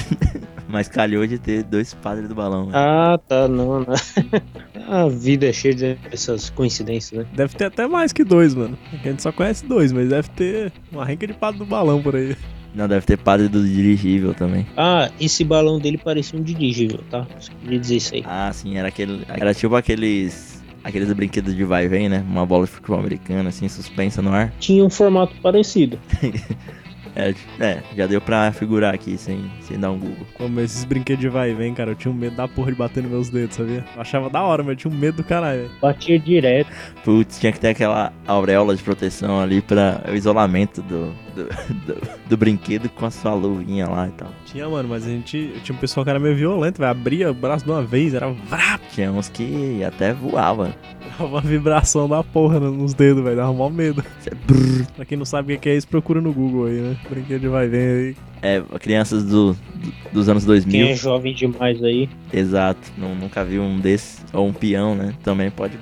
Mas 0.72 0.88
calhou 0.88 1.26
de 1.26 1.40
ter 1.40 1.64
dois 1.64 1.96
padres 1.96 2.30
do 2.30 2.36
balão. 2.36 2.68
né? 2.68 2.72
Ah, 2.76 3.20
tá, 3.28 3.48
não, 3.48 3.80
não. 3.80 3.86
A 4.88 5.08
vida 5.08 5.48
é 5.48 5.54
cheia 5.54 5.76
dessas 6.10 6.50
coincidências, 6.52 7.22
né? 7.22 7.28
Deve 7.36 7.56
ter 7.56 7.66
até 7.66 7.88
mais 7.88 8.14
que 8.14 8.24
dois, 8.24 8.54
mano. 8.56 8.78
A 8.94 8.98
gente 9.08 9.22
só 9.22 9.32
conhece 9.32 9.66
dois, 9.66 9.92
mas 9.92 10.08
deve 10.10 10.30
ter 10.30 10.72
uma 10.92 11.04
renca 11.06 11.26
de 11.28 11.34
padre 11.34 11.60
do 11.60 11.66
balão 11.66 12.02
por 12.02 12.16
aí. 12.16 12.36
Não, 12.74 12.88
deve 12.88 13.06
ter 13.06 13.18
padre 13.18 13.48
do 13.48 13.66
dirigível 13.66 14.34
também. 14.34 14.66
Ah, 14.78 15.10
esse 15.20 15.44
balão 15.44 15.80
dele 15.80 15.98
parecia 15.98 16.40
um 16.40 16.44
dirigível, 16.44 17.00
tá? 17.10 17.26
Só 17.40 17.52
queria 17.62 17.80
dizer 17.80 17.96
isso 17.96 18.16
aí. 18.16 18.24
Ah, 18.26 18.52
sim, 18.54 18.78
era 18.78 18.88
aquele. 18.88 19.26
Era 19.28 19.54
tipo 19.54 19.76
aqueles. 19.76 20.60
Aqueles 20.82 21.12
brinquedos 21.12 21.56
de 21.56 21.64
vai 21.66 21.86
e 21.86 21.88
vem, 21.90 22.08
né? 22.08 22.24
Uma 22.30 22.46
bola 22.46 22.66
de 22.66 22.72
futebol 22.72 23.00
americano, 23.00 23.50
assim, 23.50 23.68
suspensa 23.68 24.22
no 24.22 24.32
ar. 24.32 24.54
Tinha 24.60 24.84
um 24.84 24.90
formato 24.90 25.36
parecido. 25.42 26.00
É, 27.16 27.34
é, 27.60 27.84
já 27.96 28.08
deu 28.08 28.22
pra 28.22 28.52
figurar 28.52 28.94
aqui 28.94 29.18
sem, 29.18 29.50
sem 29.62 29.80
dar 29.80 29.92
um 29.92 30.00
Google. 30.00 30.26
Como 30.36 30.60
esses 30.60 30.84
brinquedos 30.84 31.22
de 31.22 31.30
vai 31.30 31.52
e 31.52 31.54
vem, 31.54 31.74
cara, 31.74 31.92
eu 31.92 31.96
tinha 31.96 32.12
um 32.12 32.16
medo 32.16 32.36
da 32.36 32.48
porra 32.48 32.72
de 32.72 32.78
bater 32.78 33.04
nos 33.04 33.12
meus 33.12 33.30
dedos, 33.30 33.56
sabia? 33.56 33.86
Eu 33.96 34.02
achava 34.02 34.30
da 34.30 34.42
hora, 34.42 34.64
mas 34.64 34.72
eu 34.72 34.76
tinha 34.76 34.94
um 34.94 34.98
medo 34.98 35.18
do 35.18 35.24
caralho. 35.24 35.70
Batia 35.82 36.20
direto. 36.20 36.70
Putz, 37.04 37.40
tinha 37.40 37.52
que 37.52 37.60
ter 37.60 37.70
aquela 37.70 38.14
auréola 38.28 38.76
de 38.76 38.84
proteção 38.84 39.40
ali 39.40 39.62
pra 39.62 40.04
o 40.10 40.16
isolamento 40.16 40.82
do, 40.82 41.14
do, 41.36 41.46
do, 41.86 42.02
do 42.30 42.38
brinquedo 42.38 42.90
com 42.90 43.06
a 43.06 43.12
sua 43.12 43.34
luvinha 43.34 43.88
lá 43.88 44.08
e 44.08 44.12
tal. 44.12 44.30
Tinha, 44.52 44.68
mano, 44.68 44.90
mas 44.90 45.06
a 45.06 45.10
gente. 45.10 45.54
Tinha 45.64 45.76
um 45.76 45.80
pessoal 45.80 46.04
que 46.04 46.10
era 46.10 46.20
meio 46.20 46.36
violento, 46.36 46.80
velho. 46.80 46.90
Abria 46.92 47.30
o 47.30 47.34
braço 47.34 47.64
de 47.66 47.72
uma 47.72 47.84
vez, 47.84 48.14
era 48.14 48.30
vrap, 48.30 48.82
Tinha 48.94 49.12
uns 49.12 49.30
que 49.30 49.84
até 49.84 50.12
voava. 50.14 50.74
dava 51.12 51.26
uma 51.26 51.42
vibração 51.42 52.10
da 52.10 52.24
porra 52.24 52.60
no- 52.60 52.72
nos 52.72 52.94
dedos, 52.94 53.24
velho. 53.24 53.36
Dava 53.36 53.54
mó 53.54 53.70
medo. 53.70 54.04
Brrr. 54.48 54.86
Pra 54.96 55.06
quem 55.06 55.18
não 55.18 55.26
sabe 55.26 55.54
o 55.54 55.60
que 55.60 55.70
é 55.70 55.76
isso, 55.76 55.88
procura 55.88 56.20
no 56.20 56.34
Google 56.34 56.66
aí, 56.66 56.82
né? 56.82 56.98
Brinquedo 57.10 57.42
de 57.42 57.48
vai 57.48 57.68
vem 57.68 57.80
aí. 57.82 58.16
É, 58.42 58.62
crianças 58.80 59.24
do, 59.26 59.54
do- 59.54 59.94
dos 60.14 60.30
anos 60.30 60.44
Quem 60.44 60.48
2000. 60.54 60.88
é 60.88 60.96
jovem 60.96 61.34
demais 61.36 61.84
aí. 61.84 62.10
Exato, 62.34 62.80
não, 62.98 63.14
nunca 63.14 63.44
vi 63.46 63.60
um 63.60 63.80
desses. 63.80 64.24
Ou 64.34 64.48
um 64.48 64.54
peão, 64.54 64.96
né? 64.96 65.14
Também 65.24 65.52
pode. 65.52 65.78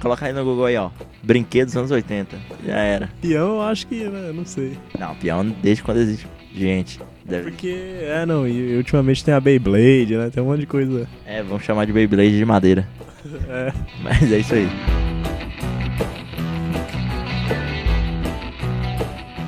Colocar 0.00 0.26
aí 0.26 0.32
no 0.32 0.44
Google 0.44 0.66
aí, 0.66 0.76
ó. 0.76 0.90
Brinquedos 1.22 1.72
dos 1.74 1.78
anos 1.78 1.90
80. 1.90 2.36
Já 2.66 2.76
era. 2.76 3.08
Peão, 3.22 3.54
eu 3.54 3.62
acho 3.62 3.86
que, 3.86 4.04
né? 4.04 4.32
Não 4.34 4.44
sei. 4.44 4.72
Não, 4.98 5.14
peão 5.14 5.44
desde 5.62 5.82
quando 5.82 5.98
existe 5.98 6.26
gente. 6.54 7.00
Deve... 7.24 7.50
Porque, 7.50 7.74
é, 8.02 8.24
não, 8.26 8.46
e 8.46 8.76
ultimamente 8.76 9.24
tem 9.24 9.32
a 9.34 9.40
Beyblade, 9.40 10.16
né? 10.16 10.30
Tem 10.30 10.42
um 10.42 10.46
monte 10.46 10.60
de 10.60 10.66
coisa. 10.66 11.08
É, 11.26 11.42
vamos 11.42 11.64
chamar 11.64 11.84
de 11.86 11.92
Beyblade 11.92 12.36
de 12.36 12.44
madeira. 12.44 12.86
É. 13.48 13.72
Mas 14.02 14.30
é 14.30 14.38
isso 14.38 14.54
aí. 14.54 14.68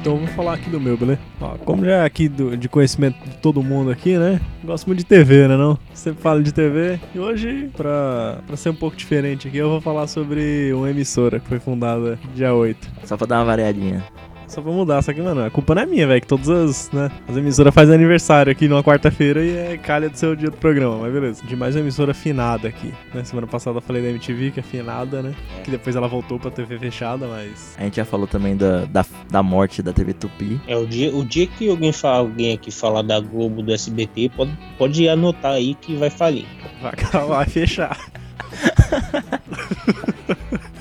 Então 0.01 0.14
eu 0.14 0.19
vou 0.21 0.29
falar 0.29 0.55
aqui 0.55 0.71
do 0.71 0.81
meu, 0.81 0.97
beleza? 0.97 1.19
Ó, 1.40 1.57
como 1.59 1.85
já 1.85 1.97
é 1.97 2.05
aqui 2.05 2.29
do- 2.29 2.57
de 2.57 2.69
conhecimento 2.69 3.16
de 3.29 3.37
todo 3.38 3.62
mundo 3.62 3.90
aqui, 3.90 4.16
né? 4.16 4.40
Gosto 4.64 4.87
muito 4.87 5.01
de 5.01 5.05
TV, 5.05 5.49
né 5.49 5.57
não? 5.57 5.77
Sempre 5.92 6.23
falo 6.23 6.42
de 6.42 6.55
TV. 6.55 7.01
E 7.14 7.19
hoje, 7.19 7.69
pra, 7.77 8.38
pra 8.47 8.57
ser 8.57 8.71
um 8.71 8.75
pouco 8.75 8.97
diferente 8.97 9.49
aqui, 9.49 9.57
eu 9.59 9.69
vou 9.69 9.81
falar 9.81 10.07
sobre 10.07 10.73
uma 10.73 10.88
emissora 10.90 11.40
que 11.40 11.49
foi 11.49 11.59
fundada 11.59 12.19
dia 12.35 12.55
8. 12.55 12.88
Só 13.05 13.16
pra 13.16 13.27
dar 13.27 13.38
uma 13.40 13.45
variadinha. 13.47 14.05
Só 14.49 14.63
pra 14.63 14.71
mudar, 14.71 15.03
só 15.03 15.13
que, 15.13 15.21
mano, 15.21 15.45
a 15.45 15.51
culpa 15.51 15.75
não 15.75 15.83
é 15.83 15.87
minha, 15.87 16.07
velho. 16.07 16.21
Que 16.21 16.27
todas 16.27 16.49
as, 16.49 16.91
né, 16.91 17.11
as 17.29 17.37
emissoras 17.37 17.75
fazem 17.75 17.95
aniversário 17.95 18.51
aqui 18.51 18.69
numa 18.69 18.83
quarta-feira 18.83 19.45
e 19.45 19.57
é 19.57 19.77
calha 19.77 20.09
do 20.09 20.17
seu 20.17 20.37
dia 20.37 20.51
do 20.51 20.57
programa, 20.57 20.99
mas 20.99 21.13
beleza. 21.13 21.45
De 21.45 21.57
mais 21.57 21.75
uma 21.75 21.81
emissora 21.81 22.15
finada 22.15 22.69
aqui, 22.69 22.95
né? 23.13 23.25
Semana 23.25 23.47
passada 23.47 23.79
eu 23.79 23.83
falei 23.83 24.03
da 24.03 24.09
MTV, 24.09 24.53
que 24.53 24.61
é 24.61 24.63
finada, 24.63 25.23
né? 25.23 25.35
Que 25.65 25.71
depois 25.71 25.97
ela 25.97 26.09
voltou 26.09 26.39
pra 26.39 26.51
TV 26.51 26.79
fechada, 26.79 27.27
mas. 27.27 27.75
A 27.77 27.83
gente 27.83 27.97
já 27.97 28.05
falou 28.05 28.27
também 28.27 28.57
da, 28.57 28.85
da, 28.85 29.05
da 29.31 29.43
morte 29.43 29.83
da 29.83 29.93
TV 29.93 30.13
Tupi. 30.13 30.61
É 30.67 30.77
o 30.77 30.87
dia, 30.87 31.15
o 31.15 31.25
dia 31.25 31.47
que 31.47 31.69
alguém, 31.69 31.93
fala, 31.93 32.19
alguém 32.19 32.55
aqui 32.55 32.71
falar 32.71 33.03
da 33.03 33.19
Globo 33.21 33.63
do 33.63 33.73
SBT, 33.73 34.31
pode, 34.37 34.57
pode 34.79 35.09
anotar 35.09 35.53
aí 35.53 35.75
que 35.75 35.95
vai 35.97 36.11
falir. 36.11 36.47
Vai 36.81 36.93
acabar, 36.93 37.27
vai 37.27 37.47
fechar. 37.47 37.99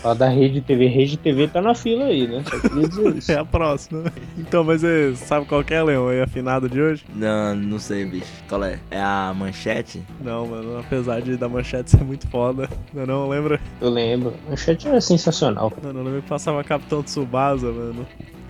Falar 0.05 0.13
da 0.13 0.29
Rede 0.29 0.61
TV, 0.61 0.85
Rede 0.85 1.17
TV 1.17 1.47
tá 1.47 1.59
na 1.59 1.73
fila 1.73 2.05
aí, 2.05 2.27
né? 2.27 2.43
Só 2.47 2.59
queria 2.59 2.87
dizer 2.87 3.15
isso. 3.15 3.31
É 3.35 3.39
a 3.39 3.43
próxima. 3.43 4.03
Então, 4.37 4.63
mas 4.63 4.81
você 4.81 5.15
sabe 5.15 5.47
qual 5.47 5.63
que 5.63 5.73
é, 5.73 5.81
Leão? 5.81 6.09
Aí 6.09 6.21
a 6.21 6.27
finada 6.27 6.69
de 6.69 6.79
hoje? 6.79 7.03
Não, 7.15 7.55
não 7.55 7.79
sei, 7.79 8.05
bicho. 8.05 8.31
Qual 8.47 8.63
é? 8.63 8.79
É 8.91 9.01
a 9.01 9.33
manchete? 9.35 10.03
Não, 10.23 10.45
mano, 10.45 10.77
apesar 10.77 11.23
de 11.23 11.35
da 11.35 11.49
manchete 11.49 11.89
ser 11.89 12.03
muito 12.03 12.27
foda. 12.27 12.69
Não, 12.93 13.03
não 13.07 13.27
lembra? 13.27 13.59
Eu 13.81 13.89
lembro. 13.89 14.35
Chat 14.55 14.87
era 14.87 15.01
sensacional. 15.01 15.73
Não, 15.81 15.91
não 15.91 16.03
lembro 16.03 16.21
que 16.21 16.29
passava 16.29 16.63
Capitão 16.63 17.01
Tsubasa, 17.01 17.71
mano. 17.71 18.05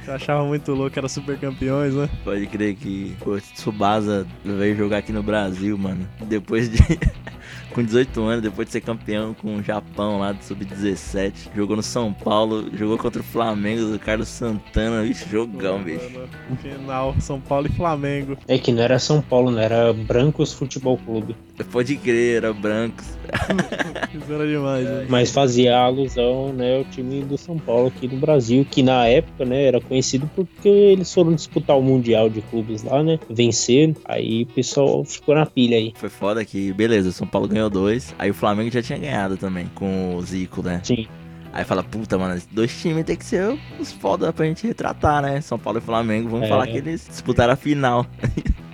Eu 0.06 0.14
achava 0.14 0.44
muito 0.44 0.74
louco, 0.74 1.00
era 1.00 1.08
super 1.08 1.40
campeões, 1.40 1.96
né? 1.96 2.10
Pode 2.26 2.46
crer 2.48 2.76
que 2.76 3.16
o 3.26 3.40
Tsubasa 3.40 4.28
veio 4.44 4.76
jogar 4.76 4.98
aqui 4.98 5.14
no 5.14 5.24
Brasil, 5.24 5.78
mano. 5.78 6.06
Depois 6.28 6.70
de. 6.70 6.80
com 7.76 7.84
18 7.84 8.24
anos, 8.24 8.42
depois 8.42 8.68
de 8.68 8.72
ser 8.72 8.80
campeão 8.80 9.34
com 9.34 9.58
o 9.58 9.62
Japão 9.62 10.20
lá 10.20 10.32
de 10.32 10.46
sub-17. 10.46 11.50
Jogou 11.54 11.76
no 11.76 11.84
São 11.84 12.14
Paulo, 12.14 12.70
jogou 12.74 12.98
contra 12.98 13.20
o 13.20 13.24
Flamengo 13.24 13.92
do 13.92 14.00
Carlos 14.00 14.30
Santana. 14.30 15.04
Vixe, 15.04 15.30
jogão, 15.30 15.84
bicho. 15.84 16.10
Mano, 16.10 16.30
Final, 16.62 17.16
São 17.20 17.42
Paulo 17.42 17.68
e 17.68 17.70
Flamengo. 17.70 18.38
É 18.48 18.58
que 18.58 18.72
não 18.72 18.82
era 18.82 18.98
São 18.98 19.22
Paulo, 19.22 19.52
não 19.52 19.60
era 19.60 19.92
Brancos 19.92 20.54
Futebol 20.54 20.98
Clube. 20.98 21.36
Pode 21.72 21.96
crer, 21.98 22.38
era 22.38 22.54
brancos. 22.54 23.06
Isso 24.14 24.32
era 24.32 24.48
demais, 24.48 24.86
né? 24.86 25.06
Mas 25.10 25.32
fazia 25.32 25.78
alusão, 25.78 26.52
né, 26.54 26.78
ao 26.78 26.84
time 26.86 27.22
do 27.22 27.38
São 27.38 27.58
Paulo 27.58 27.88
aqui 27.88 28.08
no 28.08 28.18
Brasil, 28.18 28.66
que 28.70 28.84
na 28.84 29.06
época, 29.08 29.46
né, 29.46 29.64
era 29.64 29.80
conhecido 29.82 30.30
porque 30.36 30.68
eles 30.68 31.14
foram 31.14 31.34
disputar 31.34 31.78
o 31.78 31.82
Mundial 31.82 32.30
de 32.30 32.42
Clubes 32.42 32.84
lá, 32.84 33.02
né? 33.04 33.20
Venceram. 33.30 33.96
Aí 34.06 34.44
o 34.44 34.48
pessoal 34.48 35.04
ficou 35.06 35.34
na 35.36 35.46
pilha 35.46 35.78
aí. 35.78 35.94
Foi 35.96 36.10
foda 36.10 36.44
que, 36.46 36.72
beleza, 36.74 37.10
o 37.10 37.14
São 37.14 37.28
Paulo 37.28 37.48
ganhou 37.48 37.70
dois. 37.70 38.14
Aí 38.20 38.30
o 38.30 38.34
Flamengo 38.34 38.70
já 38.72 38.82
tinha 38.82 38.98
ganhado 39.00 39.38
também, 39.38 39.68
com 39.76 40.16
o 40.16 40.22
Zico, 40.22 40.62
né? 40.62 40.82
Sim. 40.84 41.08
Aí 41.54 41.64
fala, 41.64 41.82
puta, 41.84 42.18
mano, 42.18 42.36
esses 42.36 42.50
dois 42.52 42.82
times 42.82 43.06
tem 43.06 43.16
que 43.16 43.24
ser 43.24 43.58
os 43.80 43.90
foda 43.94 44.34
pra 44.34 44.46
gente 44.46 44.68
retratar, 44.68 45.22
né? 45.22 45.40
São 45.40 45.58
Paulo 45.58 45.80
e 45.80 45.82
Flamengo, 45.82 46.28
vamos 46.30 46.48
É. 46.48 46.50
falar 46.50 46.68
que 46.68 46.78
eles 46.78 47.08
disputaram 47.08 47.54
a 47.54 47.56
final. 47.56 48.06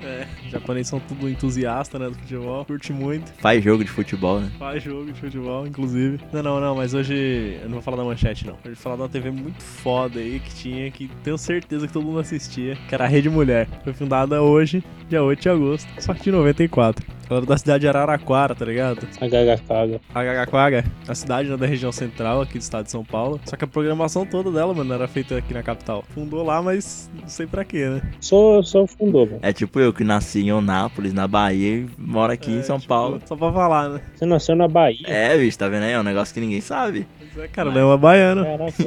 É, 0.03 0.25
os 0.51 0.59
japoneses 0.59 0.89
são 0.89 0.99
tudo 0.99 1.29
entusiasta, 1.29 1.97
né, 1.97 2.09
do 2.09 2.15
futebol. 2.15 2.65
Curte 2.65 2.91
muito. 2.91 3.31
Faz 3.39 3.63
jogo 3.63 3.83
de 3.83 3.89
futebol, 3.89 4.41
né? 4.41 4.51
Faz 4.59 4.83
jogo 4.83 5.05
de 5.05 5.19
futebol, 5.19 5.65
inclusive. 5.65 6.19
Não, 6.33 6.43
não, 6.43 6.59
não, 6.59 6.75
mas 6.75 6.93
hoje 6.93 7.57
eu 7.61 7.65
não 7.65 7.75
vou 7.75 7.81
falar 7.81 7.97
da 7.97 8.03
manchete, 8.03 8.45
não. 8.45 8.53
Hoje 8.55 8.61
eu 8.65 8.73
vou 8.73 8.83
falar 8.83 8.95
de 8.97 9.01
uma 9.03 9.09
TV 9.09 9.31
muito 9.31 9.63
foda 9.63 10.19
aí 10.19 10.41
que 10.41 10.53
tinha, 10.53 10.91
que 10.91 11.09
tenho 11.23 11.37
certeza 11.37 11.87
que 11.87 11.93
todo 11.93 12.05
mundo 12.05 12.19
assistia, 12.19 12.75
que 12.87 12.93
era 12.93 13.05
a 13.05 13.07
Rede 13.07 13.29
Mulher. 13.29 13.67
Foi 13.83 13.93
fundada 13.93 14.41
hoje, 14.41 14.83
dia 15.07 15.23
8 15.23 15.41
de 15.41 15.49
agosto, 15.49 15.87
só 15.99 16.13
que 16.13 16.23
de 16.23 16.31
94. 16.31 17.21
Ela 17.31 17.39
era 17.39 17.45
da 17.45 17.57
cidade 17.57 17.81
de 17.81 17.87
Araraquara, 17.87 18.53
tá 18.53 18.65
ligado? 18.65 19.07
A 19.21 19.27
Gaga 19.27 19.57
Caga. 19.65 20.01
Agagaquaga, 20.13 20.85
a 21.07 21.15
cidade 21.15 21.49
né, 21.49 21.55
da 21.55 21.65
região 21.65 21.89
central 21.89 22.41
aqui 22.41 22.57
do 22.57 22.61
estado 22.61 22.83
de 22.83 22.91
São 22.91 23.05
Paulo. 23.05 23.39
Só 23.45 23.55
que 23.55 23.63
a 23.63 23.67
programação 23.67 24.25
toda 24.25 24.51
dela, 24.51 24.73
mano, 24.73 24.93
era 24.93 25.07
feita 25.07 25.37
aqui 25.37 25.53
na 25.53 25.63
capital. 25.63 26.03
Fundou 26.09 26.43
lá, 26.43 26.61
mas 26.61 27.09
não 27.21 27.29
sei 27.29 27.47
pra 27.47 27.63
quê, 27.63 27.87
né? 27.87 28.01
Só, 28.19 28.61
só 28.61 28.85
fundou, 28.85 29.25
mano. 29.25 29.39
É 29.41 29.53
tipo 29.53 29.79
eu 29.79 29.93
que 29.93 30.03
nasci 30.03 30.40
em 30.41 30.51
Onápolis, 30.51 31.13
na 31.13 31.27
Bahia, 31.27 31.77
e 31.77 31.89
moro 31.97 32.31
aqui 32.33 32.51
em 32.51 32.59
É, 32.59 32.63
São 32.63 32.77
tipo, 32.77 32.89
Paulo. 32.89 33.19
Só 33.25 33.35
pra 33.35 33.51
falar, 33.51 33.89
né? 33.89 34.01
Você 34.15 34.25
nasceu 34.25 34.55
na 34.55 34.67
Bahia. 34.67 35.05
É, 35.05 35.37
bicho, 35.37 35.57
tá 35.57 35.67
vendo 35.67 35.83
aí? 35.83 35.91
É 35.91 35.99
um 35.99 36.03
negócio 36.03 36.33
que 36.33 36.39
ninguém 36.39 36.61
sabe. 36.61 37.05
Mas 37.19 37.43
é, 37.45 37.47
cara, 37.47 37.69
o 37.69 37.73
Leão 37.73 37.93
é 37.93 37.97
baiano. 37.97 38.43
Caraca. 38.43 38.83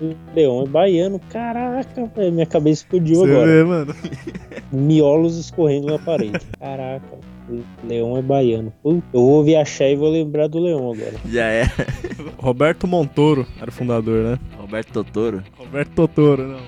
o 0.00 0.14
Leão 0.34 0.62
é 0.62 0.68
baiano. 0.68 1.20
Caraca, 1.30 2.06
velho. 2.16 2.32
Minha 2.32 2.46
cabeça 2.46 2.82
explodiu 2.82 3.16
Você 3.16 3.30
agora. 3.30 3.46
vê, 3.46 3.64
mano. 3.64 3.94
Miolos 4.72 5.38
escorrendo 5.38 5.86
na 5.86 5.98
parede. 5.98 6.38
Caraca. 6.58 7.34
O 7.48 7.62
Leão 7.86 8.16
é 8.16 8.22
baiano. 8.22 8.72
Eu 8.84 9.02
vou 9.12 9.30
ouvir 9.32 9.56
achar 9.56 9.86
e 9.88 9.96
vou 9.96 10.10
lembrar 10.10 10.48
do 10.48 10.58
Leão 10.58 10.90
agora. 10.92 11.14
Já 11.30 11.44
é. 11.46 11.64
Roberto 12.38 12.86
Montoro 12.86 13.46
era 13.60 13.68
o 13.70 13.72
fundador, 13.72 14.22
né? 14.24 14.38
Roberto 14.58 14.92
Totoro. 14.92 15.42
Roberto 15.58 15.90
Totoro, 15.90 16.48
não. 16.48 16.58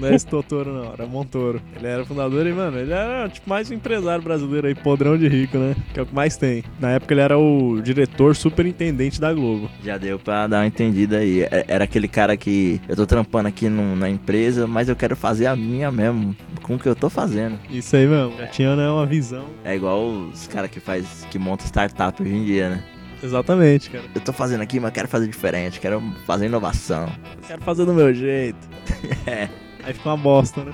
Não 0.00 0.08
é 0.08 0.14
esse 0.14 0.26
Totoro, 0.26 0.72
não, 0.72 0.92
era 0.92 1.06
Montoro. 1.06 1.60
Ele 1.76 1.86
era 1.86 2.04
fundador 2.04 2.46
e, 2.46 2.52
mano, 2.52 2.78
ele 2.78 2.92
era 2.92 3.28
tipo 3.28 3.48
mais 3.48 3.70
um 3.70 3.74
empresário 3.74 4.22
brasileiro 4.22 4.66
aí, 4.68 4.74
podrão 4.74 5.16
de 5.18 5.26
rico, 5.28 5.58
né? 5.58 5.74
Que 5.92 6.00
é 6.00 6.02
o 6.02 6.06
que 6.06 6.14
mais 6.14 6.36
tem. 6.36 6.62
Na 6.80 6.90
época 6.92 7.12
ele 7.14 7.20
era 7.20 7.38
o 7.38 7.80
diretor 7.82 8.34
superintendente 8.36 9.20
da 9.20 9.32
Globo. 9.32 9.68
Já 9.84 9.98
deu 9.98 10.18
pra 10.18 10.46
dar 10.46 10.58
uma 10.60 10.66
entendida 10.66 11.18
aí. 11.18 11.42
É- 11.42 11.64
Era 11.68 11.84
aquele 11.84 12.08
cara 12.08 12.36
que 12.36 12.80
eu 12.88 12.96
tô 12.96 13.06
trampando 13.06 13.48
aqui 13.48 13.68
no- 13.68 13.94
na 13.96 14.08
empresa, 14.08 14.66
mas 14.66 14.88
eu 14.88 14.96
quero 14.96 15.14
fazer 15.16 15.46
a 15.46 15.54
minha 15.56 15.90
mesmo, 15.90 16.34
com 16.62 16.76
o 16.76 16.78
que 16.78 16.88
eu 16.88 16.94
tô 16.96 17.10
fazendo. 17.10 17.58
Isso 17.70 17.94
aí 17.96 18.06
mesmo. 18.06 18.36
Já 18.38 18.46
tinha, 18.46 18.76
né, 18.76 18.88
uma 18.88 19.04
visão. 19.06 19.44
É 19.64 19.74
igual 19.74 20.08
os 20.08 20.46
caras 20.46 20.70
que 20.70 20.80
faz, 20.80 21.26
que 21.30 21.38
monta 21.38 21.64
startup 21.64 22.22
hoje 22.22 22.32
em 22.34 22.44
dia, 22.44 22.70
né? 22.70 22.84
Exatamente, 23.22 23.90
cara. 23.90 24.04
Eu 24.14 24.20
tô 24.20 24.32
fazendo 24.32 24.60
aqui, 24.60 24.78
mas 24.78 24.92
quero 24.92 25.08
fazer 25.08 25.26
diferente, 25.26 25.80
quero 25.80 26.00
fazer 26.24 26.46
inovação. 26.46 27.08
Quero 27.46 27.60
fazer 27.62 27.84
do 27.84 27.92
meu 27.92 28.14
jeito. 28.14 28.58
É. 29.26 29.48
Aí 29.84 29.92
fica 29.94 30.08
uma 30.08 30.16
bosta, 30.16 30.64
né? 30.64 30.72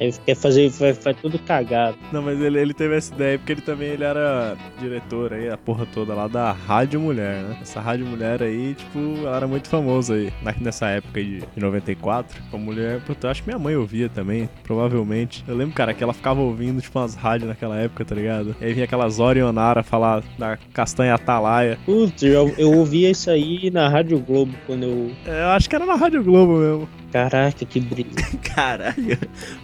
Aí 0.00 0.12
quer 0.24 0.36
fazer, 0.36 0.68
vai, 0.70 0.92
vai 0.92 1.12
tudo 1.12 1.40
cagado. 1.40 1.96
Não, 2.12 2.22
mas 2.22 2.40
ele, 2.40 2.60
ele 2.60 2.72
teve 2.72 2.94
essa 2.96 3.12
ideia 3.12 3.36
porque 3.36 3.50
ele 3.50 3.60
também 3.62 3.88
ele 3.88 4.04
era 4.04 4.56
diretor 4.78 5.32
aí, 5.32 5.48
a 5.50 5.56
porra 5.56 5.84
toda 5.92 6.14
lá 6.14 6.28
da 6.28 6.52
Rádio 6.52 7.00
Mulher, 7.00 7.42
né? 7.42 7.56
Essa 7.60 7.80
Rádio 7.80 8.06
Mulher 8.06 8.40
aí, 8.40 8.74
tipo, 8.74 8.98
ela 9.24 9.36
era 9.38 9.48
muito 9.48 9.68
famosa 9.68 10.14
aí, 10.14 10.32
na- 10.40 10.54
nessa 10.60 10.86
época 10.86 11.18
aí 11.18 11.24
de, 11.24 11.40
de 11.40 11.60
94. 11.60 12.40
Com 12.48 12.58
mulher, 12.58 13.00
puta, 13.00 13.26
eu 13.26 13.30
acho 13.32 13.42
que 13.42 13.48
minha 13.48 13.58
mãe 13.58 13.74
ouvia 13.74 14.08
também, 14.08 14.48
provavelmente. 14.62 15.42
Eu 15.48 15.56
lembro, 15.56 15.74
cara, 15.74 15.92
que 15.92 16.04
ela 16.04 16.12
ficava 16.14 16.40
ouvindo, 16.40 16.80
tipo, 16.80 16.96
umas 16.96 17.16
rádios 17.16 17.48
naquela 17.48 17.76
época, 17.76 18.04
tá 18.04 18.14
ligado? 18.14 18.54
E 18.60 18.66
aí 18.66 18.72
vinha 18.72 18.84
aquelas 18.84 19.18
Orionara 19.18 19.82
falar 19.82 20.22
da 20.38 20.56
castanha 20.72 21.14
atalaia. 21.14 21.76
Putz, 21.84 22.22
eu, 22.22 22.54
eu 22.56 22.70
ouvia 22.72 23.10
isso 23.10 23.28
aí 23.32 23.68
na 23.72 23.88
Rádio 23.88 24.20
Globo 24.20 24.54
quando 24.64 24.84
eu. 24.84 25.10
É, 25.26 25.42
eu 25.42 25.48
acho 25.48 25.68
que 25.68 25.74
era 25.74 25.84
na 25.84 25.96
Rádio 25.96 26.22
Globo 26.22 26.58
mesmo. 26.58 26.88
Caraca, 27.10 27.64
que 27.64 27.80
brilho. 27.80 28.10
Caralho. 28.54 29.18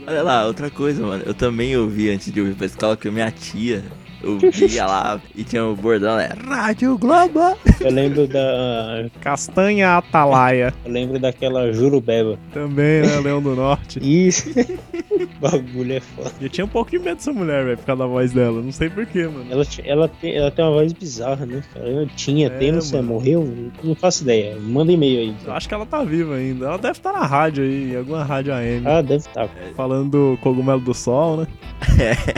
Olha 0.07 0.23
lá, 0.23 0.47
outra 0.47 0.71
coisa, 0.71 1.05
mano. 1.07 1.23
Eu 1.27 1.35
também 1.35 1.77
ouvi 1.77 2.11
antes 2.11 2.33
de 2.33 2.41
ouvir 2.41 2.55
pra 2.55 2.67
escola 2.67 2.97
que 2.97 3.11
minha 3.11 3.31
tia 3.31 3.85
ouvia 4.25 4.87
lá 4.87 5.21
e 5.35 5.45
tinha 5.45 5.65
o 5.65 5.75
bordão, 5.77 6.19
é 6.19 6.31
Rádio 6.47 6.97
Globo. 6.99 7.41
Eu 7.81 7.91
lembro 7.91 8.27
da. 8.27 9.07
Castanha 9.21 9.97
atalaia. 9.99 10.73
Eu 10.85 10.93
lembro 10.93 11.19
daquela 11.19 11.73
Jurubeba. 11.73 12.39
Também, 12.53 13.03
né? 13.03 13.21
Leão 13.21 13.43
do 13.43 13.55
Norte. 13.55 13.99
Isso. 14.03 14.49
Bagulho 15.41 15.95
é 15.95 16.01
foda. 16.01 16.33
Eu 16.41 16.49
tinha 16.49 16.65
um 16.65 16.69
pouco 16.69 16.91
de 16.91 16.99
medo 16.99 17.17
dessa 17.17 17.33
mulher, 17.33 17.65
velho, 17.65 17.79
por 17.79 17.87
causa 17.87 18.03
da 18.03 18.09
voz 18.09 18.33
dela. 18.33 18.61
Não 18.61 18.73
sei 18.73 18.91
porquê, 18.91 19.27
mano. 19.27 19.47
Ela, 19.51 19.65
ela, 19.85 20.09
tem, 20.09 20.35
ela 20.35 20.51
tem 20.51 20.65
uma 20.65 20.73
voz 20.73 20.93
bizarra, 20.93 21.47
né? 21.47 21.63
cara? 21.73 21.87
Eu 21.87 22.07
tinha, 22.09 22.47
É, 22.47 22.51
tem, 22.51 22.73
não 22.73 22.81
sei, 22.81 23.01
morreu? 23.01 23.71
Não 23.83 23.95
faço 23.95 24.23
ideia. 24.23 24.57
Manda 24.59 24.93
e-mail 24.93 25.21
aí. 25.21 25.37
Eu 25.45 25.53
acho 25.53 25.69
que 25.69 25.75
ela 25.75 25.87
tá 25.87 26.03
viva 26.03 26.35
ainda. 26.35 26.67
Ela 26.67 26.79
deve 26.79 26.99
estar 26.99 27.13
na 27.13 27.27
rádio 27.27 27.65
aí, 27.65 27.93
em 27.93 27.97
alguma 27.97 28.25
rádio 28.25 28.53
AM. 28.53 28.87
Ah, 28.87 29.03
deve 29.03 29.17
estar. 29.17 29.49
Falando 29.77 30.11
do 30.11 30.39
cogumelo 30.43 30.81
do 30.81 30.95
sol, 30.95 31.39
né? 31.39 31.47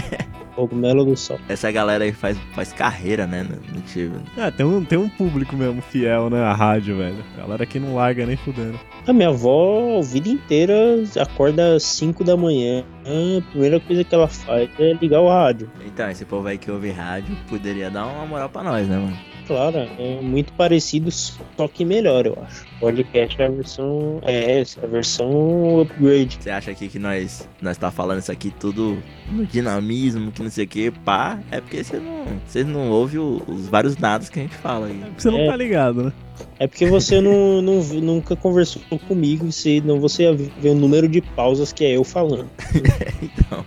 Cogumelo 0.56 1.04
do 1.04 1.16
Sol. 1.16 1.38
Essa 1.48 1.70
galera 1.70 2.02
aí 2.02 2.12
faz, 2.12 2.38
faz 2.54 2.72
carreira, 2.72 3.26
né? 3.26 3.46
No, 3.72 3.80
time. 3.82 4.16
É, 4.36 4.50
tem 4.50 4.64
um, 4.64 4.84
tem 4.84 4.98
um 4.98 5.08
público 5.08 5.54
mesmo 5.54 5.82
fiel, 5.82 6.30
né? 6.30 6.42
A 6.42 6.54
rádio, 6.54 6.96
velho. 6.96 7.22
Galera 7.36 7.66
que 7.66 7.78
não 7.78 7.94
larga 7.94 8.26
nem 8.26 8.36
fudendo. 8.36 8.80
A 9.06 9.12
minha 9.12 9.28
avó, 9.28 9.98
a 9.98 10.02
vida 10.02 10.28
inteira, 10.28 10.74
acorda 11.20 11.76
às 11.76 11.82
5 11.84 12.24
da 12.24 12.36
manhã. 12.36 12.82
A 13.04 13.50
primeira 13.50 13.78
coisa 13.78 14.02
que 14.02 14.14
ela 14.14 14.26
faz 14.26 14.68
é 14.80 14.92
ligar 14.94 15.20
o 15.20 15.28
rádio. 15.28 15.70
Então, 15.84 16.10
esse 16.10 16.24
povo 16.24 16.48
aí 16.48 16.58
que 16.58 16.70
ouve 16.70 16.90
rádio 16.90 17.36
poderia 17.48 17.90
dar 17.90 18.06
uma 18.06 18.26
moral 18.26 18.48
pra 18.48 18.62
nós, 18.62 18.88
né, 18.88 18.96
mano? 18.96 19.35
Claro, 19.46 19.76
é 19.98 20.20
muito 20.20 20.52
parecido, 20.54 21.10
só 21.10 21.68
que 21.72 21.84
melhor, 21.84 22.26
eu 22.26 22.36
acho. 22.42 22.66
Podcast 22.80 23.40
é 23.40 23.46
a 23.46 23.50
versão. 23.50 24.18
É 24.22 24.60
essa, 24.60 24.84
a 24.84 24.86
versão 24.88 25.80
upgrade. 25.80 26.38
Você 26.40 26.50
acha 26.50 26.70
aqui 26.72 26.88
que 26.88 26.98
nós, 26.98 27.48
nós 27.62 27.78
tá 27.78 27.90
falando 27.90 28.18
isso 28.18 28.32
aqui 28.32 28.50
tudo 28.50 28.98
no 29.30 29.46
dinamismo, 29.46 30.32
que 30.32 30.42
não 30.42 30.50
sei 30.50 30.64
o 30.64 30.68
que, 30.68 30.90
pá, 30.90 31.38
é 31.50 31.60
porque 31.60 31.84
você 31.84 31.98
não, 31.98 32.24
você 32.44 32.64
não 32.64 32.90
ouve 32.90 33.18
o- 33.18 33.40
os 33.46 33.68
vários 33.68 33.94
dados 33.94 34.28
que 34.28 34.40
a 34.40 34.42
gente 34.42 34.56
fala 34.56 34.86
aí. 34.86 34.98
Porque 34.98 35.22
você 35.22 35.30
não 35.30 35.38
É. 35.40 35.46
tá 35.46 35.56
ligado, 35.56 36.02
né? 36.04 36.12
É 36.58 36.66
porque 36.66 36.84
você 36.86 37.20
não, 37.20 37.62
não 37.62 37.82
nunca 37.82 38.34
conversou 38.36 38.82
comigo, 39.06 39.50
você, 39.50 39.80
não 39.82 40.00
você 40.00 40.24
ia 40.24 40.34
ver 40.34 40.70
o 40.70 40.74
número 40.74 41.08
de 41.08 41.20
pausas 41.22 41.72
que 41.72 41.84
é 41.84 41.96
eu 41.96 42.02
falando. 42.04 42.50
Então, 43.22 43.64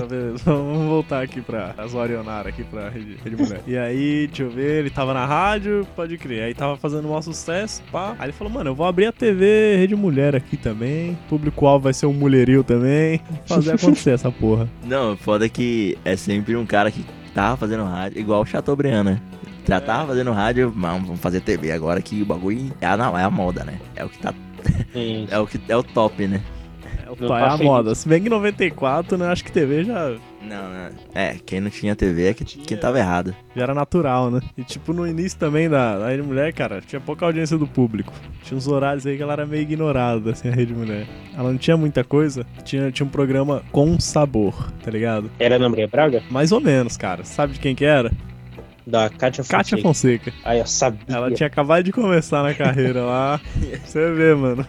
Tá, 0.00 0.06
beleza. 0.06 0.42
Vamos 0.44 0.88
voltar 0.88 1.22
aqui 1.22 1.40
pra 1.40 1.74
as 1.76 1.94
Orionara 1.94 2.48
aqui 2.48 2.64
pra 2.64 2.88
Rede, 2.88 3.16
Rede 3.24 3.36
Mulher. 3.36 3.60
E 3.66 3.76
aí, 3.76 4.26
deixa 4.26 4.42
eu 4.42 4.50
ver, 4.50 4.80
ele 4.80 4.90
tava 4.90 5.14
na 5.14 5.24
rádio, 5.26 5.86
pode 5.94 6.16
crer. 6.18 6.44
Aí 6.44 6.54
tava 6.54 6.76
fazendo 6.76 7.04
um 7.06 7.08
maior 7.10 7.22
sucesso, 7.22 7.82
pá. 7.90 8.14
Aí 8.18 8.26
ele 8.26 8.32
falou, 8.32 8.52
mano, 8.52 8.70
eu 8.70 8.74
vou 8.74 8.86
abrir 8.86 9.06
a 9.06 9.12
TV 9.12 9.76
Rede 9.76 9.94
Mulher 9.96 10.34
aqui 10.36 10.56
também. 10.56 11.16
Público-alvo 11.28 11.84
vai 11.84 11.92
ser 11.94 12.06
um 12.06 12.12
mulherio 12.12 12.62
também. 12.64 13.20
Fazer 13.46 13.72
acontecer 13.72 14.10
essa 14.10 14.30
porra. 14.30 14.68
não, 14.84 15.16
foda 15.16 15.48
que 15.48 15.96
é 16.04 16.16
sempre 16.16 16.56
um 16.56 16.66
cara 16.66 16.90
que 16.90 17.04
tava 17.34 17.56
fazendo 17.56 17.84
rádio, 17.84 18.18
igual 18.20 18.42
o 18.42 18.46
Chateaubriand, 18.46 19.04
né? 19.04 19.20
Já 19.66 19.80
tava 19.80 20.08
fazendo 20.08 20.30
rádio, 20.30 20.72
mas 20.74 21.02
vamos 21.02 21.20
fazer 21.20 21.40
TV 21.40 21.72
agora 21.72 22.00
que 22.02 22.20
o 22.22 22.26
bagulho 22.26 22.70
é 22.80 22.86
a, 22.86 22.96
não, 22.96 23.18
é 23.18 23.24
a 23.24 23.30
moda, 23.30 23.64
né? 23.64 23.78
É 23.96 24.04
o 24.04 24.08
que 24.08 24.18
tá. 24.18 24.32
É, 24.94 25.24
É 25.34 25.38
o 25.38 25.46
que 25.46 25.58
é 25.68 25.76
o 25.76 25.82
top, 25.82 26.26
né? 26.26 26.40
É, 27.14 27.18
o 27.18 27.22
Não 27.22 27.28
pai 27.28 27.42
é 27.42 27.46
a 27.46 27.58
tá 27.58 27.64
moda. 27.64 27.94
Se 27.94 28.08
bem 28.08 28.20
que 28.20 28.26
em 28.26 28.30
94, 28.30 29.16
né, 29.16 29.26
acho 29.28 29.44
que 29.44 29.52
TV 29.52 29.84
já, 29.84 30.10
Não, 30.42 30.68
não. 30.68 30.90
É, 31.14 31.36
quem 31.44 31.60
não 31.60 31.70
tinha 31.70 31.94
TV 31.96 32.28
é 32.28 32.34
que, 32.34 32.44
quem 32.44 32.76
tava 32.76 32.98
errado. 32.98 33.34
já 33.56 33.62
era 33.62 33.74
natural, 33.74 34.30
né? 34.30 34.40
E 34.56 34.62
tipo, 34.64 34.92
no 34.92 35.06
início 35.06 35.38
também 35.38 35.68
da, 35.68 35.98
da 35.98 36.08
Rede 36.08 36.22
Mulher, 36.22 36.52
cara, 36.52 36.80
tinha 36.80 37.00
pouca 37.00 37.24
audiência 37.24 37.56
do 37.56 37.66
público. 37.66 38.12
Tinha 38.42 38.56
uns 38.58 38.66
horários 38.68 39.06
aí 39.06 39.16
que 39.16 39.22
ela 39.22 39.32
era 39.32 39.46
meio 39.46 39.62
ignorada, 39.62 40.32
assim, 40.32 40.48
a 40.48 40.52
Rede 40.52 40.74
Mulher. 40.74 41.06
Ela 41.36 41.50
não 41.50 41.58
tinha 41.58 41.76
muita 41.76 42.04
coisa. 42.04 42.44
Tinha, 42.64 42.90
tinha 42.90 43.06
um 43.06 43.10
programa 43.10 43.62
com 43.72 43.98
sabor, 43.98 44.70
tá 44.82 44.90
ligado? 44.90 45.30
Era 45.38 45.58
na 45.58 45.68
Maria 45.68 45.88
Braga? 45.88 46.22
Mais 46.30 46.52
ou 46.52 46.60
menos, 46.60 46.96
cara. 46.96 47.24
Sabe 47.24 47.54
de 47.54 47.60
quem 47.60 47.74
que 47.74 47.84
era? 47.84 48.10
Da 48.86 49.08
Kátia 49.08 49.42
Fonseca. 49.42 49.56
Kátia 49.56 49.78
Fonseca. 49.78 50.32
Aí 50.44 50.58
eu 50.58 50.66
sabia. 50.66 51.00
Ela 51.08 51.30
tinha 51.30 51.46
acabado 51.46 51.82
de 51.82 51.90
começar 51.90 52.42
na 52.42 52.52
carreira 52.52 53.02
lá. 53.02 53.40
Você 53.82 54.12
vê, 54.12 54.34
mano. 54.34 54.66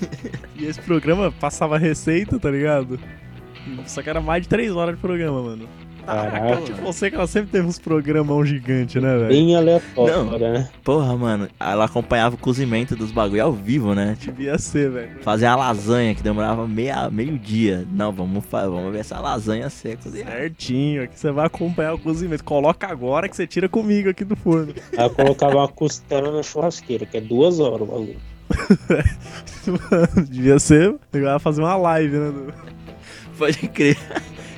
E 0.56 0.66
esse 0.66 0.80
programa 0.80 1.32
passava 1.32 1.76
receita, 1.76 2.38
tá 2.38 2.48
ligado? 2.50 2.98
Só 3.86 4.02
que 4.02 4.08
era 4.10 4.20
mais 4.20 4.42
de 4.44 4.48
3 4.48 4.70
horas 4.76 4.94
de 4.94 5.00
programa, 5.00 5.42
mano. 5.42 5.68
Caraca. 6.06 6.56
Kátia 6.56 6.74
Fonseca, 6.76 7.16
ela 7.16 7.26
sempre 7.26 7.50
teve 7.50 7.66
uns 7.66 7.78
programão 7.78 8.44
gigante, 8.44 9.00
né, 9.00 9.16
velho? 9.16 9.28
Bem 9.28 9.56
aleatório, 9.56 10.24
Não. 10.24 10.38
né? 10.38 10.68
Porra, 10.84 11.16
mano, 11.16 11.48
ela 11.58 11.86
acompanhava 11.86 12.34
o 12.34 12.38
cozimento 12.38 12.94
dos 12.94 13.10
bagulho 13.10 13.42
ao 13.42 13.52
vivo, 13.54 13.94
né? 13.94 14.14
Tipo, 14.20 14.32
Devia 14.36 14.58
ser, 14.58 14.90
velho. 14.90 15.22
fazer 15.22 15.46
a 15.46 15.56
lasanha 15.56 16.14
que 16.14 16.22
demorava 16.22 16.68
meia, 16.68 17.08
meio 17.10 17.38
dia. 17.38 17.86
Não, 17.90 18.12
vamos, 18.12 18.44
vamos 18.50 18.92
ver 18.92 18.98
essa 18.98 19.18
lasanha 19.18 19.70
ser 19.70 19.96
cozinhada. 19.96 20.30
Certinho, 20.30 21.02
aqui 21.02 21.18
você 21.18 21.32
vai 21.32 21.46
acompanhar 21.46 21.94
o 21.94 21.98
cozimento. 21.98 22.44
Coloca 22.44 22.86
agora 22.86 23.26
que 23.28 23.34
você 23.34 23.46
tira 23.46 23.66
comigo 23.68 24.10
aqui 24.10 24.24
do 24.24 24.36
forno. 24.36 24.74
Aí 24.96 25.04
eu 25.06 25.10
colocava 25.10 25.56
uma 25.56 25.68
costela 25.68 26.30
na 26.30 26.42
churrasqueira, 26.42 27.06
que 27.06 27.16
é 27.16 27.20
duas 27.20 27.58
horas 27.58 27.80
o 27.88 27.90
bagulho. 27.90 28.16
Devia 30.28 30.58
ser. 30.58 30.94
Ela 31.12 31.38
fazer 31.38 31.62
uma 31.62 31.76
live, 31.76 32.16
né? 32.16 32.32
Pode 33.38 33.68
crer. 33.68 33.96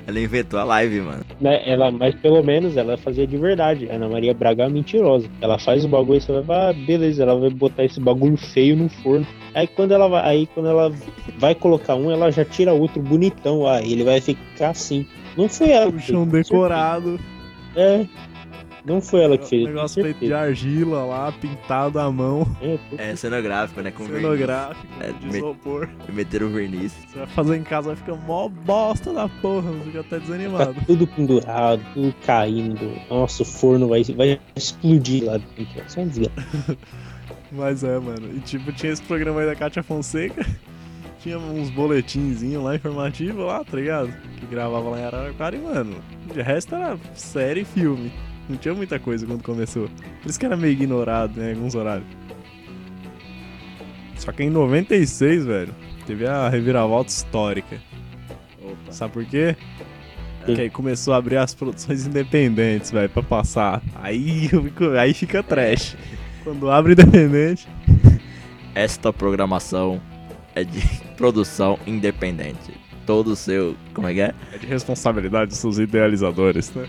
Ela 0.06 0.20
inventou 0.20 0.60
a 0.60 0.64
live, 0.64 1.00
mano. 1.00 1.24
Né, 1.40 1.68
Ela, 1.68 1.90
mas 1.90 2.14
pelo 2.14 2.42
menos 2.42 2.76
ela 2.76 2.96
fazia 2.96 3.26
de 3.26 3.36
verdade. 3.36 3.90
A 3.90 3.94
Ana 3.96 4.08
Maria 4.08 4.32
Braga 4.32 4.64
é 4.64 4.68
mentirosa. 4.68 5.28
Ela 5.40 5.58
faz 5.58 5.84
o 5.84 5.88
bagulho 5.88 6.18
e 6.18 6.20
você 6.20 6.40
vai 6.42 6.70
ah, 6.70 6.72
beleza, 6.72 7.24
ela 7.24 7.36
vai 7.36 7.50
botar 7.50 7.84
esse 7.84 7.98
bagulho 7.98 8.36
feio 8.36 8.76
no 8.76 8.88
forno. 8.88 9.26
Aí 9.52 9.66
quando 9.66 9.92
ela 9.92 10.06
vai, 10.06 10.24
aí 10.24 10.46
quando 10.46 10.68
ela 10.68 10.92
vai 11.38 11.56
colocar 11.56 11.96
um, 11.96 12.10
ela 12.10 12.30
já 12.30 12.44
tira 12.44 12.72
outro 12.72 13.02
bonitão. 13.02 13.66
Ah, 13.66 13.82
ele 13.82 14.04
vai 14.04 14.20
ficar 14.20 14.70
assim. 14.70 15.04
Não 15.36 15.48
foi 15.48 15.70
ela. 15.70 15.90
O 15.90 15.98
chão 15.98 16.26
decorado. 16.26 17.18
É. 17.74 18.06
Não 18.86 19.00
foi 19.00 19.22
ela 19.24 19.36
que 19.36 19.48
fez. 19.48 19.64
Um 19.64 19.68
negócio 19.68 20.02
feito 20.02 20.20
de 20.20 20.32
argila 20.32 21.04
lá, 21.04 21.32
pintado 21.32 21.98
à 21.98 22.10
mão. 22.10 22.46
É. 22.62 23.10
É 23.10 23.16
cenográfico, 23.16 23.80
né? 23.80 23.90
Com 23.90 24.04
verniz. 24.04 24.22
Cenográfico, 24.22 24.86
É, 25.00 25.12
de 25.12 25.26
me- 25.26 25.38
isopor. 25.38 25.88
Meteram 26.12 26.48
verniz. 26.50 26.92
Você 27.08 27.18
vai 27.18 27.26
fazer 27.26 27.56
em 27.56 27.62
casa, 27.64 27.88
vai 27.88 27.96
ficar 27.96 28.14
mó 28.14 28.48
bosta 28.48 29.12
da 29.12 29.28
porra, 29.28 29.72
você 29.72 29.84
fica 29.86 30.00
até 30.00 30.08
Tá 30.10 30.18
desanimado. 30.18 30.76
tudo 30.86 31.06
pendurado, 31.06 31.82
tudo 31.94 32.14
caindo. 32.24 32.92
Nossa, 33.10 33.42
o 33.42 33.46
forno 33.46 33.88
vai, 33.88 34.04
vai 34.04 34.38
explodir 34.54 35.24
lá 35.24 35.38
dentro. 35.38 35.82
Só 35.88 36.00
um 36.02 36.08
desgraça. 36.08 36.76
Mas 37.52 37.82
é, 37.84 37.98
mano. 37.98 38.30
E 38.36 38.40
tipo, 38.40 38.72
tinha 38.72 38.92
esse 38.92 39.02
programa 39.02 39.40
aí 39.40 39.46
da 39.46 39.54
Kátia 39.56 39.82
Fonseca. 39.82 40.46
Tinha 41.22 41.38
uns 41.40 41.70
boletinzinhos 41.70 42.62
lá, 42.62 42.76
informativos 42.76 43.44
lá, 43.44 43.64
tá 43.64 43.76
ligado? 43.76 44.12
Que 44.38 44.46
gravava 44.46 44.90
lá 44.90 45.00
em 45.00 45.04
Araraquara 45.06 45.56
e, 45.56 45.58
mano, 45.58 45.96
de 46.32 46.40
resto 46.40 46.72
era 46.76 46.96
série 47.14 47.62
e 47.62 47.64
filme. 47.64 48.12
Não 48.48 48.56
tinha 48.56 48.74
muita 48.74 48.98
coisa 48.98 49.26
quando 49.26 49.42
começou. 49.42 49.88
Por 50.22 50.30
isso 50.30 50.38
que 50.38 50.46
era 50.46 50.56
meio 50.56 50.72
ignorado, 50.72 51.38
né, 51.38 51.52
em 51.52 51.54
alguns 51.54 51.74
horários. 51.74 52.06
Só 54.16 54.32
que 54.32 54.42
em 54.42 54.50
96, 54.50 55.44
velho, 55.44 55.74
teve 56.06 56.26
a 56.26 56.48
reviravolta 56.48 57.10
histórica. 57.10 57.76
Opa. 58.62 58.92
Sabe 58.92 59.12
por 59.12 59.24
quê? 59.24 59.56
Porque 60.44 60.60
aí 60.60 60.70
começou 60.70 61.12
a 61.12 61.16
abrir 61.16 61.36
as 61.36 61.54
produções 61.54 62.06
independentes, 62.06 62.90
velho, 62.90 63.08
pra 63.08 63.22
passar. 63.22 63.82
Aí, 63.96 64.48
aí 64.98 65.12
fica 65.12 65.42
trash. 65.42 65.96
Quando 66.44 66.70
abre 66.70 66.92
independente, 66.92 67.66
Esta 68.76 69.10
programação 69.10 70.02
é 70.54 70.62
de 70.62 70.82
produção 71.16 71.78
independente. 71.86 72.78
Todo 73.06 73.28
o 73.28 73.36
seu. 73.36 73.74
Como 73.94 74.06
é 74.06 74.12
que 74.12 74.20
é? 74.20 74.34
é 74.52 74.58
de 74.58 74.66
responsabilidade 74.66 75.48
dos 75.48 75.58
seus 75.58 75.78
idealizadores, 75.78 76.70
né? 76.74 76.86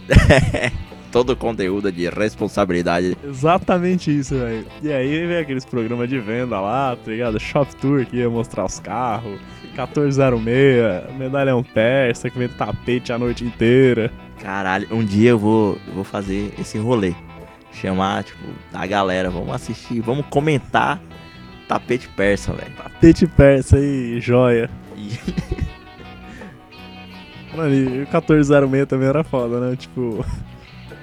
Todo 1.17 1.32
o 1.32 1.36
conteúdo 1.36 1.91
de 1.91 2.08
responsabilidade. 2.10 3.17
Exatamente 3.27 4.15
isso, 4.15 4.35
velho. 4.37 4.67
E 4.83 4.94
aí 4.94 5.25
vem 5.25 5.37
aqueles 5.37 5.65
programas 5.65 6.08
de 6.08 6.19
venda 6.19 6.60
lá, 6.60 6.96
tá 6.96 7.10
ligado? 7.10 7.39
Shop 7.39 7.75
Tour 7.77 8.06
que 8.06 8.17
ia 8.17 8.29
mostrar 8.29 8.63
os 8.65 8.79
carros. 8.79 9.39
1406, 9.73 11.17
medalhão 11.17 11.63
persa 11.63 12.29
que 12.29 12.37
vem 12.37 12.48
tapete 12.48 13.12
a 13.12 13.17
noite 13.17 13.44
inteira. 13.44 14.12
Caralho, 14.44 14.87
um 14.92 15.04
dia 15.04 15.31
eu 15.31 15.39
vou, 15.39 15.79
eu 15.87 15.96
vou 15.96 16.04
fazer 16.04 16.54
esse 16.60 16.77
rolê. 16.77 17.15
chamar, 17.71 18.23
tipo, 18.23 18.46
a 18.71 18.85
galera, 18.85 19.31
vamos 19.31 19.56
assistir, 19.56 20.00
vamos 20.02 20.23
comentar 20.27 21.02
Tapete 21.67 22.08
Persa, 22.10 22.54
velho. 22.54 22.75
Tapete 22.77 23.25
persa 23.25 23.77
aí, 23.77 24.21
joia. 24.21 24.69
E 24.96 25.17
Mano, 27.58 27.73
e 27.73 27.87
o 27.87 27.92
1406 28.02 28.85
também 28.87 29.10
era 29.10 29.23
foda, 29.23 29.60
né? 29.60 29.75
Tipo. 29.75 30.23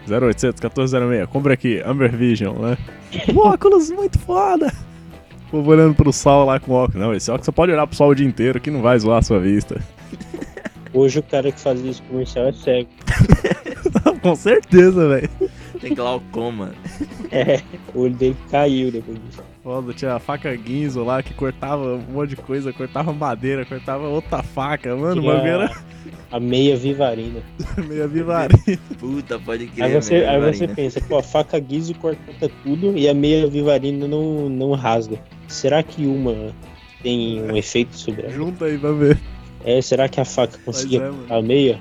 0800 0.09 0.61
1406, 0.61 1.29
compra 1.29 1.55
aqui, 1.55 1.81
Amber 1.85 2.15
Vision, 2.15 2.57
né? 2.59 2.79
Um 3.33 3.39
óculos 3.39 3.91
muito 3.91 4.19
foda! 4.19 4.73
O 5.49 5.51
povo 5.59 5.71
olhando 5.71 5.95
pro 5.95 6.13
sol 6.13 6.47
lá 6.47 6.59
com 6.59 6.73
óculos. 6.73 7.01
Não, 7.01 7.15
esse 7.15 7.31
óculos 7.31 7.47
você 7.47 7.53
pode 7.53 7.73
olhar 7.73 7.87
pro 7.87 7.97
sol 7.97 8.11
o 8.11 8.15
dia 8.15 8.27
inteiro 8.27 8.61
que 8.61 8.71
não 8.71 8.83
vai 8.83 8.99
zoar 8.99 9.19
a 9.19 9.23
sua 9.23 9.39
vista. 9.39 9.81
Hoje 10.93 11.19
o 11.19 11.23
cara 11.23 11.51
que 11.51 11.61
faz 11.61 11.85
esse 11.85 12.03
comercial 12.03 12.47
é 12.47 12.53
cego. 12.53 12.89
com 14.23 14.35
certeza, 14.37 15.09
velho. 15.09 15.31
tem 15.81 15.95
glaucoma. 15.95 16.73
É, 17.31 17.61
o 17.95 18.03
olho 18.03 18.15
dele 18.15 18.37
caiu 18.51 18.93
depois 18.93 19.19
disso. 19.25 19.43
Foda, 19.65 19.95
tinha 19.95 20.13
a 20.13 20.19
faca 20.19 20.55
Guinzo 20.55 21.03
lá 21.03 21.23
que 21.23 21.33
cortava 21.33 21.95
um 21.95 22.13
monte 22.13 22.31
de 22.31 22.37
coisa, 22.37 22.71
cortava 22.71 23.15
madeira, 23.15 23.65
cortava 23.65 24.07
outra 24.07 24.43
faca. 24.43 24.95
Mano, 24.95 25.23
Tinha 25.23 25.33
era 25.33 25.83
A 26.31 26.39
meia 26.39 26.77
vivarina. 26.77 27.41
meio 27.89 28.07
vivarinho. 28.07 28.79
Puta, 28.99 29.39
pode 29.39 29.69
crer. 29.69 29.85
Aí 29.85 29.95
você, 29.95 30.17
aí 30.17 30.53
você 30.53 30.69
pensa, 30.69 31.01
pô, 31.01 31.17
a 31.17 31.23
faca 31.23 31.59
guizo 31.59 31.95
corta 31.95 32.51
tudo 32.63 32.93
e 32.95 33.09
a 33.09 33.15
meia 33.15 33.47
vivarina 33.47 34.07
não, 34.07 34.51
não 34.51 34.73
rasga. 34.73 35.19
Será 35.49 35.83
que 35.83 36.05
uma 36.05 36.55
tem 37.03 37.41
um 37.43 37.57
efeito 37.57 37.97
sobre 37.97 38.27
a 38.27 38.29
Junta 38.29 38.67
aí 38.67 38.77
pra 38.77 38.93
ver. 38.93 39.19
É, 39.65 39.81
será 39.81 40.11
que 40.11 40.21
a 40.21 40.27
faca 40.27 40.59
conseguia 40.59 41.11
é, 41.31 41.35
a 41.35 41.41
meia? 41.41 41.81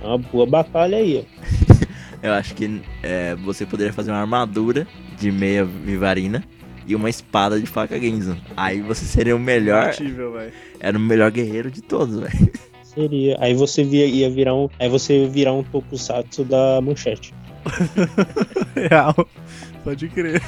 É 0.00 0.06
uma 0.06 0.18
boa 0.18 0.46
batalha 0.46 0.98
aí, 0.98 1.26
ó. 1.26 1.76
Eu 2.22 2.34
acho 2.34 2.54
que 2.54 2.80
é, 3.02 3.34
você 3.34 3.66
poderia 3.66 3.92
fazer 3.92 4.12
uma 4.12 4.20
armadura 4.20 4.86
de 5.18 5.32
meia 5.32 5.64
vivarina 5.64 6.44
e 6.86 6.94
uma 6.94 7.10
espada 7.10 7.60
de 7.60 7.66
faca 7.66 7.98
Genzo. 7.98 8.36
Aí 8.56 8.80
você 8.80 9.04
seria 9.04 9.34
o 9.34 9.38
melhor, 9.38 9.84
Imbatível, 9.84 10.34
era 10.78 10.96
o 10.96 11.00
melhor 11.00 11.30
guerreiro 11.30 11.70
de 11.70 11.82
todos, 11.82 12.20
velho. 12.20 12.52
Seria. 12.82 13.36
Aí 13.40 13.54
você 13.54 13.84
via, 13.84 14.06
ia 14.06 14.30
virar 14.30 14.54
um. 14.54 14.70
Aí 14.78 14.88
você 14.88 15.20
ia 15.20 15.28
virar 15.28 15.52
um 15.52 15.62
tokusatsu 15.62 16.44
da 16.44 16.80
manchete. 16.80 17.34
Real. 18.74 19.14
Pode 19.84 20.08
crer. 20.08 20.42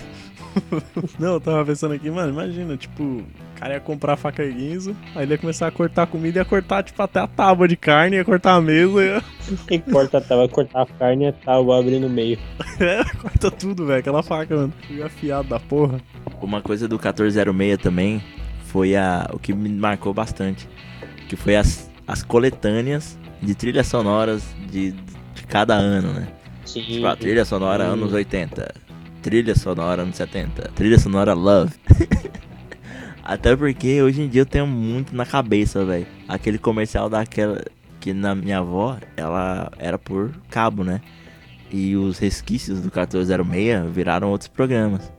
Não, 1.19 1.35
eu 1.35 1.41
tava 1.41 1.65
pensando 1.65 1.95
aqui, 1.95 2.11
mano, 2.11 2.33
imagina, 2.33 2.77
tipo, 2.77 3.03
o 3.03 3.25
cara 3.57 3.75
ia 3.75 3.81
comprar 3.81 4.15
a 4.15 4.17
faca 4.17 4.45
Guinzo, 4.47 4.97
aí 5.15 5.25
ele 5.25 5.35
ia 5.35 5.39
começar 5.39 5.67
a 5.67 5.71
cortar 5.71 6.05
a 6.05 6.07
comida, 6.07 6.39
ia 6.39 6.45
cortar, 6.45 6.83
tipo, 6.83 7.03
até 7.03 7.21
a 7.21 7.27
tábua 7.27 7.67
de 7.69 7.77
carne, 7.77 8.17
ia 8.17 8.25
cortar 8.25 8.55
a 8.55 8.61
mesa, 8.61 9.05
ia... 9.05 9.23
E 9.71 9.79
corta, 9.79 10.21
tá, 10.21 10.37
vai 10.37 10.49
cortar 10.49 10.83
a 10.83 10.87
carne 10.87 11.25
e 11.25 11.29
a 11.29 11.33
tábua 11.33 11.79
abre 11.79 11.99
no 11.99 12.09
meio. 12.09 12.39
É, 12.81 13.05
corta 13.21 13.51
tudo, 13.51 13.87
velho, 13.87 14.01
aquela 14.01 14.23
faca, 14.23 14.55
mano. 14.55 14.73
Fui 14.87 15.03
afiado 15.03 15.49
da 15.49 15.59
porra. 15.59 16.01
Uma 16.41 16.61
coisa 16.61 16.87
do 16.87 16.97
1406 16.97 17.79
também 17.79 18.23
foi 18.65 18.95
a, 18.95 19.29
o 19.33 19.39
que 19.39 19.53
me 19.53 19.69
marcou 19.69 20.13
bastante. 20.13 20.69
Que 21.29 21.37
foi 21.37 21.57
as, 21.57 21.91
as 22.07 22.23
coletâneas 22.23 23.19
de 23.43 23.55
trilhas 23.55 23.87
sonoras 23.87 24.43
de, 24.71 24.93
de 24.93 25.43
cada 25.49 25.75
ano, 25.75 26.13
né? 26.13 26.29
Sim. 26.65 26.83
Tipo, 26.83 27.07
a 27.07 27.17
trilha 27.17 27.45
sonora 27.45 27.85
anos 27.85 28.13
80, 28.13 28.75
trilha 29.23 29.55
sonora 29.55 30.03
anos 30.03 30.17
70, 30.17 30.71
trilha 30.75 30.99
sonora 30.99 31.35
Love. 31.35 31.75
Até 33.23 33.55
porque 33.55 34.01
hoje 34.01 34.23
em 34.23 34.29
dia 34.29 34.41
eu 34.41 34.47
tenho 34.47 34.67
muito 34.67 35.15
na 35.15 35.27
cabeça, 35.27 35.85
velho. 35.85 36.07
Aquele 36.27 36.59
comercial 36.59 37.11
daquela. 37.11 37.63
Que 38.01 38.15
na 38.15 38.35
minha 38.35 38.59
avó, 38.59 38.97
ela 39.17 39.71
era 39.77 39.99
por 39.99 40.33
cabo, 40.49 40.83
né? 40.85 41.01
E 41.71 41.95
os 41.97 42.19
resquícios 42.19 42.79
do 42.79 42.85
1406 42.85 43.93
viraram 43.93 44.31
outros 44.31 44.49
programas. 44.49 45.13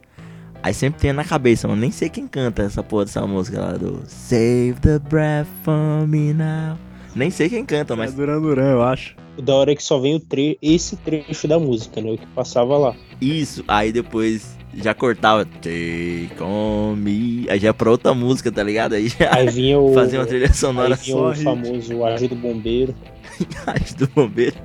Aí 0.64 0.74
sempre 0.74 1.00
tem 1.00 1.14
na 1.14 1.24
cabeça, 1.24 1.68
mano. 1.68 1.80
Nem 1.80 1.92
sei 1.92 2.10
quem 2.10 2.28
canta 2.28 2.64
essa 2.64 2.82
porra 2.82 3.06
dessa 3.06 3.26
música 3.28 3.60
lá 3.60 3.74
do 3.74 4.02
Save 4.08 4.76
the 4.82 4.98
breath 4.98 5.48
from 5.64 6.08
me 6.08 6.34
now. 6.34 6.78
Nem 7.16 7.30
sei 7.30 7.50
quem 7.50 7.66
canta, 7.66 7.96
Mas... 7.96 8.14
É 8.14 8.16
Duran 8.16 8.42
Duran, 8.42 8.72
eu 8.72 8.84
acho. 8.84 9.16
O 9.38 9.42
da 9.42 9.56
hora 9.56 9.72
é 9.72 9.76
que 9.76 9.84
só 9.84 10.00
vem 10.00 10.16
o 10.16 10.20
tre 10.20 10.58
esse 10.62 10.96
trecho 10.98 11.48
da 11.48 11.58
música, 11.58 12.02
né? 12.02 12.12
O 12.12 12.18
que 12.18 12.26
passava 12.28 12.78
lá. 12.78 12.96
Isso, 13.22 13.64
aí 13.68 13.92
depois 13.92 14.58
já 14.76 14.94
cortava 14.94 15.46
Take 15.46 16.32
on 16.42 16.96
me. 16.96 17.48
Aí 17.50 17.60
já 17.60 17.70
é 17.70 17.74
pra 17.74 17.90
outra 17.90 18.14
música, 18.14 18.52
tá 18.52 18.62
ligado? 18.62 18.94
Aí 18.94 19.08
já 19.08 19.34
Aí 19.34 19.50
vinha 19.50 19.80
o. 19.80 19.94
fazia 19.94 20.20
uma 20.20 20.26
trilha 20.26 20.48
aí 20.48 20.54
sonora 20.54 20.96
vinha 20.96 21.18
só 21.18 21.30
o 21.30 21.36
famoso 21.36 22.06
Ajuda 22.06 22.36
o 22.36 22.38
Bombeiro. 22.38 22.96
atrás 23.42 23.94
do 23.94 24.08
bombeiro. 24.08 24.56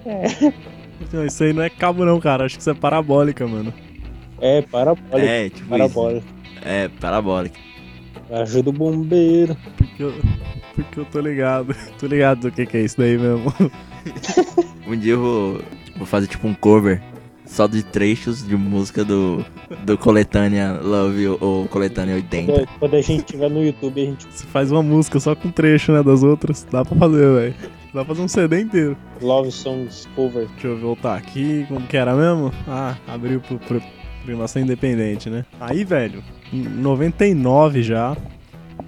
Não, 1.12 1.24
isso 1.24 1.44
aí 1.44 1.52
não 1.52 1.62
é 1.62 1.70
cabo 1.70 2.04
não, 2.04 2.18
cara, 2.20 2.44
acho 2.44 2.56
que 2.56 2.60
isso 2.60 2.70
é 2.70 2.74
parabólica, 2.74 3.46
mano. 3.46 3.72
É, 4.40 4.62
parabólica. 4.62 5.18
É, 5.18 5.44
tipo 5.44 5.60
isso. 5.60 5.68
parabólica. 5.68 6.26
É, 6.62 6.88
parabólica. 7.00 7.60
Ajuda 8.30 8.70
o 8.70 8.72
bombeiro. 8.72 9.56
Porque 9.76 10.02
eu, 10.02 10.14
porque 10.74 11.00
eu 11.00 11.04
tô 11.04 11.20
ligado. 11.20 11.74
Tô 11.98 12.06
ligado 12.06 12.40
do 12.42 12.52
que 12.52 12.66
que 12.66 12.76
é 12.76 12.80
isso 12.82 12.98
daí 12.98 13.16
mesmo. 13.18 13.52
Um 14.86 14.94
dia 14.94 15.14
eu 15.14 15.20
vou, 15.20 15.62
vou 15.96 16.06
fazer 16.06 16.26
tipo 16.26 16.46
um 16.46 16.52
cover 16.52 17.00
só 17.46 17.66
de 17.66 17.82
trechos 17.82 18.46
de 18.46 18.56
música 18.56 19.04
do, 19.04 19.44
do 19.84 19.96
Coletânea 19.96 20.72
Love 20.72 21.28
ou, 21.40 21.66
Coletânea 21.68 22.14
80. 22.16 22.52
Quando, 22.52 22.68
quando 22.78 22.96
a 22.96 23.00
gente 23.00 23.22
tiver 23.22 23.48
no 23.48 23.64
YouTube, 23.64 24.02
a 24.02 24.04
gente. 24.04 24.26
Você 24.30 24.44
faz 24.46 24.70
uma 24.70 24.82
música 24.82 25.20
só 25.20 25.34
com 25.34 25.50
trecho, 25.50 25.92
né, 25.92 26.02
das 26.02 26.22
outras. 26.22 26.66
Dá 26.70 26.84
pra 26.84 26.96
fazer, 26.96 27.34
velho. 27.34 27.54
Dá 27.94 28.04
pra 28.04 28.04
fazer 28.06 28.22
um 28.22 28.28
CD 28.28 28.60
inteiro. 28.60 28.96
Love 29.22 29.52
Songs 29.52 30.08
Cover. 30.14 30.48
Deixa 30.48 30.66
eu 30.66 30.78
voltar 30.78 31.16
aqui, 31.16 31.64
como 31.68 31.86
que 31.86 31.96
era 31.96 32.14
mesmo? 32.14 32.52
Ah, 32.66 32.96
abriu 33.06 33.40
pro, 33.40 33.58
pro 33.58 33.82
programação 34.24 34.62
independente, 34.62 35.28
né? 35.28 35.44
Aí, 35.60 35.84
velho, 35.84 36.24
em 36.52 36.62
99 36.62 37.82
já, 37.82 38.16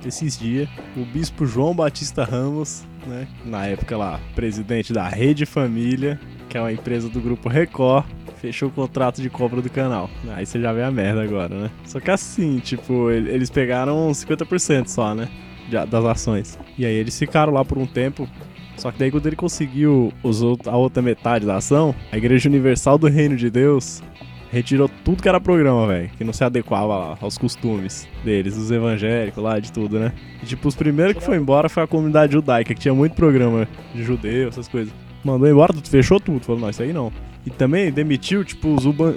esses 0.05 0.39
dias, 0.39 0.69
o 0.97 1.05
bispo 1.05 1.47
João 1.47 1.75
Batista 1.75 2.25
Ramos, 2.25 2.85
né? 3.07 3.27
Na 3.45 3.67
época 3.67 3.97
lá, 3.97 4.21
presidente 4.35 4.93
da 4.93 5.09
Rede 5.09 5.47
Família, 5.47 6.19
que 6.49 6.57
é 6.57 6.61
uma 6.61 6.73
empresa 6.73 7.09
do 7.09 7.21
grupo 7.21 7.49
Record, 7.49 8.05
fechou 8.41 8.69
o 8.69 8.73
contrato 8.73 9.21
de 9.23 9.31
compra 9.31 9.61
do 9.63 9.71
canal. 9.71 10.09
Aí 10.35 10.45
você 10.47 10.61
já 10.61 10.73
vê 10.73 10.83
a 10.83 10.91
merda 10.91 11.23
agora, 11.23 11.55
né? 11.63 11.71
Só 11.85 11.99
que 12.01 12.11
assim, 12.11 12.59
tipo, 12.59 13.11
ele- 13.11 13.31
eles 13.31 13.51
pegaram 13.51 14.13
50% 14.13 14.89
só, 14.89 15.15
né? 15.15 15.29
das 15.91 16.05
ações. 16.05 16.57
E 16.79 16.87
aí 16.87 16.95
eles 16.95 17.19
ficaram 17.19 17.53
lá 17.53 17.65
por 17.65 17.77
um 17.77 17.87
tempo. 17.87 18.29
Só 18.77 18.93
que 18.93 19.01
daí 19.01 19.11
quando 19.11 19.27
ele 19.27 19.35
conseguiu 19.35 20.13
os 20.23 20.41
a 20.65 20.77
outra 20.77 21.03
metade 21.03 21.45
da 21.45 21.57
ação, 21.57 21.93
a 22.13 22.17
Igreja 22.17 22.49
Universal 22.49 22.97
do 22.99 23.09
Reino 23.09 23.35
de 23.35 23.51
Deus 23.51 24.01
retirou 24.51 24.89
tudo 25.05 25.23
que 25.23 25.29
era 25.29 25.41
programa, 25.41 25.87
velho. 25.87 26.11
Que 26.17 26.25
não 26.25 26.33
se 26.33 26.45
adequava 26.45 26.97
lá 26.97 27.19
aos 27.21 27.39
costumes 27.39 28.09
deles, 28.25 28.57
dos 28.57 28.71
evangélicos 28.71 29.43
lá, 29.43 29.59
de 29.59 29.73
tudo, 29.73 29.99
né? 29.99 30.13
E 30.43 30.47
tipo, 30.47 30.69
os 30.69 30.75
primeiros 30.75 31.17
que 31.17 31.23
foi 31.23 31.37
embora 31.37 31.69
foi 31.69 31.83
a 31.83 31.87
comunidade 31.87 32.33
judaica, 32.33 32.75
que 32.75 32.81
tinha 32.81 32.95
muito 32.95 33.15
programa 33.15 33.69
de 33.95 34.03
judeu, 34.03 34.49
essas 34.49 34.69
coisas. 34.69 34.93
Mandou 35.25 35.49
embora, 35.49 35.73
fechou 35.85 36.21
tudo. 36.21 36.41
Falou, 36.41 36.61
não, 36.61 36.71
isso 36.71 36.83
aí 36.83 36.93
não. 36.93 37.13
E 37.45 37.51
também 37.51 37.93
demitiu, 37.93 38.45
tipo, 38.45 38.75
os 38.75 38.85
uban... 38.85 39.15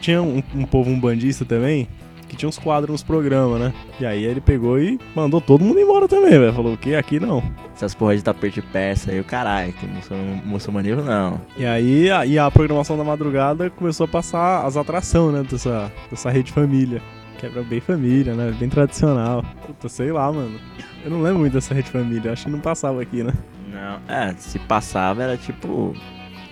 tinha 0.00 0.22
um, 0.22 0.42
um 0.54 0.64
povo 0.64 0.90
umbandista 0.90 1.44
também, 1.44 1.88
que 2.32 2.36
tinha 2.38 2.48
uns 2.48 2.58
quadros 2.58 2.90
nos 2.90 3.02
programas, 3.02 3.60
né? 3.60 3.74
E 4.00 4.06
aí 4.06 4.24
ele 4.24 4.40
pegou 4.40 4.78
e 4.80 4.98
mandou 5.14 5.38
todo 5.38 5.62
mundo 5.62 5.78
embora 5.78 6.08
também, 6.08 6.30
velho. 6.30 6.52
Falou 6.54 6.74
que 6.78 6.94
aqui 6.94 7.20
não. 7.20 7.42
Essas 7.76 7.94
porras 7.94 8.16
de 8.16 8.24
tapete 8.24 8.62
persa 8.62 9.10
aí, 9.10 9.20
o 9.20 9.24
caralho, 9.24 9.70
que 9.74 9.86
muçulman- 9.86 10.42
muçulmanismo 10.46 11.02
não. 11.02 11.38
E 11.58 11.66
aí 11.66 12.10
a, 12.10 12.24
e 12.24 12.38
a 12.38 12.50
programação 12.50 12.96
da 12.96 13.04
madrugada 13.04 13.68
começou 13.68 14.04
a 14.04 14.08
passar 14.08 14.64
as 14.64 14.78
atrações, 14.78 15.34
né? 15.34 15.42
Dessa, 15.48 15.92
dessa 16.10 16.30
rede 16.30 16.50
família. 16.52 17.02
Que 17.38 17.44
era 17.44 17.62
bem 17.62 17.80
família, 17.80 18.32
né? 18.34 18.54
Bem 18.58 18.70
tradicional. 18.70 19.44
Puta, 19.66 19.90
sei 19.90 20.10
lá, 20.10 20.32
mano. 20.32 20.58
Eu 21.04 21.10
não 21.10 21.20
lembro 21.20 21.40
muito 21.40 21.52
dessa 21.52 21.74
rede 21.74 21.90
família. 21.90 22.32
Acho 22.32 22.46
que 22.46 22.50
não 22.50 22.60
passava 22.60 23.02
aqui, 23.02 23.22
né? 23.22 23.34
Não, 23.70 23.98
é, 24.08 24.32
se 24.38 24.58
passava 24.58 25.22
era 25.22 25.36
tipo, 25.36 25.94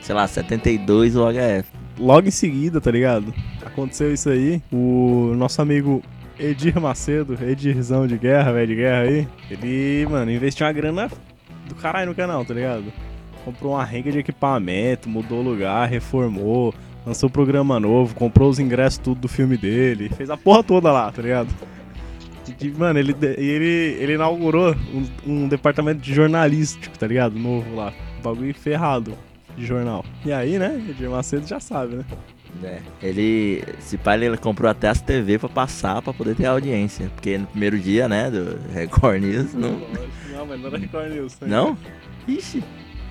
sei 0.02 0.14
lá, 0.14 0.26
72 0.26 1.16
o 1.16 1.24
HF. 1.30 1.68
Logo 1.98 2.28
em 2.28 2.30
seguida, 2.30 2.80
tá 2.80 2.90
ligado? 2.90 3.32
Aconteceu 3.72 4.12
isso 4.12 4.28
aí. 4.28 4.62
O 4.72 5.32
nosso 5.36 5.60
amigo 5.62 6.02
Edir 6.38 6.80
Macedo, 6.80 7.38
Edirzão 7.42 8.06
de 8.06 8.16
guerra, 8.16 8.52
velho 8.52 8.66
de 8.66 8.74
guerra 8.74 9.02
aí, 9.02 9.28
ele, 9.50 10.06
mano, 10.10 10.30
investiu 10.30 10.66
uma 10.66 10.72
grana 10.72 11.10
do 11.68 11.74
caralho 11.74 12.08
no 12.08 12.14
canal, 12.14 12.44
tá 12.44 12.54
ligado? 12.54 12.92
Comprou 13.44 13.72
uma 13.74 13.84
renga 13.84 14.10
de 14.10 14.18
equipamento, 14.18 15.08
mudou 15.08 15.40
o 15.40 15.42
lugar, 15.42 15.88
reformou, 15.88 16.74
lançou 17.04 17.28
programa 17.28 17.78
novo, 17.78 18.14
comprou 18.14 18.48
os 18.48 18.58
ingressos 18.58 18.98
tudo 18.98 19.20
do 19.20 19.28
filme 19.28 19.56
dele, 19.56 20.08
fez 20.10 20.30
a 20.30 20.36
porra 20.36 20.62
toda 20.62 20.90
lá, 20.90 21.12
tá 21.12 21.22
ligado? 21.22 21.48
Mano, 22.76 22.98
ele, 22.98 23.14
ele, 23.38 23.96
ele 24.00 24.14
inaugurou 24.14 24.74
um, 24.92 25.06
um 25.26 25.48
departamento 25.48 26.00
de 26.00 26.12
jornalístico, 26.12 26.98
tá 26.98 27.06
ligado? 27.06 27.38
Novo 27.38 27.74
lá. 27.74 27.92
Bagulho 28.22 28.54
ferrado 28.54 29.14
de 29.56 29.64
jornal. 29.64 30.04
E 30.26 30.32
aí, 30.32 30.58
né, 30.58 30.82
Edir 30.88 31.08
Macedo 31.08 31.46
já 31.46 31.60
sabe, 31.60 31.96
né? 31.96 32.04
É, 32.62 32.80
ele, 33.02 33.64
se 33.78 33.96
pai 33.96 34.22
ele 34.22 34.36
comprou 34.36 34.70
até 34.70 34.88
as 34.88 35.00
TV 35.00 35.38
pra 35.38 35.48
passar 35.48 36.02
pra 36.02 36.12
poder 36.12 36.34
ter 36.34 36.46
audiência. 36.46 37.10
Porque 37.14 37.38
no 37.38 37.46
primeiro 37.46 37.78
dia, 37.78 38.08
né, 38.08 38.30
do 38.30 38.58
Record 38.72 39.22
News, 39.22 39.54
não. 39.54 39.80
Não, 40.32 40.46
mas 40.46 40.60
não 40.60 40.66
era 40.68 40.78
Record 40.78 41.10
News. 41.12 41.40
né? 41.40 41.48
Não? 41.48 41.76
Ixi. 42.28 42.62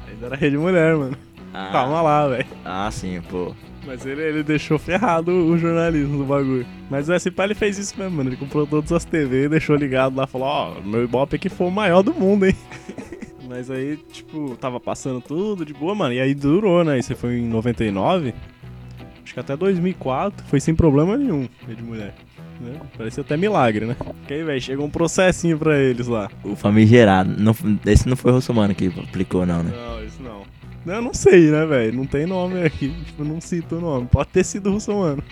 Ainda 0.08 0.28
era 0.28 0.36
Rede 0.36 0.58
Mulher, 0.58 0.96
mano. 0.96 1.18
Ah, 1.54 1.70
Calma 1.72 2.02
lá, 2.02 2.28
velho. 2.28 2.46
ah, 2.64 2.90
sim, 2.92 3.20
pô. 3.30 3.56
Mas 3.86 4.06
ele, 4.06 4.22
ele 4.22 4.44
deixou 4.44 4.78
ferrado 4.78 5.32
o 5.32 5.58
jornalismo 5.58 6.20
do 6.20 6.26
bagulho. 6.26 6.66
Mas 6.92 7.10
o 7.10 7.20
SPA 7.20 7.46
ele 7.46 7.56
fez 7.56 7.78
isso 7.80 7.96
mesmo, 7.98 8.18
mano. 8.18 8.30
Ele 8.30 8.38
comprou 8.38 8.68
todas 8.68 8.92
as 8.92 9.04
TV, 9.06 9.50
deixou 9.50 9.76
ligado 9.76 10.16
lá, 10.16 10.28
falou, 10.28 10.48
ó, 10.48 10.74
oh, 10.78 10.88
meu 10.88 11.04
Ibope 11.04 11.38
aqui 11.38 11.50
foi 11.50 11.68
o 11.68 11.72
maior 11.72 12.04
do 12.04 12.14
mundo, 12.14 12.46
hein? 12.46 12.56
Mas 13.50 13.72
aí, 13.72 13.98
tipo, 14.12 14.56
tava 14.58 14.80
passando 14.80 15.20
tudo 15.22 15.66
de 15.66 15.74
boa, 15.74 15.96
mano. 15.96 16.14
E 16.14 16.20
aí 16.22 16.36
durou, 16.36 16.84
né? 16.84 17.00
Isso 17.00 17.16
foi 17.16 17.40
em 17.40 17.48
99. 17.48 18.32
Acho 19.30 19.36
que 19.36 19.40
até 19.42 19.56
2004 19.56 20.44
foi 20.48 20.60
sem 20.60 20.74
problema 20.74 21.16
nenhum, 21.16 21.48
de 21.68 21.84
mulher. 21.84 22.16
Né? 22.60 22.82
Parecia 22.98 23.22
até 23.22 23.38
milagre, 23.38 23.86
né? 23.86 23.96
Porque 23.96 24.34
aí, 24.34 24.44
velho, 24.44 24.60
chegou 24.60 24.88
um 24.88 24.90
processinho 24.90 25.56
pra 25.56 25.78
eles 25.78 26.08
lá. 26.08 26.32
O 26.44 26.56
famigerado. 26.56 27.36
Não, 27.38 27.56
esse 27.86 28.10
não 28.10 28.18
foi 28.18 28.32
o 28.32 28.36
Russomano 28.36 28.74
que 28.74 28.88
aplicou, 28.88 29.46
não, 29.46 29.62
né? 29.62 29.72
Não, 29.72 30.00
não. 30.00 30.00
Eu 30.96 31.02
não 31.02 31.14
sei, 31.14 31.52
né, 31.52 31.66
velho? 31.66 31.94
Não 31.94 32.06
tem 32.06 32.26
nome 32.26 32.64
aqui. 32.64 32.90
Tipo, 33.06 33.24
não 33.24 33.40
cito 33.40 33.78
o 33.78 33.82
nome. 33.82 34.08
Pode 34.08 34.30
ter 34.30 34.44
sido 34.44 34.72
russomano. 34.72 35.24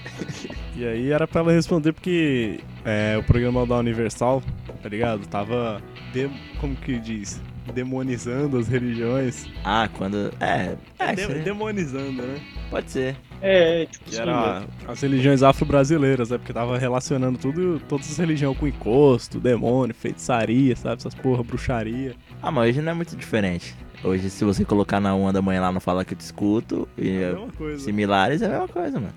e 0.76 0.86
aí 0.86 1.12
era 1.12 1.28
pra 1.28 1.42
ela 1.42 1.52
responder 1.52 1.94
porque 1.94 2.60
é, 2.86 3.18
o 3.18 3.24
programa 3.24 3.66
da 3.66 3.78
Universal, 3.78 4.42
tá 4.82 4.90
ligado? 4.90 5.28
Tava. 5.28 5.82
De... 6.14 6.30
Como 6.60 6.76
que 6.76 7.00
diz? 7.00 7.42
Demonizando 7.74 8.58
as 8.58 8.68
religiões. 8.68 9.46
Ah, 9.64 9.90
quando. 9.98 10.32
É. 10.40 10.76
é 11.00 11.16
de 11.16 11.40
demonizando, 11.40 12.22
né? 12.22 12.40
Pode 12.70 12.92
ser. 12.92 13.16
É, 13.42 13.86
tipo 13.86 14.06
que 14.06 14.20
era 14.20 14.64
as 14.88 15.02
religiões 15.02 15.44
afro-brasileiras, 15.44 16.30
né? 16.30 16.38
Porque 16.38 16.54
tava 16.54 16.78
relacionando 16.78 17.38
tudo, 17.38 17.80
todas 17.88 18.10
as 18.10 18.18
religiões 18.18 18.58
com 18.58 18.68
encosto, 18.68 19.40
demônio, 19.40 19.94
feitiçaria, 19.94 20.76
sabe? 20.76 20.98
Essas 20.98 21.14
porra, 21.14 21.44
bruxaria. 21.44 22.16
Ah, 22.42 22.52
mas 22.52 22.70
hoje 22.70 22.82
não 22.82 22.92
é 22.92 22.96
muito 22.96 23.16
diferente. 23.16 23.76
Hoje, 24.04 24.30
se 24.30 24.46
você 24.46 24.64
colocar 24.64 25.00
na 25.00 25.16
uma 25.16 25.34
da 25.34 25.42
manhã 25.42 25.62
lá 25.62 25.72
no 25.72 25.80
Fala 25.80 26.06
Que 26.06 26.14
Eu 26.14 26.18
Te 26.18 26.22
Escuto, 26.22 26.88
e 26.98 27.10
é 27.10 27.36
similares, 27.80 28.42
é 28.42 28.46
a 28.46 28.50
mesma 28.50 28.68
coisa, 28.68 29.00
mano. 29.00 29.14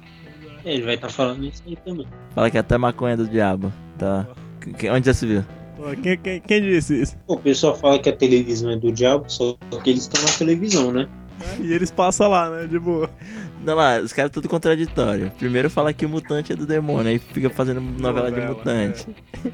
É, 0.65 0.75
ele 0.75 0.85
vai 0.85 0.95
estar 0.95 1.09
tá 1.09 1.13
falando 1.13 1.45
isso 1.45 1.63
aí 1.67 1.77
também. 1.77 2.07
Fala 2.35 2.51
que 2.51 2.57
é 2.57 2.61
até 2.61 2.77
maconha 2.79 3.17
do 3.17 3.29
diabo, 3.29 3.73
tá? 3.99 4.27
Onde 4.93 5.07
já 5.07 5.15
se 5.15 5.27
viu? 5.27 5.45
Quem, 6.03 6.19
quem, 6.19 6.41
quem 6.41 6.63
disse 6.63 7.01
isso? 7.01 7.17
O 7.27 7.37
pessoal 7.37 7.75
fala 7.75 7.99
que 7.99 8.09
a 8.09 8.17
televisão 8.17 8.71
é 8.71 8.77
do 8.77 8.93
diabo, 8.93 9.25
só 9.29 9.57
que 9.83 9.91
eles 9.91 10.03
estão 10.03 10.23
na 10.23 10.29
televisão, 10.29 10.93
né? 10.93 11.09
É, 11.41 11.63
e 11.63 11.73
eles 11.73 11.91
passam 11.91 12.29
lá, 12.29 12.51
né? 12.51 12.67
De 12.67 12.79
boa. 12.79 13.09
Não 13.65 13.75
lá, 13.75 13.99
os 13.99 14.13
caras 14.13 14.31
tudo 14.31 14.49
contraditório. 14.49 15.31
Primeiro 15.39 15.71
fala 15.71 15.93
que 15.93 16.05
o 16.05 16.09
mutante 16.09 16.53
é 16.53 16.57
do 16.57 16.67
demônio, 16.67 17.11
aí 17.11 17.19
fica 17.19 17.49
fazendo 17.49 17.81
novela, 17.81 18.31
novela 18.31 18.33
de 18.33 18.47
mutante. 18.47 19.07
É. 19.45 19.51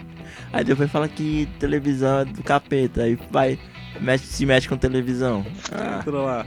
Aí 0.53 0.65
depois 0.65 0.91
fala 0.91 1.09
que 1.09 1.49
televisão 1.59 2.21
é 2.21 2.25
do 2.25 2.43
capeta, 2.43 3.03
aí 3.03 3.19
vai 3.31 3.59
Mexe, 4.01 4.27
se 4.27 4.47
mexe 4.47 4.69
com 4.69 4.77
televisão. 4.77 5.45
Ah. 5.73 6.01
Tudo 6.05 6.23
lá. 6.23 6.47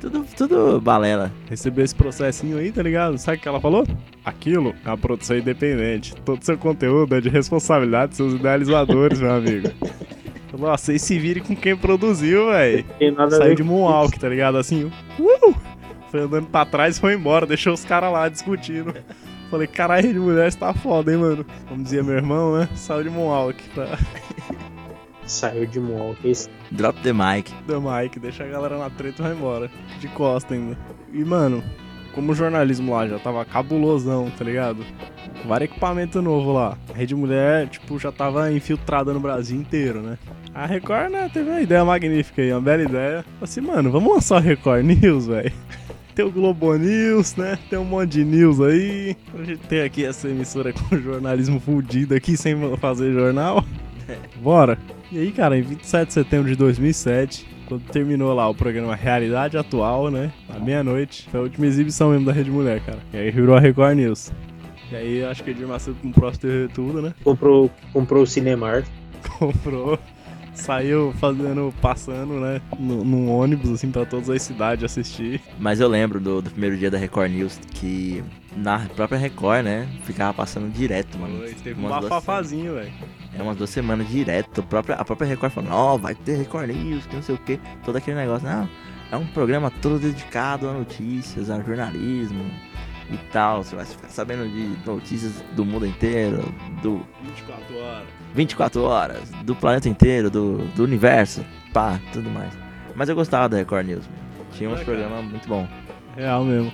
Tudo, 0.00 0.24
tudo 0.34 0.80
balela. 0.80 1.30
Recebeu 1.48 1.84
esse 1.84 1.94
processinho 1.94 2.56
aí, 2.56 2.72
tá 2.72 2.82
ligado? 2.82 3.18
Sabe 3.18 3.36
o 3.36 3.40
que 3.40 3.46
ela 3.48 3.60
falou? 3.60 3.86
Aquilo 4.24 4.74
é 4.84 4.88
uma 4.88 4.96
produção 4.96 5.36
independente. 5.36 6.14
Todo 6.24 6.42
seu 6.42 6.56
conteúdo 6.56 7.14
é 7.14 7.20
de 7.20 7.28
responsabilidade 7.28 8.08
dos 8.08 8.16
seus 8.16 8.32
idealizadores, 8.34 9.20
meu 9.20 9.34
amigo. 9.34 9.68
Nossa, 10.58 10.86
vocês 10.86 11.02
se 11.02 11.18
virem 11.18 11.42
com 11.42 11.54
quem 11.54 11.76
produziu, 11.76 12.50
velho. 12.50 12.84
Saiu 13.30 13.54
de 13.54 13.62
Moonwalk, 13.62 14.18
tá 14.18 14.28
ligado? 14.28 14.58
Assim, 14.58 14.90
uh! 15.18 15.54
Foi 16.10 16.20
andando 16.20 16.46
pra 16.48 16.64
trás 16.64 16.96
e 16.96 17.00
foi 17.00 17.14
embora, 17.14 17.46
deixou 17.46 17.72
os 17.72 17.84
caras 17.84 18.12
lá 18.12 18.28
discutindo. 18.28 18.94
Falei, 19.50 19.66
caralho, 19.66 20.12
de 20.12 20.18
mulher 20.18 20.52
tá 20.54 20.72
foda, 20.72 21.12
hein, 21.12 21.18
mano. 21.18 21.46
Como 21.68 21.82
dizia 21.82 22.02
meu 22.02 22.14
irmão, 22.14 22.56
né? 22.56 22.68
Saiu 22.74 23.04
de 23.04 23.10
Moonwalk. 23.10 23.62
Tá? 23.74 23.98
Saiu 25.30 25.64
de 25.64 25.78
Monkeys. 25.78 26.50
Drop 26.72 27.00
the 27.02 27.12
mic. 27.12 27.52
The 27.66 27.78
mic, 27.78 28.18
deixa 28.18 28.44
a 28.44 28.48
galera 28.48 28.76
na 28.76 28.90
treta 28.90 29.22
e 29.22 29.26
vai 29.26 29.32
embora. 29.32 29.70
De 30.00 30.08
costa 30.08 30.54
ainda. 30.54 30.76
E, 31.12 31.24
mano, 31.24 31.62
como 32.12 32.32
o 32.32 32.34
jornalismo 32.34 32.92
lá 32.92 33.06
já 33.06 33.18
tava 33.18 33.44
cabulosão, 33.44 34.30
tá 34.36 34.44
ligado? 34.44 34.84
Vários 35.46 35.70
equipamento 35.70 36.20
novo 36.20 36.52
lá. 36.52 36.76
A 36.92 36.96
Rede 36.96 37.14
Mulher, 37.14 37.68
tipo, 37.68 37.98
já 37.98 38.10
tava 38.10 38.52
infiltrada 38.52 39.12
no 39.12 39.20
Brasil 39.20 39.56
inteiro, 39.58 40.02
né? 40.02 40.18
A 40.52 40.66
Record, 40.66 41.12
né, 41.12 41.30
teve 41.32 41.48
uma 41.48 41.60
ideia 41.60 41.84
magnífica 41.84 42.42
aí, 42.42 42.52
uma 42.52 42.60
bela 42.60 42.82
ideia. 42.82 43.24
Assim, 43.40 43.60
mano, 43.60 43.90
vamos 43.90 44.12
lançar 44.12 44.36
o 44.36 44.44
Record 44.44 44.84
News, 44.84 45.28
velho. 45.28 45.52
Tem 46.12 46.24
o 46.24 46.30
Globo 46.30 46.74
News, 46.74 47.36
né? 47.36 47.56
Tem 47.70 47.78
um 47.78 47.84
monte 47.84 48.10
de 48.10 48.24
news 48.24 48.60
aí. 48.60 49.16
A 49.32 49.44
gente 49.44 49.60
tem 49.68 49.82
aqui 49.82 50.04
essa 50.04 50.28
emissora 50.28 50.72
com 50.72 50.98
jornalismo 50.98 51.60
fudido 51.60 52.16
aqui, 52.16 52.36
sem 52.36 52.56
fazer 52.78 53.12
jornal. 53.12 53.64
Bora. 54.42 54.76
E 55.12 55.18
aí, 55.18 55.32
cara, 55.32 55.58
em 55.58 55.62
27 55.62 56.06
de 56.06 56.14
setembro 56.14 56.48
de 56.48 56.56
2007, 56.56 57.44
quando 57.66 57.82
terminou 57.90 58.32
lá 58.32 58.48
o 58.48 58.54
programa 58.54 58.94
Realidade 58.94 59.58
Atual, 59.58 60.08
né? 60.08 60.32
À 60.48 60.60
meia-noite, 60.60 61.28
foi 61.28 61.40
a 61.40 61.42
última 61.42 61.66
exibição 61.66 62.10
mesmo 62.10 62.26
da 62.26 62.32
Rede 62.32 62.50
Mulher, 62.50 62.80
cara. 62.80 62.98
E 63.12 63.16
aí 63.16 63.30
virou 63.32 63.56
a 63.56 63.60
Record 63.60 63.96
News. 63.96 64.32
E 64.92 64.94
aí 64.94 65.24
acho 65.24 65.42
que 65.42 65.50
Edir 65.50 65.66
Macedo 65.66 65.96
comprou 66.00 66.30
as 66.30 66.38
TV 66.38 66.68
tudo, 66.72 67.02
né? 67.02 67.12
Comprou, 67.24 67.68
comprou 67.92 68.22
o 68.22 68.26
Cinemark. 68.26 68.86
comprou. 69.36 69.98
Saiu 70.60 71.12
fazendo, 71.18 71.72
passando, 71.80 72.34
né? 72.34 72.60
Num 72.78 73.30
ônibus, 73.30 73.70
assim, 73.70 73.90
pra 73.90 74.04
todas 74.04 74.28
as 74.30 74.42
cidades 74.42 74.84
assistir. 74.84 75.40
Mas 75.58 75.80
eu 75.80 75.88
lembro 75.88 76.20
do, 76.20 76.42
do 76.42 76.50
primeiro 76.50 76.76
dia 76.76 76.90
da 76.90 76.98
Record 76.98 77.32
News 77.32 77.58
que 77.72 78.22
na 78.56 78.80
própria 78.94 79.18
Record, 79.18 79.64
né? 79.64 79.88
Ficava 80.04 80.34
passando 80.34 80.70
direto, 80.70 81.18
mano. 81.18 81.38
Foi, 81.38 81.54
teve 81.54 81.84
um 81.84 81.88
bafafazinho, 81.88 82.74
velho. 82.74 82.92
É 83.36 83.42
umas 83.42 83.56
duas 83.56 83.70
semanas 83.70 84.08
direto. 84.08 84.60
A 84.60 84.64
própria, 84.64 84.96
a 84.96 85.04
própria 85.04 85.28
Record 85.28 85.52
falando, 85.52 85.72
ó, 85.72 85.94
oh, 85.94 85.98
vai 85.98 86.14
ter 86.14 86.36
Record 86.36 86.68
News, 86.70 87.06
que 87.06 87.16
não 87.16 87.22
sei 87.22 87.34
o 87.34 87.38
que. 87.38 87.58
Todo 87.84 87.96
aquele 87.96 88.16
negócio. 88.16 88.46
Não, 88.46 88.68
é 89.10 89.16
um 89.16 89.26
programa 89.26 89.70
todo 89.70 89.98
dedicado 89.98 90.68
a 90.68 90.72
notícias, 90.72 91.50
a 91.50 91.60
jornalismo 91.60 92.44
e 93.10 93.16
tal. 93.32 93.62
Você 93.62 93.76
vai 93.76 93.84
ficar 93.84 94.08
sabendo 94.08 94.48
de 94.48 94.76
notícias 94.88 95.44
do 95.54 95.64
mundo 95.64 95.86
inteiro, 95.86 96.42
do. 96.82 97.04
24 97.22 97.76
horas. 97.78 98.19
24 98.34 98.82
horas, 98.82 99.30
do 99.44 99.54
planeta 99.54 99.88
inteiro, 99.88 100.30
do, 100.30 100.58
do 100.76 100.84
universo, 100.84 101.44
pá, 101.72 102.00
tudo 102.12 102.30
mais. 102.30 102.52
Mas 102.94 103.08
eu 103.08 103.14
gostava 103.14 103.48
da 103.48 103.56
Record 103.56 103.86
News, 103.86 104.04
Tinha 104.52 104.70
uns 104.70 104.80
é, 104.80 104.84
programas 104.84 105.24
muito 105.24 105.48
bons. 105.48 105.68
Real 106.16 106.44
mesmo. 106.44 106.72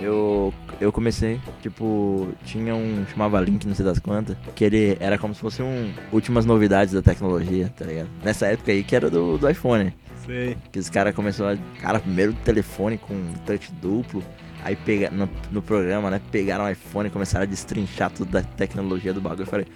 Eu 0.00 0.54
eu 0.80 0.92
comecei, 0.92 1.40
tipo, 1.60 2.28
tinha 2.44 2.74
um. 2.74 3.04
chamava 3.10 3.40
Link, 3.40 3.66
não 3.66 3.74
sei 3.74 3.84
das 3.84 3.98
quantas, 3.98 4.36
que 4.54 4.64
ele 4.64 4.96
era 5.00 5.18
como 5.18 5.34
se 5.34 5.40
fosse 5.40 5.60
um. 5.60 5.92
últimas 6.12 6.44
novidades 6.44 6.94
da 6.94 7.02
tecnologia, 7.02 7.72
tá 7.76 7.84
ligado? 7.84 8.08
Nessa 8.22 8.46
época 8.46 8.70
aí 8.70 8.84
que 8.84 8.94
era 8.94 9.10
do, 9.10 9.36
do 9.36 9.50
iPhone. 9.50 9.92
Sei. 10.24 10.56
Que 10.70 10.78
os 10.78 10.88
caras 10.88 11.14
começaram 11.14 11.58
a. 11.58 11.80
Cara, 11.80 11.98
primeiro 11.98 12.32
telefone 12.32 12.96
com 12.96 13.14
touch 13.44 13.72
duplo. 13.72 14.22
Aí 14.62 14.76
pega, 14.76 15.10
no, 15.10 15.28
no 15.50 15.62
programa, 15.62 16.10
né? 16.10 16.20
Pegaram 16.30 16.64
o 16.64 16.70
iPhone 16.70 17.08
e 17.08 17.10
começaram 17.10 17.44
a 17.44 17.46
destrinchar 17.46 18.10
tudo 18.10 18.30
da 18.30 18.42
tecnologia 18.42 19.12
do 19.12 19.20
bagulho. 19.20 19.42
Eu 19.42 19.46
falei, 19.46 19.66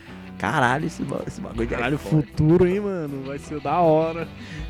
caralho, 0.43 0.86
esse, 0.86 1.05
esse 1.24 1.40
bagulho 1.40 1.68
de 1.68 1.72
Caralho, 1.72 1.97
futuro, 1.97 2.66
hein, 2.66 2.80
mano? 2.80 3.22
Vai 3.24 3.38
ser 3.38 3.61
da 3.61 3.78
hora. 3.78 4.26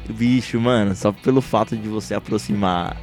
Bicho, 0.06 0.60
mano, 0.60 0.94
só 0.94 1.12
pelo 1.12 1.40
fato 1.40 1.74
de 1.74 1.88
você 1.88 2.14
aproximar 2.14 2.94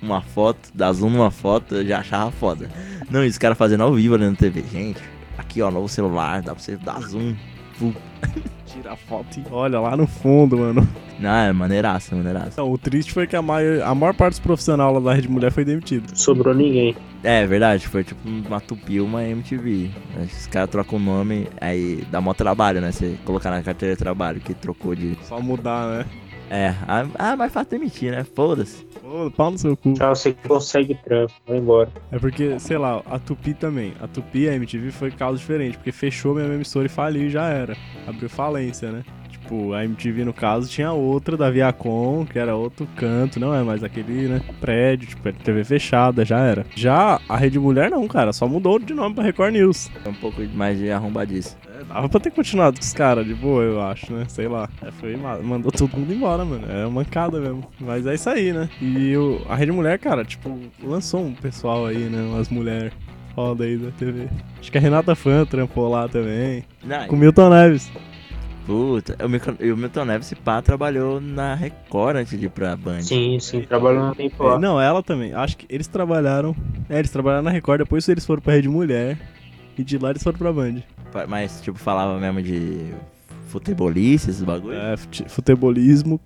uma 0.00 0.22
foto, 0.22 0.70
dar 0.74 0.94
zoom 0.94 1.10
numa 1.10 1.30
foto, 1.30 1.74
eu 1.74 1.86
já 1.86 1.98
achava 1.98 2.30
foda. 2.30 2.70
Não, 3.10 3.22
isso 3.22 3.38
cara 3.38 3.54
fazendo 3.54 3.82
ao 3.82 3.92
vivo 3.92 4.14
ali 4.14 4.30
na 4.30 4.34
TV. 4.34 4.64
Gente, 4.72 4.98
aqui 5.36 5.60
ó, 5.60 5.70
novo 5.70 5.90
celular, 5.90 6.40
dá 6.40 6.54
pra 6.54 6.64
você 6.64 6.78
dar 6.78 7.02
zoom. 7.02 7.36
Tira 8.66 8.92
a 8.92 8.96
foto 8.96 9.38
e 9.38 9.44
olha 9.50 9.80
lá 9.80 9.96
no 9.96 10.06
fundo, 10.06 10.58
mano. 10.58 10.86
Não, 11.18 11.30
é 11.30 11.52
maneiraça, 11.52 12.14
maneiraça. 12.14 12.60
Não, 12.60 12.70
o 12.70 12.76
triste 12.76 13.12
foi 13.12 13.26
que 13.26 13.36
a 13.36 13.42
maior, 13.42 13.82
a 13.82 13.94
maior 13.94 14.14
parte 14.14 14.34
dos 14.34 14.40
profissionais 14.40 14.92
lá 14.92 15.00
da 15.00 15.14
Rede 15.14 15.28
Mulher 15.28 15.50
foi 15.50 15.64
demitido. 15.64 16.16
Sobrou 16.16 16.54
ninguém. 16.54 16.94
É, 17.22 17.46
verdade, 17.46 17.88
foi 17.88 18.04
tipo 18.04 18.20
uma 18.28 18.60
tupi 18.60 19.00
uma 19.00 19.24
MTV. 19.24 19.90
Os 20.22 20.46
caras 20.46 20.70
trocam 20.70 20.98
o 20.98 21.02
nome, 21.02 21.48
aí 21.60 22.04
dá 22.10 22.20
mó 22.20 22.34
trabalho, 22.34 22.80
né? 22.80 22.92
Você 22.92 23.16
colocar 23.24 23.50
na 23.50 23.62
carteira 23.62 23.94
de 23.94 23.98
trabalho 23.98 24.40
que 24.40 24.52
trocou 24.52 24.94
de. 24.94 25.16
Só 25.22 25.40
mudar, 25.40 25.88
né? 25.88 26.06
É, 26.50 26.74
ah, 26.86 27.06
ah 27.18 27.36
mais 27.36 27.52
fácil 27.52 27.70
demitir, 27.70 28.12
né? 28.12 28.24
Foda-se. 28.24 28.86
Foda, 29.00 29.30
pau 29.30 29.50
no 29.50 29.58
seu 29.58 29.76
cu. 29.76 29.94
Tchau, 29.94 30.14
você 30.14 30.32
consegue 30.32 30.94
trampo, 30.94 31.32
vai 31.46 31.58
embora. 31.58 31.90
É 32.10 32.18
porque, 32.18 32.58
sei 32.58 32.78
lá, 32.78 33.02
a 33.06 33.18
Tupi 33.18 33.54
também. 33.54 33.94
A 34.00 34.06
Tupi 34.06 34.40
e 34.40 34.48
a 34.48 34.54
MTV 34.54 34.90
foi 34.92 35.10
caso 35.10 35.38
diferente, 35.38 35.76
porque 35.76 35.92
fechou 35.92 36.34
mesmo 36.34 36.52
a 36.52 36.54
emissora 36.54 36.86
e 36.86 36.88
faliu 36.88 37.26
e 37.26 37.30
já 37.30 37.48
era. 37.48 37.76
Abriu 38.06 38.28
falência, 38.28 38.90
né? 38.90 39.02
Tipo, 39.28 39.74
a 39.74 39.84
MTV, 39.84 40.24
no 40.24 40.32
caso, 40.32 40.68
tinha 40.68 40.90
outra 40.92 41.36
da 41.36 41.48
Viacom, 41.50 42.26
que 42.26 42.36
era 42.36 42.56
outro 42.56 42.86
canto, 42.96 43.38
não 43.38 43.54
é 43.54 43.62
mais 43.62 43.84
aquele, 43.84 44.26
né, 44.26 44.42
prédio, 44.60 45.06
tipo, 45.06 45.32
TV 45.32 45.62
fechada, 45.62 46.24
já 46.24 46.40
era. 46.40 46.66
Já 46.74 47.20
a 47.28 47.36
Rede 47.36 47.58
Mulher 47.58 47.88
não, 47.90 48.08
cara, 48.08 48.32
só 48.32 48.48
mudou 48.48 48.78
de 48.80 48.92
nome 48.92 49.14
pra 49.14 49.22
Record 49.22 49.52
News. 49.52 49.88
É 50.04 50.08
um 50.08 50.14
pouco 50.14 50.42
mais 50.54 50.78
de 50.78 50.90
arrombadice. 50.90 51.56
Dava 51.88 52.08
pra 52.08 52.20
ter 52.20 52.30
continuado 52.30 52.78
com 52.78 52.84
os 52.84 52.92
caras, 52.92 53.24
de 53.24 53.34
boa, 53.34 53.62
eu 53.62 53.80
acho, 53.80 54.12
né, 54.12 54.24
sei 54.28 54.48
lá. 54.48 54.68
É, 54.82 54.90
foi, 54.90 55.16
mandou 55.16 55.70
todo 55.70 55.96
mundo 55.96 56.12
embora, 56.12 56.44
mano, 56.44 56.64
é 56.68 56.86
mancada 56.86 57.40
mesmo. 57.40 57.64
Mas 57.80 58.06
é 58.06 58.14
isso 58.14 58.28
aí, 58.28 58.52
né. 58.52 58.68
E 58.80 59.16
o, 59.16 59.40
a 59.48 59.54
Rede 59.54 59.72
Mulher, 59.72 59.98
cara, 59.98 60.24
tipo, 60.24 60.58
lançou 60.82 61.24
um 61.24 61.32
pessoal 61.32 61.86
aí, 61.86 61.98
né, 61.98 62.22
umas 62.22 62.48
mulheres 62.48 62.92
foda 63.34 63.64
aí 63.64 63.76
da 63.76 63.90
TV. 63.92 64.28
Acho 64.58 64.72
que 64.72 64.78
a 64.78 64.80
Renata 64.80 65.14
Fã 65.14 65.44
trampou 65.44 65.88
lá 65.88 66.08
também. 66.08 66.64
Não, 66.82 67.06
com 67.06 67.16
Milton 67.16 67.50
Neves. 67.50 67.92
Puta, 68.66 69.16
o 69.24 69.28
Milton, 69.28 69.54
o 69.60 69.76
Milton 69.76 70.04
Neves, 70.06 70.26
esse 70.26 70.34
pá, 70.34 70.60
trabalhou 70.60 71.20
na 71.20 71.54
Record 71.54 72.16
antes 72.16 72.36
de 72.36 72.46
ir 72.46 72.48
pra 72.48 72.74
Band. 72.74 73.02
Sim, 73.02 73.38
sim, 73.38 73.60
trabalhou 73.60 74.06
um 74.06 74.14
tempo 74.14 74.42
lá. 74.42 74.56
É, 74.56 74.58
não, 74.58 74.80
ela 74.80 75.02
também. 75.04 75.32
Acho 75.32 75.56
que 75.56 75.66
eles 75.70 75.86
trabalharam. 75.86 76.56
É, 76.88 76.98
eles 76.98 77.10
trabalharam 77.10 77.44
na 77.44 77.50
Record, 77.50 77.78
depois 77.78 78.08
eles 78.08 78.26
foram 78.26 78.42
pra 78.42 78.54
Rede 78.54 78.68
Mulher. 78.68 79.16
E 79.78 79.84
de 79.84 79.98
lá 79.98 80.10
eles 80.10 80.22
foram 80.22 80.38
pra 80.38 80.52
Band. 80.52 80.76
Mas, 81.28 81.60
tipo, 81.60 81.78
falava 81.78 82.18
mesmo 82.18 82.42
de 82.42 82.92
futebolista, 83.48 84.30
esses 84.30 84.42
bagulho. 84.42 84.74
É, 84.76 84.96
fute- 84.96 85.24
futebolismo, 85.28 86.20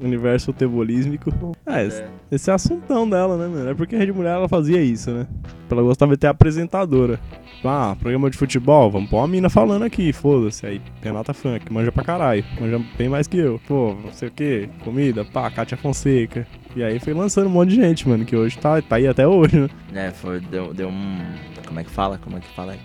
universo 0.00 0.46
futebolísmico. 0.46 1.32
Ah, 1.66 1.82
esse, 1.82 2.04
esse 2.30 2.50
é 2.50 2.54
assuntão 2.54 3.08
dela, 3.08 3.36
né, 3.36 3.46
mano? 3.46 3.70
É 3.70 3.74
porque 3.74 3.96
a 3.96 3.98
Rede 3.98 4.12
Mulher 4.12 4.34
ela 4.34 4.48
fazia 4.48 4.80
isso, 4.82 5.10
né? 5.10 5.26
Ela 5.70 5.82
gostava 5.82 6.12
de 6.12 6.18
ter 6.18 6.26
apresentadora. 6.26 7.18
Ah, 7.62 7.94
programa 7.98 8.30
de 8.30 8.38
futebol, 8.38 8.90
vamos 8.90 9.10
pôr 9.10 9.18
uma 9.18 9.28
mina 9.28 9.50
falando 9.50 9.84
aqui, 9.84 10.12
foda-se. 10.12 10.64
Aí, 10.64 10.80
Renata 11.02 11.34
Funk, 11.34 11.70
manja 11.70 11.92
pra 11.92 12.02
caralho, 12.02 12.44
manja 12.58 12.80
bem 12.96 13.08
mais 13.08 13.26
que 13.26 13.36
eu. 13.36 13.60
Pô, 13.68 13.94
não 14.02 14.12
sei 14.12 14.28
o 14.28 14.30
que, 14.30 14.68
comida, 14.82 15.24
pá, 15.24 15.50
Kátia 15.50 15.76
Fonseca. 15.76 16.46
E 16.74 16.82
aí 16.82 16.98
foi 16.98 17.12
lançando 17.12 17.48
um 17.48 17.50
monte 17.50 17.70
de 17.70 17.76
gente, 17.76 18.08
mano, 18.08 18.24
que 18.24 18.34
hoje 18.34 18.56
tá, 18.56 18.80
tá 18.80 18.96
aí 18.96 19.06
até 19.06 19.26
hoje, 19.26 19.60
né? 19.60 19.68
É, 19.94 20.10
foi, 20.10 20.40
deu, 20.40 20.72
deu 20.72 20.88
um. 20.88 21.18
Como 21.66 21.78
é 21.80 21.84
que 21.84 21.90
fala? 21.90 22.18
Como 22.18 22.38
é 22.38 22.40
que 22.40 22.48
fala? 22.54 22.76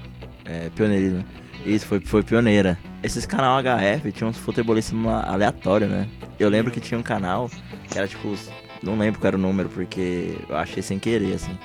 É, 0.44 0.70
pioneirismo. 0.76 1.24
Isso, 1.66 1.86
foi, 1.88 2.00
foi 2.00 2.22
pioneira. 2.22 2.78
Esses 3.02 3.26
canal 3.26 3.60
HF 3.62 4.12
tinham 4.12 4.30
uns 4.30 4.38
futebolistas 4.38 4.96
aleatórios, 5.26 5.90
né? 5.90 6.08
Eu 6.38 6.50
lembro 6.50 6.72
que 6.72 6.80
tinha 6.80 7.00
um 7.00 7.04
canal 7.04 7.50
que 7.90 7.98
era 7.98 8.08
tipo. 8.08 8.36
Não 8.84 8.98
lembro 8.98 9.20
qual 9.20 9.30
era 9.30 9.38
o 9.38 9.40
número, 9.40 9.70
porque 9.70 10.38
eu 10.50 10.58
achei 10.58 10.84
sem 10.84 11.00
querer, 11.00 11.34
assim. 11.34 11.58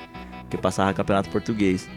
Que 0.49 0.57
passava 0.57 0.95
campeonato 0.95 1.29
português. 1.29 1.89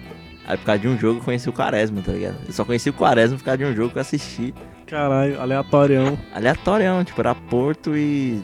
Aí 0.46 0.58
por 0.58 0.66
causa 0.66 0.82
de 0.82 0.88
um 0.88 0.98
jogo 0.98 1.20
eu 1.20 1.24
conheci 1.24 1.50
o 1.50 1.54
Quaresma, 1.54 2.02
tá 2.02 2.12
ligado? 2.12 2.38
Eu 2.46 2.54
só 2.54 2.66
conheci 2.66 2.89
o 2.89 2.94
Quaresma 2.94 3.38
por 3.38 3.44
causa 3.44 3.58
de 3.58 3.66
um 3.66 3.76
jogo 3.76 3.91
que 3.91 3.98
eu 3.98 4.02
assisti. 4.02 4.54
Caralho, 4.86 5.39
aleatorião. 5.41 6.18
Aleatorião, 6.34 7.04
tipo, 7.04 7.22
era 7.22 7.34
Porto 7.34 7.96
e. 7.96 8.41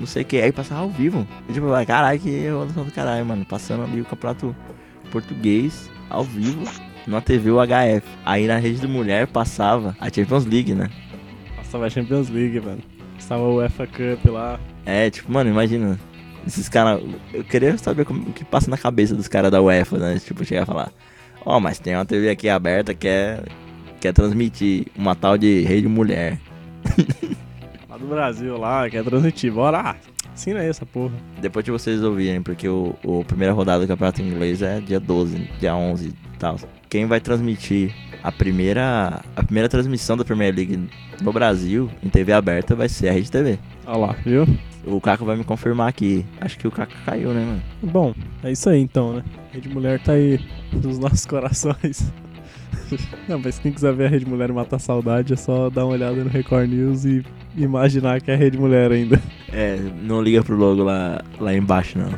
Não 0.00 0.06
sei 0.06 0.22
o 0.22 0.24
que. 0.24 0.40
Aí 0.40 0.50
passava 0.50 0.80
ao 0.80 0.88
vivo. 0.88 1.26
E, 1.48 1.52
tipo, 1.52 1.66
eu, 1.66 1.86
caralho, 1.86 2.18
que 2.18 2.28
evolução 2.28 2.84
do 2.84 2.90
caralho, 2.90 3.24
mano. 3.24 3.44
Passando 3.44 3.84
ali 3.84 4.00
o 4.00 4.04
campeonato 4.04 4.56
português 5.10 5.90
ao 6.08 6.24
vivo 6.24 6.64
na 7.06 7.20
TV 7.20 7.50
UHF. 7.50 8.06
Aí 8.24 8.46
na 8.46 8.56
rede 8.56 8.80
de 8.80 8.86
mulher 8.86 9.26
passava 9.26 9.96
a 10.00 10.10
Champions 10.10 10.44
League, 10.46 10.74
né? 10.74 10.90
Passava 11.56 11.86
a 11.86 11.90
Champions 11.90 12.28
League, 12.30 12.60
mano. 12.60 12.82
Passava 13.14 13.42
o 13.42 13.56
UEFA 13.56 13.86
Cup 13.86 14.26
lá. 14.26 14.58
É, 14.84 15.10
tipo, 15.10 15.30
mano, 15.30 15.50
imagina. 15.50 15.98
Esses 16.46 16.68
caras. 16.68 17.00
Eu 17.32 17.44
queria 17.44 17.76
saber 17.78 18.04
como, 18.04 18.28
o 18.28 18.32
que 18.32 18.44
passa 18.44 18.68
na 18.70 18.76
cabeça 18.76 19.14
dos 19.14 19.28
caras 19.28 19.50
da 19.50 19.62
UEFA, 19.62 19.98
né? 19.98 20.18
Tipo, 20.18 20.44
chegar 20.44 20.62
a 20.62 20.66
falar: 20.66 20.92
Ó, 21.44 21.58
mas 21.58 21.78
tem 21.78 21.94
uma 21.94 22.04
TV 22.04 22.30
aqui 22.30 22.48
aberta 22.48 22.94
que 22.94 23.00
quer, 23.00 23.44
quer 24.00 24.12
transmitir 24.12 24.86
uma 24.96 25.14
tal 25.14 25.36
de 25.36 25.62
rede 25.62 25.88
mulher. 25.88 26.38
Lá 27.88 27.96
do 27.96 28.06
Brasil, 28.06 28.56
lá, 28.56 28.88
quer 28.88 29.04
transmitir. 29.04 29.52
Bora! 29.52 29.96
Assina 30.32 30.60
aí 30.60 30.68
essa 30.68 30.86
porra. 30.86 31.12
Depois 31.40 31.62
de 31.62 31.70
vocês 31.70 32.02
ouvirem, 32.02 32.42
porque 32.42 32.66
o, 32.66 32.96
o 33.04 33.22
primeira 33.22 33.52
rodada 33.52 33.84
do 33.84 33.88
campeonato 33.88 34.22
inglês 34.22 34.62
é 34.62 34.80
dia 34.80 34.98
12, 34.98 35.36
dia 35.60 35.76
11 35.76 36.08
e 36.08 36.38
tal. 36.38 36.56
Quem 36.88 37.04
vai 37.04 37.20
transmitir 37.20 37.94
a 38.22 38.32
primeira 38.32 39.20
a 39.36 39.42
primeira 39.42 39.68
transmissão 39.68 40.16
da 40.16 40.24
Premier 40.24 40.54
League 40.54 40.88
no 41.20 41.32
Brasil 41.32 41.90
em 42.02 42.08
TV 42.08 42.32
aberta 42.32 42.74
vai 42.74 42.88
ser 42.88 43.10
a 43.10 43.12
Rede 43.12 43.30
TV. 43.30 43.58
Olha 43.86 43.96
lá, 43.98 44.16
viu? 44.24 44.46
O 44.84 45.00
Caco 45.00 45.24
vai 45.24 45.36
me 45.36 45.44
confirmar 45.44 45.88
aqui. 45.88 46.24
Acho 46.40 46.58
que 46.58 46.66
o 46.66 46.70
Caco 46.70 46.92
caiu, 47.04 47.32
né, 47.32 47.44
mano? 47.44 47.62
Bom, 47.82 48.14
é 48.42 48.50
isso 48.50 48.68
aí 48.68 48.80
então, 48.80 49.14
né? 49.14 49.24
Rede 49.52 49.68
Mulher 49.68 50.00
tá 50.02 50.12
aí 50.12 50.40
nos 50.72 50.98
nossos 50.98 51.24
corações. 51.26 52.12
Não, 53.28 53.38
mas 53.38 53.58
quem 53.58 53.72
quiser 53.72 53.92
ver 53.94 54.06
a 54.06 54.08
Rede 54.08 54.26
Mulher 54.26 54.50
e 54.50 54.52
matar 54.52 54.76
a 54.76 54.78
saudade 54.78 55.32
é 55.32 55.36
só 55.36 55.70
dar 55.70 55.84
uma 55.84 55.94
olhada 55.94 56.22
no 56.22 56.28
Record 56.28 56.68
News 56.68 57.04
e 57.04 57.24
imaginar 57.56 58.20
que 58.20 58.30
é 58.30 58.34
a 58.34 58.36
Rede 58.36 58.58
Mulher 58.58 58.90
ainda. 58.90 59.20
É, 59.52 59.78
não 60.02 60.20
liga 60.20 60.42
pro 60.42 60.56
logo 60.56 60.82
lá, 60.82 61.22
lá 61.38 61.54
embaixo, 61.54 61.98
não. 61.98 62.10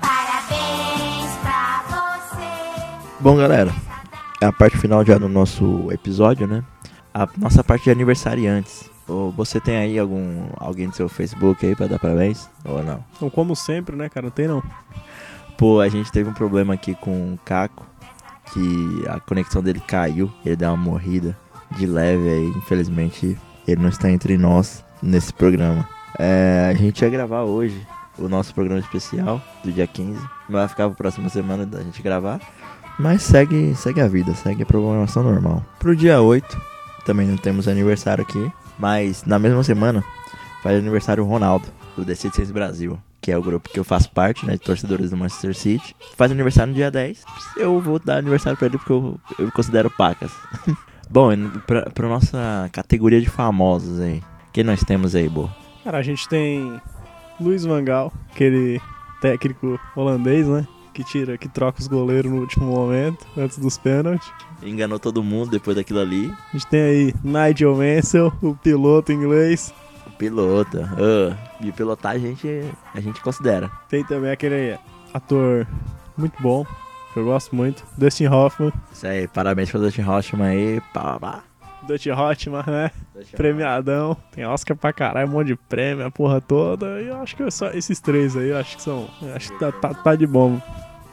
Parabéns 0.00 1.36
pra 1.42 1.82
você. 1.88 3.22
Bom, 3.22 3.36
galera, 3.36 3.72
a 4.40 4.52
parte 4.52 4.76
final 4.78 5.04
já 5.04 5.18
do 5.18 5.28
nosso 5.28 5.90
episódio, 5.90 6.46
né? 6.46 6.64
A 7.12 7.28
nossa 7.36 7.62
parte 7.62 7.84
de 7.84 7.90
aniversariantes. 7.90 8.88
Você 9.36 9.60
tem 9.60 9.76
aí 9.76 9.98
algum 9.98 10.46
alguém 10.56 10.88
do 10.88 10.94
seu 10.94 11.08
Facebook 11.08 11.66
aí 11.66 11.74
pra 11.74 11.88
dar 11.88 11.98
parabéns? 11.98 12.48
Ou 12.64 12.82
não? 12.82 13.04
Então, 13.16 13.28
como 13.28 13.56
sempre, 13.56 13.96
né, 13.96 14.08
cara? 14.08 14.26
Não 14.26 14.30
tem 14.30 14.46
não. 14.46 14.62
Pô, 15.58 15.80
a 15.80 15.88
gente 15.88 16.12
teve 16.12 16.30
um 16.30 16.32
problema 16.32 16.74
aqui 16.74 16.94
com 16.94 17.34
o 17.34 17.38
Caco, 17.44 17.84
que 18.52 19.04
a 19.08 19.18
conexão 19.20 19.62
dele 19.62 19.80
caiu, 19.80 20.32
ele 20.44 20.56
deu 20.56 20.68
uma 20.68 20.76
morrida 20.76 21.36
de 21.76 21.86
leve 21.86 22.28
aí, 22.28 22.46
infelizmente 22.56 23.36
ele 23.66 23.82
não 23.82 23.88
está 23.88 24.10
entre 24.10 24.38
nós 24.38 24.84
nesse 25.02 25.32
programa. 25.32 25.86
É, 26.18 26.68
a 26.70 26.74
gente 26.74 27.02
ia 27.02 27.10
gravar 27.10 27.42
hoje 27.42 27.86
o 28.18 28.28
nosso 28.28 28.54
programa 28.54 28.80
especial 28.80 29.40
do 29.62 29.70
dia 29.72 29.86
15, 29.86 30.20
vai 30.48 30.66
ficar 30.68 30.86
pra 30.88 30.96
próxima 30.96 31.28
semana 31.28 31.66
da 31.66 31.82
gente 31.82 32.02
gravar, 32.02 32.40
mas 33.00 33.22
segue, 33.22 33.74
segue 33.74 34.00
a 34.00 34.06
vida, 34.06 34.34
segue 34.34 34.62
a 34.62 34.66
programação 34.66 35.22
normal. 35.22 35.64
Pro 35.78 35.96
dia 35.96 36.20
8, 36.20 36.60
também 37.04 37.26
não 37.26 37.36
temos 37.36 37.66
aniversário 37.66 38.22
aqui, 38.22 38.52
mas 38.78 39.24
na 39.24 39.38
mesma 39.38 39.64
semana 39.64 40.04
faz 40.62 40.78
aniversário 40.78 41.24
o 41.24 41.26
Ronaldo, 41.26 41.66
do 41.96 42.04
The 42.04 42.14
Citizens 42.14 42.50
Brasil, 42.50 42.98
que 43.18 43.32
é 43.32 43.38
o 43.38 43.42
grupo 43.42 43.70
que 43.70 43.80
eu 43.80 43.84
faço 43.84 44.10
parte, 44.10 44.44
né, 44.44 44.52
de 44.52 44.60
torcedores 44.60 45.10
do 45.10 45.16
Manchester 45.16 45.54
City. 45.54 45.96
Faz 46.14 46.30
aniversário 46.30 46.72
no 46.72 46.76
dia 46.76 46.90
10. 46.90 47.24
Eu 47.56 47.80
vou 47.80 47.98
dar 47.98 48.18
aniversário 48.18 48.58
pra 48.58 48.66
ele 48.66 48.76
porque 48.76 48.92
eu, 48.92 49.18
eu 49.38 49.50
considero 49.50 49.90
pacas. 49.90 50.30
Bom, 51.08 51.30
pra, 51.66 51.88
pra 51.90 52.06
nossa 52.06 52.68
categoria 52.70 53.20
de 53.20 53.30
famosos 53.30 53.98
aí, 53.98 54.22
quem 54.52 54.62
nós 54.62 54.84
temos 54.84 55.14
aí, 55.14 55.28
Bo? 55.28 55.50
Cara, 55.82 55.98
a 55.98 56.02
gente 56.02 56.28
tem 56.28 56.78
Luiz 57.40 57.64
Vangal, 57.64 58.12
aquele 58.30 58.80
técnico 59.22 59.80
holandês, 59.96 60.46
né? 60.46 60.66
Que 61.00 61.04
tira, 61.04 61.38
que 61.38 61.48
troca 61.48 61.80
os 61.80 61.86
goleiros 61.86 62.30
no 62.30 62.40
último 62.40 62.66
momento, 62.66 63.26
antes 63.34 63.58
dos 63.58 63.78
pênaltis. 63.78 64.30
Enganou 64.62 64.98
todo 64.98 65.22
mundo 65.22 65.50
depois 65.50 65.74
daquilo 65.74 65.98
ali. 65.98 66.30
A 66.50 66.52
gente 66.52 66.66
tem 66.66 66.82
aí 66.82 67.14
Nigel 67.24 67.74
Mansell, 67.74 68.30
o 68.42 68.54
piloto 68.54 69.10
inglês. 69.10 69.72
Piloto. 70.18 70.78
ah, 70.78 71.34
e 71.62 71.72
pilotar 71.72 72.12
a 72.12 72.18
gente, 72.18 72.46
a 72.94 73.00
gente 73.00 73.18
considera. 73.22 73.70
Tem 73.88 74.04
também 74.04 74.30
aquele 74.30 74.78
ator 75.14 75.66
muito 76.18 76.34
bom, 76.42 76.66
que 77.14 77.18
eu 77.18 77.24
gosto 77.24 77.56
muito, 77.56 77.82
Dustin 77.96 78.26
Hoffman. 78.26 78.70
Isso 78.92 79.06
aí, 79.06 79.26
parabéns 79.26 79.70
pro 79.70 79.80
Dustin 79.80 80.02
Hoffman 80.02 80.48
aí. 80.48 80.82
Pá, 80.92 81.18
pá. 81.18 81.44
Dustin 81.88 82.10
Hoffman, 82.10 82.62
né? 82.66 82.90
Premiadão. 83.34 84.14
Tem 84.32 84.44
Oscar 84.44 84.76
pra 84.76 84.92
caralho, 84.92 85.26
um 85.28 85.32
monte 85.32 85.46
de 85.46 85.56
prêmio, 85.56 86.04
a 86.04 86.10
porra 86.10 86.42
toda. 86.42 87.00
E 87.00 87.08
eu 87.08 87.16
acho 87.22 87.34
que 87.34 87.50
só 87.50 87.68
esses 87.70 88.00
três 88.00 88.36
aí, 88.36 88.50
eu 88.50 88.58
acho 88.58 88.76
que 88.76 88.82
são. 88.82 89.08
Acho 89.34 89.50
que 89.50 89.58
tá, 89.58 89.72
tá, 89.72 89.94
tá 89.94 90.14
de 90.14 90.26
bom. 90.26 90.60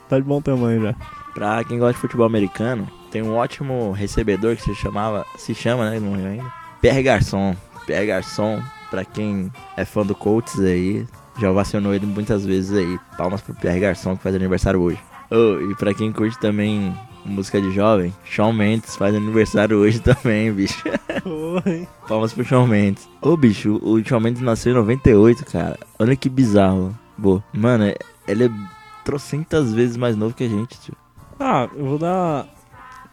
Tá 0.10 0.18
de 0.18 0.24
bom 0.24 0.42
tamanho 0.42 0.82
já. 0.82 0.96
Pra 1.34 1.64
quem 1.64 1.78
gosta 1.80 1.94
de 1.94 2.00
futebol 2.00 2.26
americano, 2.26 2.88
tem 3.12 3.22
um 3.22 3.36
ótimo 3.36 3.92
recebedor 3.92 4.56
que 4.56 4.64
se 4.64 4.74
chamava, 4.76 5.26
se 5.38 5.54
chama, 5.54 5.90
né, 5.90 6.00
não 6.00 6.10
morreu 6.10 6.28
ainda. 6.28 6.54
Pierre 6.82 7.04
Garçon. 7.04 7.56
Pierre 7.86 8.08
Garçon, 8.08 8.62
pra 8.90 9.06
quem 9.06 9.52
é 9.76 9.86
fã 9.86 10.06
do 10.06 10.14
Colts 10.16 10.60
aí, 10.60 11.06
já 11.40 11.50
ovacionou 11.52 11.94
ele 11.94 12.06
muitas 12.06 12.46
vezes 12.46 12.76
aí. 12.78 13.00
Palmas 13.18 13.42
pro 13.42 13.54
Pierre 13.56 13.80
Garçon 13.80 14.18
que 14.18 14.24
faz 14.24 14.36
aniversário 14.36 14.82
hoje. 14.82 15.00
Oh, 15.30 15.60
e 15.72 15.76
pra 15.76 15.94
quem 15.94 16.12
curte 16.12 16.40
também 16.40 16.94
música 17.26 17.60
de 17.62 17.72
jovem, 17.72 18.14
Shawn 18.24 18.54
Mendes 18.54 18.96
faz 18.96 19.14
aniversário 19.14 19.78
hoje 19.78 20.00
também, 20.02 20.52
bicho. 20.52 20.82
Oi. 21.26 21.88
Palmas 22.08 22.34
pro 22.34 22.44
Shawn 22.46 22.66
Mendes. 22.68 23.08
Ô, 23.22 23.36
bicho, 23.38 23.80
o 23.84 24.04
Shawn 24.04 24.20
Mendes 24.22 24.42
nasceu 24.42 24.72
em 24.72 24.76
98, 24.76 25.46
cara. 25.46 25.78
Olha 26.00 26.16
que 26.16 26.30
bizarro. 26.30 26.98
Boa. 27.18 27.44
Mano, 27.54 27.84
é- 27.86 27.96
ele 28.28 28.46
é 28.46 28.50
trocentas 29.08 29.74
vezes 29.74 29.96
mais 29.96 30.18
novo 30.18 30.36
que 30.36 30.44
a 30.44 30.50
gente, 30.50 30.78
tio. 30.82 30.94
Ah, 31.40 31.70
eu 31.78 31.86
vou 31.86 31.98
dar 31.98 32.46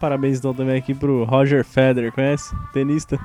parabéns 0.00 0.38
então 0.38 0.52
também 0.52 0.76
aqui 0.76 0.92
pro 0.92 1.22
Roger 1.22 1.64
Federer, 1.64 2.10
conhece? 2.10 2.52
Tenista. 2.72 3.16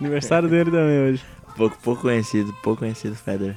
Aniversário 0.00 0.48
dele 0.50 0.70
também 0.70 1.00
hoje. 1.00 1.22
Pouco, 1.54 1.76
pouco 1.82 2.02
conhecido, 2.02 2.50
pouco 2.62 2.78
conhecido 2.78 3.14
Federer. 3.14 3.56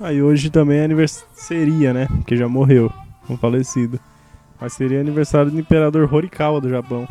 Ah, 0.00 0.10
e 0.10 0.22
hoje 0.22 0.48
também 0.48 0.78
é 0.78 0.84
aniversário. 0.86 1.28
Seria, 1.34 1.92
né? 1.92 2.06
Porque 2.06 2.34
já 2.34 2.48
morreu, 2.48 2.90
um 3.28 3.36
falecido. 3.36 4.00
Mas 4.58 4.72
seria 4.72 4.98
aniversário 4.98 5.50
do 5.50 5.60
imperador 5.60 6.08
Horikawa 6.12 6.62
do 6.62 6.70
Japão. 6.70 7.06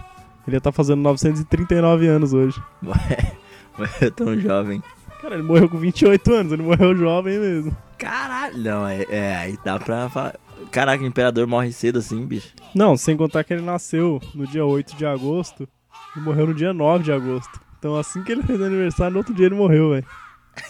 Ele 0.48 0.56
ia 0.56 0.58
estar 0.58 0.72
fazendo 0.72 1.02
939 1.02 2.08
anos 2.08 2.34
hoje. 2.34 2.60
Ué, 2.84 3.34
ué, 3.78 4.10
tão 4.10 4.36
jovem. 4.36 4.82
Cara, 5.22 5.36
ele 5.36 5.44
morreu 5.44 5.70
com 5.70 5.78
28 5.78 6.34
anos, 6.34 6.52
ele 6.52 6.64
morreu 6.64 6.96
jovem 6.96 7.38
mesmo. 7.38 7.78
Caralho, 8.00 8.58
não, 8.58 8.88
é, 8.88 9.06
é, 9.12 9.36
aí 9.36 9.60
dá 9.64 9.78
pra 9.78 10.10
falar. 10.10 10.34
Caraca, 10.72 11.04
o 11.04 11.08
imperador 11.08 11.48
morre 11.48 11.72
cedo 11.72 12.00
assim, 12.00 12.26
bicho. 12.26 12.54
Não, 12.76 12.96
sem 12.96 13.16
contar 13.18 13.44
que 13.44 13.54
ele 13.54 13.62
nasceu 13.62 14.22
no 14.36 14.46
dia 14.46 14.66
8 14.66 14.96
de 14.96 15.06
agosto 15.06 15.68
e 16.16 16.20
morreu 16.20 16.48
no 16.48 16.54
dia 16.54 16.74
9 16.74 17.04
de 17.04 17.12
agosto. 17.12 17.60
Então 17.80 17.96
assim 17.96 18.24
que 18.24 18.32
ele 18.32 18.44
fez 18.44 18.62
aniversário, 18.62 19.14
no 19.14 19.20
outro 19.20 19.34
dia 19.34 19.48
ele 19.48 19.56
morreu, 19.56 19.92
velho. 19.92 20.06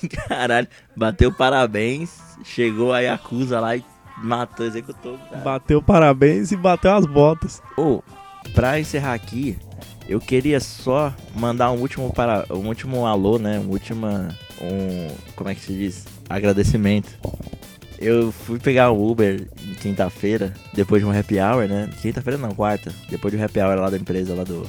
Caralho, 0.27 0.67
bateu 0.95 1.31
parabéns, 1.31 2.19
chegou 2.43 2.93
a 2.93 2.99
Yakuza 2.99 3.59
lá 3.59 3.75
e 3.75 3.83
Matou, 4.23 4.65
executou. 4.65 5.17
Cara. 5.17 5.41
Bateu 5.41 5.81
parabéns 5.81 6.51
e 6.51 6.55
bateu 6.55 6.93
as 6.93 7.05
botas. 7.05 7.61
Ô, 7.75 8.03
pra 8.53 8.79
encerrar 8.79 9.13
aqui, 9.13 9.57
eu 10.07 10.19
queria 10.19 10.59
só 10.59 11.13
mandar 11.35 11.71
um 11.71 11.79
último 11.79 12.13
para 12.13 12.45
um 12.51 12.67
último 12.67 13.05
alô, 13.05 13.39
né? 13.39 13.59
Um 13.59 13.69
último 13.69 14.07
um 14.61 15.07
como 15.35 15.49
é 15.49 15.55
que 15.55 15.61
se 15.61 15.73
diz? 15.73 16.05
Agradecimento. 16.29 17.17
Eu 18.01 18.31
fui 18.31 18.57
pegar 18.57 18.89
o 18.89 19.11
Uber 19.11 19.47
quinta-feira, 19.79 20.53
depois 20.73 21.03
de 21.03 21.07
um 21.07 21.17
happy 21.17 21.39
hour, 21.39 21.67
né? 21.67 21.87
Quinta-feira 22.01 22.35
não, 22.35 22.49
quarta. 22.49 22.91
Depois 23.07 23.31
de 23.31 23.39
um 23.39 23.45
happy 23.45 23.59
hour 23.59 23.79
lá 23.79 23.91
da 23.91 23.97
empresa, 23.97 24.33
lá 24.33 24.43
do 24.43 24.67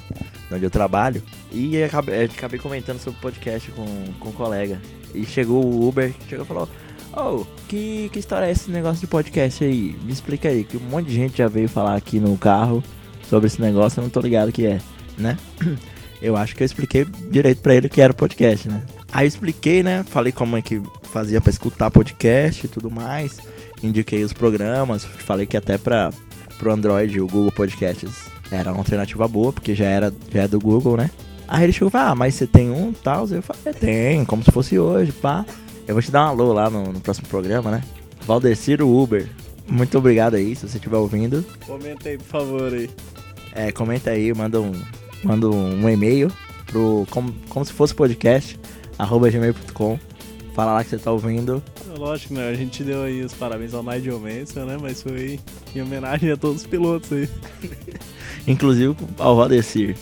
onde 0.53 0.62
eu 0.62 0.70
trabalho. 0.70 1.22
E 1.51 1.83
acabei, 1.83 2.24
acabei 2.24 2.61
comentando 2.61 2.99
sobre 2.99 3.18
o 3.18 3.22
podcast 3.22 3.70
com, 3.70 3.87
com 4.20 4.28
um 4.28 4.33
colega. 4.33 4.78
E 5.14 5.24
chegou 5.24 5.64
o 5.64 5.89
Uber, 5.89 6.12
chegou 6.28 6.45
e 6.45 6.49
falou: 6.49 6.68
Oh, 7.16 7.47
que, 7.68 8.11
que 8.12 8.18
história 8.18 8.45
é 8.45 8.51
esse 8.51 8.70
negócio 8.70 9.01
de 9.01 9.07
podcast 9.07 9.64
aí? 9.64 9.97
Me 10.05 10.12
explica 10.12 10.51
aí, 10.51 10.62
que 10.62 10.76
um 10.76 10.80
monte 10.80 11.07
de 11.07 11.14
gente 11.14 11.39
já 11.39 11.49
veio 11.49 11.70
falar 11.70 11.97
aqui 11.97 12.20
no 12.20 12.37
carro 12.37 12.85
sobre 13.30 13.47
esse 13.47 13.62
negócio, 13.62 13.99
eu 13.99 14.03
não 14.03 14.11
tô 14.11 14.20
ligado 14.20 14.51
o 14.51 14.53
que 14.53 14.66
é, 14.66 14.78
né? 15.16 15.39
Eu 16.20 16.37
acho 16.37 16.55
que 16.55 16.62
eu 16.62 16.64
expliquei 16.64 17.05
direito 17.05 17.61
para 17.61 17.74
ele 17.74 17.89
que 17.89 18.01
era 18.01 18.14
podcast, 18.14 18.68
né? 18.68 18.80
Aí 19.13 19.25
eu 19.25 19.29
expliquei, 19.29 19.83
né? 19.83 20.05
Falei 20.09 20.33
como 20.33 20.57
é 20.57 20.63
que 20.63 20.81
fazia 21.03 21.41
para 21.41 21.51
escutar 21.51 21.91
podcast 21.91 22.65
e 22.65 22.69
tudo 22.69 22.91
mais. 22.91 23.39
Indiquei 23.83 24.25
os 24.25 24.33
programas, 24.33 25.05
falei 25.05 25.47
que 25.47 25.57
até 25.57 25.77
para 25.77 26.11
pro 26.59 26.73
Android 26.73 27.21
o 27.21 27.27
Google 27.27 27.51
Podcasts 27.51 28.31
era 28.51 28.71
uma 28.71 28.79
alternativa 28.79 29.27
boa, 29.27 29.53
porque 29.53 29.75
já 29.75 29.87
era 29.87 30.13
já 30.33 30.43
é 30.43 30.49
do 30.49 30.59
Google, 30.59 30.97
né? 30.97 31.11
Aí 31.49 31.65
ele 31.65 31.73
chegou 31.73 31.89
e 31.89 31.91
falou, 31.91 32.13
ah, 32.13 32.15
mas 32.15 32.35
você 32.35 32.47
tem 32.47 32.71
um 32.71 32.93
tal? 32.93 33.29
Eu 33.29 33.43
falei, 33.43 33.63
é, 33.67 33.73
tem, 33.73 34.25
como 34.25 34.43
se 34.43 34.51
fosse 34.51 34.79
hoje, 34.79 35.13
pá. 35.13 35.45
Eu 35.87 35.95
vou 35.95 36.03
te 36.03 36.11
dar 36.11 36.27
um 36.27 36.29
alô 36.29 36.53
lá 36.53 36.71
no, 36.71 36.93
no 36.93 37.01
próximo 37.01 37.27
programa, 37.29 37.71
né? 37.71 37.83
Valdeciro 38.25 38.89
Uber. 38.89 39.29
Muito 39.69 39.99
obrigado 39.99 40.35
aí, 40.35 40.55
se 40.55 40.69
você 40.69 40.79
estiver 40.79 40.97
ouvindo. 40.97 41.45
Comenta 41.67 42.09
aí, 42.09 42.17
por 42.17 42.27
favor, 42.27 42.73
aí. 42.73 42.89
É, 43.55 43.71
comenta 43.73 44.11
aí, 44.11 44.33
manda 44.33 44.61
um, 44.61 44.73
manda 45.23 45.49
um, 45.49 45.85
um 45.85 45.91
e-mail 45.91 46.33
pro 46.67 47.07
como, 47.11 47.35
como 47.49 47.65
se 47.65 47.73
fosse 47.73 47.95
podcast, 47.95 48.59
arroba 49.03 49.31
gmail.com. 49.31 49.99
Fala 50.55 50.75
lá 50.75 50.85
que 50.85 50.91
você 50.91 50.99
tá 50.99 51.11
ouvindo. 51.11 51.63
Lógico, 51.99 52.35
né? 52.35 52.49
A 52.49 52.55
gente 52.55 52.85
deu 52.85 53.03
aí 53.03 53.23
os 53.23 53.33
parabéns 53.33 53.75
ao 53.75 53.83
Nigel 53.83 54.21
Mansell, 54.21 54.67
né? 54.67 54.79
Mas 54.81 55.03
foi 55.03 55.41
em 55.75 55.83
homenagem 55.83 56.31
a 56.31 56.37
todos 56.37 56.63
os 56.63 56.67
pilotos 56.67 57.13
aí. 57.13 57.29
Inclusive 58.47 58.95
ao 59.19 59.37
Valdecir. 59.37 59.97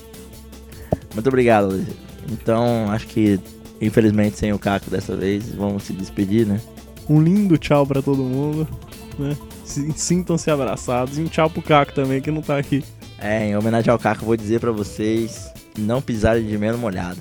Muito 1.14 1.28
obrigado. 1.28 1.84
Então, 2.30 2.90
acho 2.90 3.06
que 3.06 3.38
infelizmente 3.80 4.36
sem 4.36 4.52
o 4.52 4.58
Caco 4.58 4.90
dessa 4.90 5.16
vez, 5.16 5.54
vamos 5.54 5.84
se 5.84 5.92
despedir, 5.92 6.46
né? 6.46 6.60
Um 7.08 7.20
lindo 7.20 7.56
tchau 7.56 7.86
para 7.86 8.02
todo 8.02 8.22
mundo, 8.22 8.68
né? 9.18 9.36
Sintam-se 9.64 10.50
abraçados 10.50 11.16
e 11.16 11.22
um 11.22 11.26
tchau 11.26 11.48
pro 11.48 11.62
Caco 11.62 11.92
também 11.92 12.20
que 12.20 12.30
não 12.30 12.42
tá 12.42 12.58
aqui. 12.58 12.84
É, 13.18 13.48
em 13.48 13.56
homenagem 13.56 13.90
ao 13.90 13.98
Caco, 13.98 14.24
vou 14.24 14.36
dizer 14.36 14.60
para 14.60 14.72
vocês 14.72 15.50
não 15.78 16.02
pisarem 16.02 16.46
de 16.46 16.58
menos 16.58 16.78
molhado. 16.78 17.20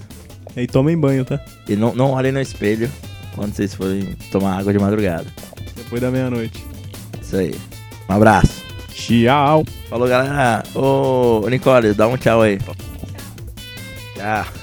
E 0.56 0.68
tomem 0.68 0.98
banho, 0.98 1.24
tá? 1.24 1.40
E 1.68 1.76
não, 1.76 1.94
não 1.94 2.12
olhem 2.12 2.32
no 2.32 2.42
espelho 2.42 2.90
quando 3.36 3.54
vocês 3.54 3.74
forem 3.74 4.16
tomar 4.32 4.60
água 4.60 4.74
de 4.74 4.80
madrugada. 4.80 5.26
Depois 5.76 6.02
da 6.02 6.12
meia-noite. 6.12 6.66
Isso 7.22 7.38
aí. 7.38 7.56
Um 8.10 8.14
abraço. 8.14 8.64
Tchau. 8.94 9.64
Falou, 9.90 10.08
galera. 10.08 10.64
Ô, 10.76 11.48
Nicole, 11.50 11.94
dá 11.94 12.08
um 12.08 12.18
tchau 12.18 12.42
aí. 12.42 12.58
Tchau. 14.16 14.59